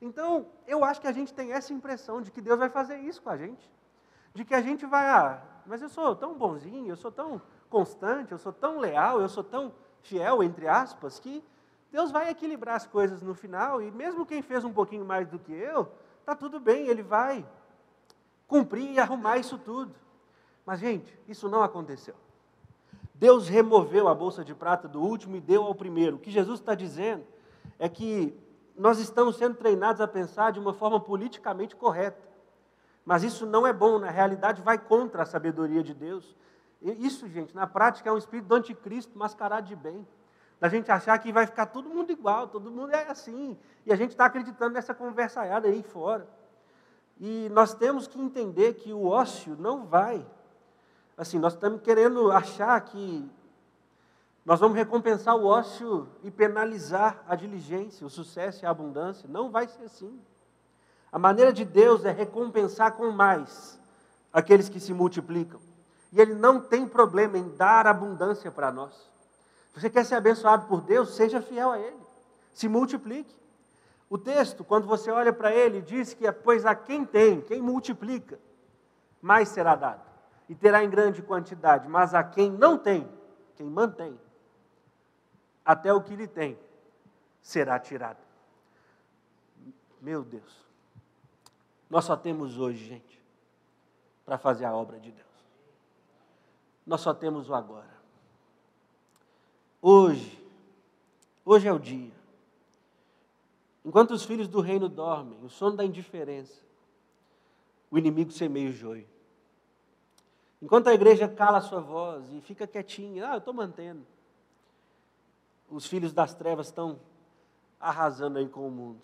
Então, 0.00 0.46
eu 0.66 0.82
acho 0.82 1.00
que 1.00 1.06
a 1.06 1.12
gente 1.12 1.34
tem 1.34 1.52
essa 1.52 1.72
impressão 1.72 2.22
de 2.22 2.30
que 2.30 2.40
Deus 2.40 2.58
vai 2.58 2.70
fazer 2.70 2.98
isso 2.98 3.22
com 3.22 3.28
a 3.28 3.36
gente. 3.36 3.70
De 4.34 4.44
que 4.44 4.54
a 4.54 4.62
gente 4.62 4.86
vai, 4.86 5.06
ah, 5.06 5.42
mas 5.66 5.82
eu 5.82 5.88
sou 5.88 6.16
tão 6.16 6.34
bonzinho, 6.34 6.88
eu 6.88 6.96
sou 6.96 7.12
tão 7.12 7.42
constante, 7.70 8.32
eu 8.32 8.38
sou 8.38 8.52
tão 8.52 8.78
leal, 8.78 9.20
eu 9.20 9.28
sou 9.28 9.44
tão 9.44 9.72
fiel, 10.02 10.42
entre 10.42 10.68
aspas, 10.68 11.18
que 11.18 11.42
Deus 11.90 12.10
vai 12.10 12.28
equilibrar 12.28 12.76
as 12.76 12.86
coisas 12.86 13.22
no 13.22 13.34
final, 13.34 13.80
e 13.80 13.90
mesmo 13.90 14.26
quem 14.26 14.42
fez 14.42 14.64
um 14.64 14.72
pouquinho 14.72 15.04
mais 15.04 15.26
do 15.28 15.38
que 15.38 15.52
eu, 15.52 15.88
está 16.20 16.34
tudo 16.34 16.60
bem, 16.60 16.88
ele 16.88 17.02
vai 17.02 17.46
cumprir 18.46 18.92
e 18.92 18.98
arrumar 18.98 19.38
isso 19.38 19.56
tudo. 19.56 19.94
Mas, 20.66 20.80
gente, 20.80 21.18
isso 21.26 21.48
não 21.48 21.62
aconteceu. 21.62 22.14
Deus 23.14 23.48
removeu 23.48 24.08
a 24.08 24.14
bolsa 24.14 24.44
de 24.44 24.54
prata 24.54 24.88
do 24.88 25.00
último 25.00 25.36
e 25.36 25.40
deu 25.40 25.64
ao 25.64 25.74
primeiro. 25.74 26.16
O 26.16 26.18
que 26.18 26.30
Jesus 26.30 26.58
está 26.60 26.74
dizendo 26.74 27.24
é 27.78 27.88
que 27.88 28.34
nós 28.76 28.98
estamos 28.98 29.36
sendo 29.36 29.56
treinados 29.56 30.00
a 30.00 30.08
pensar 30.08 30.52
de 30.52 30.58
uma 30.58 30.72
forma 30.72 30.98
politicamente 30.98 31.76
correta. 31.76 32.30
Mas 33.04 33.22
isso 33.22 33.44
não 33.44 33.66
é 33.66 33.72
bom, 33.72 33.98
na 33.98 34.10
realidade 34.10 34.62
vai 34.62 34.78
contra 34.78 35.22
a 35.22 35.26
sabedoria 35.26 35.82
de 35.82 35.92
Deus. 35.92 36.36
Isso, 36.80 37.28
gente, 37.28 37.54
na 37.54 37.66
prática 37.66 38.08
é 38.08 38.12
um 38.12 38.18
espírito 38.18 38.48
do 38.48 38.54
anticristo 38.54 39.18
mascarado 39.18 39.66
de 39.66 39.76
bem 39.76 40.06
da 40.60 40.68
gente 40.68 40.92
achar 40.92 41.18
que 41.18 41.32
vai 41.32 41.46
ficar 41.46 41.66
todo 41.66 41.88
mundo 41.88 42.12
igual, 42.12 42.46
todo 42.46 42.70
mundo 42.70 42.94
é 42.94 43.10
assim, 43.10 43.58
e 43.86 43.92
a 43.92 43.96
gente 43.96 44.10
está 44.10 44.26
acreditando 44.26 44.74
nessa 44.74 44.94
conversaiada 44.94 45.66
aí 45.66 45.82
fora. 45.82 46.28
E 47.18 47.48
nós 47.50 47.72
temos 47.72 48.06
que 48.06 48.20
entender 48.20 48.74
que 48.74 48.92
o 48.92 49.06
ócio 49.06 49.56
não 49.58 49.86
vai. 49.86 50.24
Assim, 51.16 51.38
nós 51.38 51.54
estamos 51.54 51.80
querendo 51.80 52.30
achar 52.30 52.78
que 52.82 53.28
nós 54.44 54.60
vamos 54.60 54.76
recompensar 54.76 55.34
o 55.34 55.46
ócio 55.46 56.08
e 56.22 56.30
penalizar 56.30 57.22
a 57.26 57.34
diligência, 57.34 58.06
o 58.06 58.10
sucesso 58.10 58.64
e 58.64 58.66
a 58.66 58.70
abundância. 58.70 59.28
Não 59.28 59.50
vai 59.50 59.66
ser 59.66 59.84
assim. 59.84 60.18
A 61.10 61.18
maneira 61.18 61.52
de 61.52 61.64
Deus 61.64 62.04
é 62.04 62.10
recompensar 62.10 62.92
com 62.92 63.10
mais 63.10 63.80
aqueles 64.32 64.68
que 64.68 64.80
se 64.80 64.92
multiplicam. 64.94 65.60
E 66.12 66.20
Ele 66.20 66.34
não 66.34 66.60
tem 66.60 66.86
problema 66.86 67.38
em 67.38 67.48
dar 67.56 67.86
abundância 67.86 68.50
para 68.50 68.72
nós. 68.72 69.10
Você 69.74 69.88
quer 69.88 70.04
ser 70.04 70.16
abençoado 70.16 70.66
por 70.66 70.80
Deus? 70.80 71.14
Seja 71.14 71.40
fiel 71.40 71.70
a 71.70 71.78
Ele. 71.78 72.00
Se 72.52 72.68
multiplique. 72.68 73.40
O 74.10 74.18
texto, 74.18 74.64
quando 74.64 74.88
você 74.88 75.08
olha 75.08 75.32
para 75.32 75.54
ele, 75.54 75.80
diz 75.80 76.12
que, 76.12 76.30
pois 76.32 76.66
a 76.66 76.74
quem 76.74 77.04
tem, 77.04 77.40
quem 77.40 77.62
multiplica, 77.62 78.40
mais 79.22 79.48
será 79.50 79.76
dado, 79.76 80.02
e 80.48 80.54
terá 80.54 80.82
em 80.82 80.90
grande 80.90 81.22
quantidade, 81.22 81.88
mas 81.88 82.12
a 82.12 82.24
quem 82.24 82.50
não 82.50 82.76
tem, 82.76 83.08
quem 83.54 83.68
mantém, 83.68 84.18
até 85.64 85.94
o 85.94 86.02
que 86.02 86.16
lhe 86.16 86.26
tem, 86.26 86.58
será 87.40 87.78
tirado. 87.78 88.18
Meu 90.00 90.24
Deus, 90.24 90.66
nós 91.88 92.04
só 92.04 92.16
temos 92.16 92.58
hoje, 92.58 92.84
gente, 92.84 93.22
para 94.24 94.38
fazer 94.38 94.64
a 94.64 94.74
obra 94.74 94.98
de 94.98 95.12
Deus. 95.12 95.29
Nós 96.90 97.02
só 97.02 97.14
temos 97.14 97.48
o 97.48 97.54
agora. 97.54 97.86
Hoje, 99.80 100.44
hoje 101.44 101.68
é 101.68 101.72
o 101.72 101.78
dia. 101.78 102.10
Enquanto 103.84 104.10
os 104.10 104.24
filhos 104.24 104.48
do 104.48 104.60
reino 104.60 104.88
dormem, 104.88 105.38
o 105.40 105.48
sono 105.48 105.76
da 105.76 105.84
indiferença, 105.84 106.60
o 107.92 107.96
inimigo 107.96 108.32
semeia 108.32 108.70
o 108.70 108.72
joio. 108.72 109.06
Enquanto 110.60 110.88
a 110.88 110.92
igreja 110.92 111.28
cala 111.28 111.58
a 111.58 111.60
sua 111.60 111.80
voz 111.80 112.28
e 112.32 112.40
fica 112.40 112.66
quietinha, 112.66 113.30
ah, 113.30 113.34
eu 113.34 113.38
estou 113.38 113.54
mantendo. 113.54 114.04
Os 115.70 115.86
filhos 115.86 116.12
das 116.12 116.34
trevas 116.34 116.66
estão 116.66 116.98
arrasando 117.78 118.36
aí 118.36 118.48
com 118.48 118.66
o 118.66 118.70
mundo. 118.70 119.00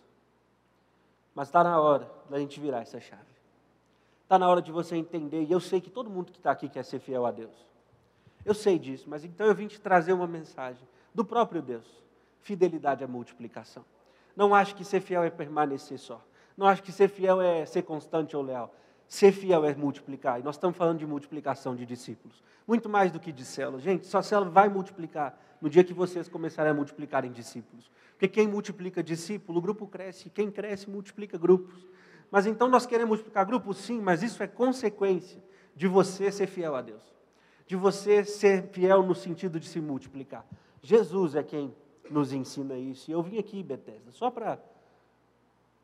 Mas 1.33 1.47
está 1.47 1.63
na 1.63 1.81
hora 1.81 2.11
da 2.29 2.37
gente 2.41 2.59
virar 2.59 2.81
essa 2.81 2.99
chave. 2.99 3.23
Está 4.25 4.41
na 4.41 4.49
hora 4.49 4.61
de 4.61 4.73
você 4.73 4.97
entender, 4.97 5.45
e 5.45 5.53
eu 5.53 5.61
sei 5.61 5.81
que 5.81 5.89
todo 5.89 6.11
mundo 6.11 6.33
que 6.33 6.39
está 6.39 6.51
aqui 6.51 6.69
quer 6.69 6.85
ser 6.85 6.99
fiel 6.99 7.25
a 7.25 7.31
Deus. 7.31 7.76
Eu 8.47 8.55
sei 8.55 8.79
disso, 8.79 9.11
mas 9.11 9.25
então 9.25 9.45
eu 9.45 9.55
vim 9.57 9.67
te 9.67 9.81
trazer 9.81 10.13
uma 10.13 10.29
mensagem 10.29 10.87
do 11.13 11.25
próprio 11.25 11.61
Deus. 11.61 11.85
Fidelidade 12.41 13.03
à 13.03 13.09
multiplicação. 13.09 13.85
Não 14.37 14.55
acho 14.55 14.77
que 14.77 14.85
ser 14.85 15.01
fiel 15.01 15.25
é 15.25 15.31
permanecer 15.31 15.99
só. 15.99 16.25
Não 16.57 16.65
acho 16.65 16.81
que 16.81 16.93
ser 16.93 17.09
fiel 17.09 17.43
é 17.43 17.67
ser 17.67 17.83
constante 17.83 18.37
ou 18.37 18.43
leal. 18.45 18.73
Ser 19.09 19.33
fiel 19.33 19.65
é 19.65 19.75
multiplicar. 19.75 20.39
E 20.39 20.45
nós 20.45 20.55
estamos 20.55 20.77
falando 20.77 21.01
de 21.01 21.07
multiplicação 21.07 21.75
de 21.75 21.85
discípulos. 21.85 22.41
Muito 22.69 22.89
mais 22.89 23.11
do 23.11 23.19
que 23.19 23.33
de 23.33 23.45
célula. 23.45 23.81
Gente, 23.81 24.07
sua 24.07 24.23
célula 24.23 24.49
vai 24.49 24.69
multiplicar 24.69 25.37
no 25.61 25.69
dia 25.69 25.83
que 25.83 25.93
vocês 25.93 26.29
começarem 26.29 26.71
a 26.71 26.75
multiplicar 26.75 27.25
em 27.25 27.33
discípulos. 27.33 27.91
Porque 28.13 28.29
quem 28.29 28.47
multiplica 28.47 29.03
discípulo, 29.03 29.59
o 29.59 29.63
grupo 29.63 29.89
cresce. 29.89 30.31
Quem 30.31 30.53
cresce, 30.53 30.89
multiplica 30.89 31.37
grupos. 31.37 31.85
Mas 32.31 32.47
então 32.47 32.69
nós 32.69 32.87
queremos 32.87 33.09
multiplicar 33.09 33.45
grupos, 33.45 33.79
sim, 33.79 34.01
mas 34.01 34.23
isso 34.23 34.41
é 34.41 34.47
consequência 34.47 35.43
de 35.75 35.89
você 35.89 36.31
ser 36.31 36.47
fiel 36.47 36.77
a 36.77 36.81
Deus. 36.81 37.16
De 37.67 37.77
você 37.77 38.25
ser 38.25 38.69
fiel 38.69 39.03
no 39.03 39.15
sentido 39.15 39.59
de 39.59 39.67
se 39.67 39.81
multiplicar. 39.81 40.47
Jesus 40.83 41.35
é 41.35 41.43
quem 41.43 41.75
nos 42.11 42.33
ensina 42.33 42.77
isso. 42.77 43.11
E 43.11 43.13
eu 43.13 43.23
vim 43.23 43.39
aqui, 43.39 43.63
Bethesda, 43.63 44.13
só 44.13 44.31
para 44.31 44.59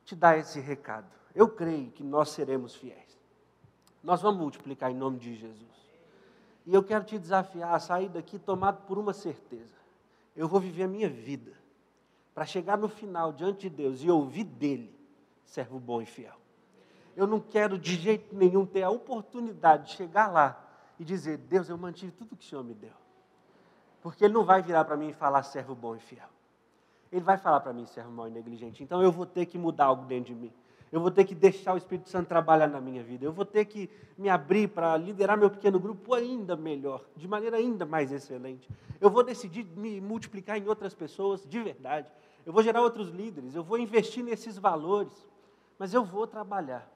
te 0.04 0.14
dar 0.14 0.38
esse 0.38 0.60
recado. 0.60 1.06
Eu 1.34 1.48
creio 1.48 1.90
que 1.90 2.04
nós 2.04 2.30
seremos 2.30 2.74
fiéis. 2.74 3.18
Nós 4.02 4.20
vamos 4.20 4.40
multiplicar 4.40 4.90
em 4.90 4.94
nome 4.94 5.18
de 5.18 5.34
Jesus. 5.34 5.82
E 6.66 6.74
eu 6.74 6.82
quero 6.82 7.04
te 7.04 7.18
desafiar 7.18 7.74
a 7.74 7.80
sair 7.80 8.08
daqui 8.08 8.38
tomado 8.38 8.86
por 8.86 8.98
uma 8.98 9.12
certeza. 9.12 9.74
Eu 10.36 10.48
vou 10.48 10.60
viver 10.60 10.84
a 10.84 10.88
minha 10.88 11.08
vida 11.08 11.52
para 12.34 12.46
chegar 12.46 12.78
no 12.78 12.88
final 12.88 13.32
diante 13.32 13.68
de 13.68 13.70
Deus 13.70 14.02
e 14.02 14.10
ouvir 14.10 14.44
dele, 14.44 14.94
servo 15.44 15.78
bom 15.78 16.00
e 16.00 16.06
fiel. 16.06 16.36
Eu 17.14 17.26
não 17.26 17.40
quero 17.40 17.78
de 17.78 17.94
jeito 17.96 18.34
nenhum 18.34 18.64
ter 18.64 18.82
a 18.82 18.90
oportunidade 18.90 19.88
de 19.90 19.96
chegar 19.96 20.28
lá 20.28 20.58
e 21.02 21.04
dizer: 21.04 21.36
Deus, 21.36 21.68
eu 21.68 21.76
mantive 21.76 22.12
tudo 22.12 22.36
que 22.36 22.44
o 22.44 22.48
Senhor 22.48 22.64
me 22.64 22.74
deu. 22.74 22.92
Porque 24.00 24.24
ele 24.24 24.32
não 24.32 24.44
vai 24.44 24.62
virar 24.62 24.84
para 24.84 24.96
mim 24.96 25.08
e 25.08 25.12
falar 25.12 25.42
servo 25.42 25.74
bom 25.74 25.96
e 25.96 26.00
fiel. 26.00 26.28
Ele 27.10 27.22
vai 27.22 27.36
falar 27.36 27.60
para 27.60 27.72
mim 27.72 27.84
servo 27.86 28.10
mau 28.10 28.26
e 28.26 28.30
negligente. 28.30 28.82
Então 28.82 29.02
eu 29.02 29.10
vou 29.10 29.26
ter 29.26 29.46
que 29.46 29.58
mudar 29.58 29.86
algo 29.86 30.04
dentro 30.06 30.32
de 30.32 30.40
mim. 30.40 30.52
Eu 30.90 31.00
vou 31.00 31.10
ter 31.10 31.24
que 31.24 31.34
deixar 31.34 31.74
o 31.74 31.76
Espírito 31.76 32.08
Santo 32.08 32.28
trabalhar 32.28 32.68
na 32.68 32.80
minha 32.80 33.02
vida. 33.02 33.24
Eu 33.24 33.32
vou 33.32 33.44
ter 33.44 33.64
que 33.64 33.90
me 34.16 34.28
abrir 34.28 34.68
para 34.68 34.96
liderar 34.96 35.36
meu 35.36 35.50
pequeno 35.50 35.80
grupo 35.80 36.14
ainda 36.14 36.54
melhor, 36.54 37.02
de 37.16 37.26
maneira 37.26 37.56
ainda 37.56 37.84
mais 37.84 38.12
excelente. 38.12 38.68
Eu 39.00 39.10
vou 39.10 39.24
decidir 39.24 39.64
me 39.64 40.00
multiplicar 40.00 40.56
em 40.56 40.68
outras 40.68 40.94
pessoas 40.94 41.44
de 41.46 41.60
verdade. 41.60 42.06
Eu 42.46 42.52
vou 42.52 42.62
gerar 42.62 42.80
outros 42.80 43.08
líderes. 43.08 43.54
Eu 43.54 43.64
vou 43.64 43.78
investir 43.78 44.22
nesses 44.22 44.56
valores. 44.56 45.26
Mas 45.78 45.92
eu 45.94 46.04
vou 46.04 46.26
trabalhar 46.26 46.88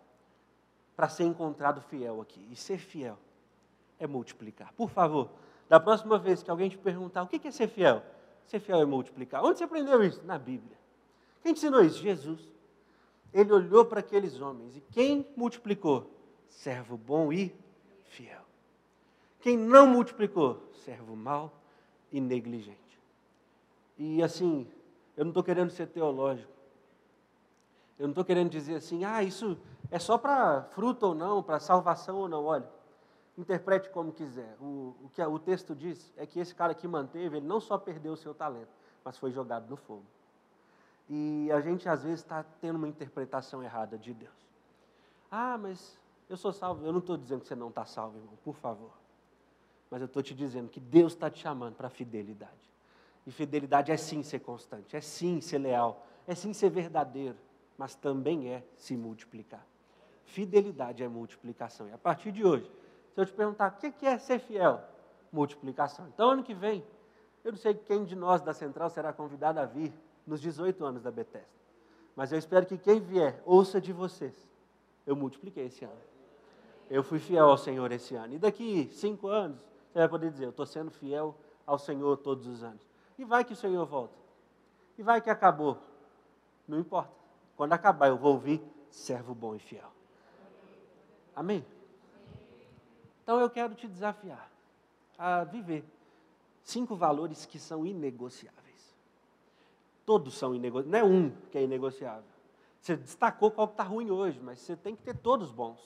para 0.94 1.08
ser 1.08 1.24
encontrado 1.24 1.80
fiel 1.80 2.20
aqui. 2.20 2.46
E 2.50 2.56
ser 2.56 2.78
fiel 2.78 3.18
é 3.98 4.06
multiplicar. 4.06 4.72
Por 4.74 4.90
favor, 4.90 5.30
da 5.68 5.80
próxima 5.80 6.18
vez 6.18 6.42
que 6.42 6.50
alguém 6.50 6.68
te 6.68 6.78
perguntar 6.78 7.22
o 7.22 7.26
que 7.26 7.46
é 7.46 7.50
ser 7.50 7.68
fiel, 7.68 8.02
ser 8.46 8.60
fiel 8.60 8.80
é 8.80 8.84
multiplicar. 8.84 9.44
Onde 9.44 9.58
você 9.58 9.64
aprendeu 9.64 10.02
isso? 10.02 10.22
Na 10.24 10.38
Bíblia. 10.38 10.76
Quem 11.42 11.52
ensinou 11.52 11.82
isso? 11.82 11.98
Jesus. 11.98 12.40
Ele 13.32 13.52
olhou 13.52 13.84
para 13.84 14.00
aqueles 14.00 14.40
homens 14.40 14.76
e 14.76 14.80
quem 14.80 15.26
multiplicou? 15.36 16.10
Servo 16.48 16.96
bom 16.96 17.32
e 17.32 17.54
fiel. 18.04 18.42
Quem 19.40 19.56
não 19.56 19.86
multiplicou? 19.86 20.62
Servo 20.84 21.14
mau 21.14 21.52
e 22.10 22.20
negligente. 22.20 23.00
E 23.98 24.22
assim, 24.22 24.66
eu 25.16 25.24
não 25.24 25.30
estou 25.30 25.42
querendo 25.42 25.70
ser 25.70 25.86
teológico. 25.86 26.52
Eu 27.98 28.04
não 28.04 28.10
estou 28.10 28.24
querendo 28.24 28.50
dizer 28.50 28.76
assim, 28.76 29.04
ah, 29.04 29.22
isso 29.22 29.56
é 29.90 29.98
só 29.98 30.18
para 30.18 30.62
fruto 30.70 31.06
ou 31.06 31.14
não, 31.14 31.42
para 31.42 31.58
salvação 31.58 32.16
ou 32.16 32.28
não. 32.28 32.44
Olha, 32.44 32.68
interprete 33.36 33.90
como 33.90 34.12
quiser. 34.12 34.56
O, 34.60 34.94
o 35.04 35.10
que 35.12 35.22
o 35.22 35.38
texto 35.38 35.74
diz 35.74 36.12
é 36.16 36.26
que 36.26 36.40
esse 36.40 36.54
cara 36.54 36.74
que 36.74 36.88
manteve, 36.88 37.36
ele 37.36 37.46
não 37.46 37.60
só 37.60 37.76
perdeu 37.76 38.12
o 38.12 38.16
seu 38.16 38.34
talento, 38.34 38.70
mas 39.04 39.18
foi 39.18 39.30
jogado 39.30 39.68
no 39.68 39.76
fogo. 39.76 40.04
E 41.08 41.50
a 41.52 41.60
gente 41.60 41.88
às 41.88 42.02
vezes 42.02 42.20
está 42.20 42.44
tendo 42.60 42.76
uma 42.76 42.88
interpretação 42.88 43.62
errada 43.62 43.96
de 43.96 44.12
Deus. 44.12 44.34
Ah, 45.30 45.56
mas 45.56 45.98
eu 46.28 46.36
sou 46.36 46.52
salvo. 46.52 46.84
Eu 46.84 46.92
não 46.92 46.98
estou 46.98 47.16
dizendo 47.16 47.40
que 47.40 47.46
você 47.46 47.54
não 47.54 47.68
está 47.68 47.84
salvo, 47.84 48.18
irmão, 48.18 48.34
por 48.42 48.54
favor. 48.54 48.90
Mas 49.90 50.00
eu 50.00 50.06
estou 50.06 50.22
te 50.22 50.34
dizendo 50.34 50.68
que 50.68 50.80
Deus 50.80 51.12
está 51.12 51.30
te 51.30 51.38
chamando 51.38 51.74
para 51.74 51.88
fidelidade. 51.88 52.52
E 53.24 53.30
fidelidade 53.30 53.92
é 53.92 53.96
sim 53.96 54.22
ser 54.22 54.40
constante, 54.40 54.96
é 54.96 55.00
sim 55.00 55.40
ser 55.40 55.58
leal, 55.58 56.06
é 56.28 56.34
sim 56.34 56.52
ser 56.52 56.70
verdadeiro, 56.70 57.36
mas 57.76 57.94
também 57.94 58.48
é 58.48 58.64
se 58.76 58.96
multiplicar. 58.96 59.64
Fidelidade 60.24 61.02
é 61.02 61.08
multiplicação. 61.08 61.88
E 61.88 61.92
a 61.92 61.98
partir 61.98 62.30
de 62.30 62.44
hoje, 62.44 62.70
se 63.16 63.20
eu 63.22 63.24
te 63.24 63.32
perguntar 63.32 63.72
o 63.72 63.92
que 63.92 64.04
é 64.04 64.18
ser 64.18 64.38
fiel, 64.38 64.78
multiplicação. 65.32 66.06
Então, 66.08 66.32
ano 66.32 66.42
que 66.42 66.52
vem, 66.52 66.84
eu 67.42 67.50
não 67.50 67.58
sei 67.58 67.72
quem 67.72 68.04
de 68.04 68.14
nós 68.14 68.42
da 68.42 68.52
Central 68.52 68.90
será 68.90 69.10
convidado 69.10 69.58
a 69.58 69.64
vir 69.64 69.90
nos 70.26 70.38
18 70.38 70.84
anos 70.84 71.02
da 71.02 71.10
Bethesda. 71.10 71.48
Mas 72.14 72.30
eu 72.30 72.38
espero 72.38 72.66
que 72.66 72.76
quem 72.76 73.00
vier, 73.00 73.40
ouça 73.46 73.80
de 73.80 73.90
vocês. 73.90 74.34
Eu 75.06 75.16
multipliquei 75.16 75.64
esse 75.64 75.82
ano. 75.82 75.96
Eu 76.90 77.02
fui 77.02 77.18
fiel 77.18 77.48
ao 77.48 77.56
Senhor 77.56 77.90
esse 77.90 78.14
ano. 78.14 78.34
E 78.34 78.38
daqui 78.38 78.90
cinco 78.92 79.28
anos, 79.28 79.60
você 79.90 79.98
vai 80.00 80.08
poder 80.10 80.30
dizer, 80.30 80.44
eu 80.44 80.50
estou 80.50 80.66
sendo 80.66 80.90
fiel 80.90 81.34
ao 81.66 81.78
Senhor 81.78 82.18
todos 82.18 82.46
os 82.46 82.62
anos. 82.62 82.86
E 83.18 83.24
vai 83.24 83.46
que 83.46 83.54
o 83.54 83.56
Senhor 83.56 83.86
volta. 83.86 84.18
E 84.98 85.02
vai 85.02 85.22
que 85.22 85.30
acabou. 85.30 85.78
Não 86.68 86.78
importa. 86.78 87.14
Quando 87.56 87.72
acabar, 87.72 88.08
eu 88.08 88.18
vou 88.18 88.32
ouvir 88.34 88.62
servo 88.90 89.34
bom 89.34 89.54
e 89.54 89.58
fiel. 89.58 89.90
Amém? 91.34 91.64
Então 93.26 93.40
eu 93.40 93.50
quero 93.50 93.74
te 93.74 93.88
desafiar 93.88 94.48
a 95.18 95.42
viver 95.42 95.84
cinco 96.62 96.94
valores 96.94 97.44
que 97.44 97.58
são 97.58 97.84
inegociáveis. 97.84 98.94
Todos 100.04 100.34
são 100.34 100.54
inegociáveis, 100.54 100.92
não 100.92 100.98
é 101.00 101.02
um 101.02 101.32
que 101.50 101.58
é 101.58 101.64
inegociável. 101.64 102.22
Você 102.80 102.94
destacou 102.94 103.50
qual 103.50 103.66
está 103.66 103.82
ruim 103.82 104.12
hoje, 104.12 104.38
mas 104.40 104.60
você 104.60 104.76
tem 104.76 104.94
que 104.94 105.02
ter 105.02 105.16
todos 105.16 105.50
bons. 105.50 105.80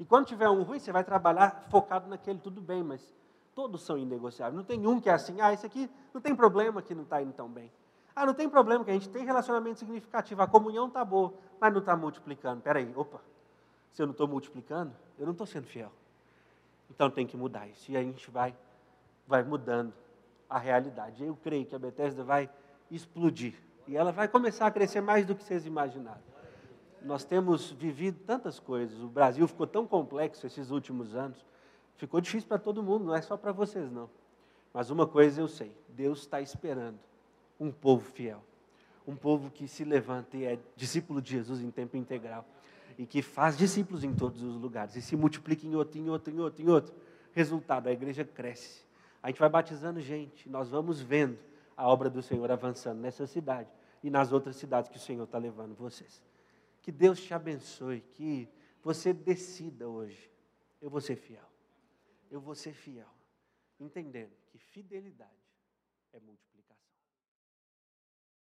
E 0.00 0.04
quando 0.06 0.24
tiver 0.24 0.48
um 0.48 0.62
ruim, 0.62 0.78
você 0.78 0.90
vai 0.90 1.04
trabalhar 1.04 1.66
focado 1.68 2.08
naquele, 2.08 2.38
tudo 2.38 2.62
bem, 2.62 2.82
mas 2.82 3.14
todos 3.54 3.82
são 3.82 3.98
inegociáveis. 3.98 4.56
Não 4.56 4.64
tem 4.64 4.86
um 4.86 4.98
que 4.98 5.10
é 5.10 5.12
assim, 5.12 5.42
ah, 5.42 5.52
esse 5.52 5.66
aqui 5.66 5.90
não 6.14 6.22
tem 6.22 6.34
problema 6.34 6.80
que 6.80 6.94
não 6.94 7.02
está 7.02 7.20
indo 7.20 7.34
tão 7.34 7.50
bem. 7.50 7.70
Ah, 8.16 8.24
não 8.24 8.32
tem 8.32 8.48
problema 8.48 8.82
que 8.82 8.90
a 8.90 8.94
gente 8.94 9.10
tem 9.10 9.26
relacionamento 9.26 9.78
significativo, 9.78 10.40
a 10.40 10.46
comunhão 10.46 10.86
está 10.86 11.04
boa, 11.04 11.34
mas 11.60 11.70
não 11.70 11.80
está 11.80 11.94
multiplicando. 11.94 12.60
Espera 12.60 12.78
aí, 12.78 12.90
opa, 12.96 13.20
se 13.90 14.00
eu 14.00 14.06
não 14.06 14.12
estou 14.12 14.26
multiplicando, 14.26 14.96
eu 15.18 15.26
não 15.26 15.32
estou 15.32 15.46
sendo 15.46 15.66
fiel. 15.66 15.92
Então 16.92 17.10
tem 17.10 17.26
que 17.26 17.36
mudar 17.36 17.66
isso. 17.68 17.90
E 17.90 17.96
a 17.96 18.02
gente 18.02 18.30
vai, 18.30 18.54
vai 19.26 19.42
mudando 19.42 19.94
a 20.48 20.58
realidade. 20.58 21.24
Eu 21.24 21.34
creio 21.42 21.64
que 21.64 21.74
a 21.74 21.78
Bethesda 21.78 22.22
vai 22.22 22.50
explodir. 22.90 23.54
E 23.88 23.96
ela 23.96 24.12
vai 24.12 24.28
começar 24.28 24.66
a 24.66 24.70
crescer 24.70 25.00
mais 25.00 25.24
do 25.24 25.34
que 25.34 25.42
vocês 25.42 25.64
imaginaram. 25.64 26.20
Nós 27.00 27.24
temos 27.24 27.72
vivido 27.72 28.20
tantas 28.26 28.60
coisas. 28.60 29.00
O 29.00 29.08
Brasil 29.08 29.48
ficou 29.48 29.66
tão 29.66 29.86
complexo 29.86 30.46
esses 30.46 30.70
últimos 30.70 31.14
anos. 31.14 31.44
Ficou 31.96 32.20
difícil 32.20 32.46
para 32.46 32.58
todo 32.58 32.82
mundo, 32.82 33.06
não 33.06 33.14
é 33.14 33.22
só 33.22 33.38
para 33.38 33.52
vocês, 33.52 33.90
não. 33.90 34.10
Mas 34.72 34.90
uma 34.90 35.06
coisa 35.06 35.40
eu 35.40 35.48
sei: 35.48 35.74
Deus 35.88 36.20
está 36.20 36.42
esperando 36.42 36.98
um 37.58 37.72
povo 37.72 38.04
fiel. 38.04 38.42
Um 39.08 39.16
povo 39.16 39.50
que 39.50 39.66
se 39.66 39.82
levanta 39.82 40.36
e 40.36 40.44
é 40.44 40.58
discípulo 40.76 41.22
de 41.22 41.30
Jesus 41.30 41.60
em 41.62 41.70
tempo 41.70 41.96
integral 41.96 42.46
e 42.98 43.06
que 43.06 43.22
faz 43.22 43.56
discípulos 43.56 44.04
em 44.04 44.14
todos 44.14 44.42
os 44.42 44.56
lugares 44.56 44.96
e 44.96 45.02
se 45.02 45.16
multiplica 45.16 45.66
em 45.66 45.74
outro, 45.74 45.98
em 45.98 46.08
outro, 46.08 46.32
em 46.32 46.40
outro, 46.40 46.62
em 46.62 46.68
outro, 46.68 46.94
resultado, 47.32 47.88
a 47.88 47.92
igreja 47.92 48.24
cresce. 48.24 48.82
A 49.22 49.28
gente 49.28 49.38
vai 49.38 49.48
batizando 49.48 50.00
gente, 50.00 50.48
nós 50.48 50.68
vamos 50.70 51.00
vendo 51.00 51.38
a 51.76 51.88
obra 51.88 52.10
do 52.10 52.22
Senhor 52.22 52.50
avançando 52.50 53.00
nessa 53.00 53.26
cidade 53.26 53.68
e 54.02 54.10
nas 54.10 54.32
outras 54.32 54.56
cidades 54.56 54.90
que 54.90 54.96
o 54.96 55.00
Senhor 55.00 55.24
está 55.24 55.38
levando 55.38 55.74
vocês. 55.74 56.22
Que 56.80 56.90
Deus 56.90 57.20
te 57.20 57.32
abençoe, 57.32 58.00
que 58.14 58.48
você 58.82 59.12
decida 59.12 59.88
hoje. 59.88 60.30
Eu 60.80 60.90
vou 60.90 61.00
ser 61.00 61.16
fiel. 61.16 61.48
Eu 62.30 62.40
vou 62.40 62.54
ser 62.54 62.72
fiel. 62.72 63.08
Entendendo 63.78 64.32
que 64.50 64.58
fidelidade 64.58 65.30
é 66.12 66.18
multiplicação. 66.18 66.51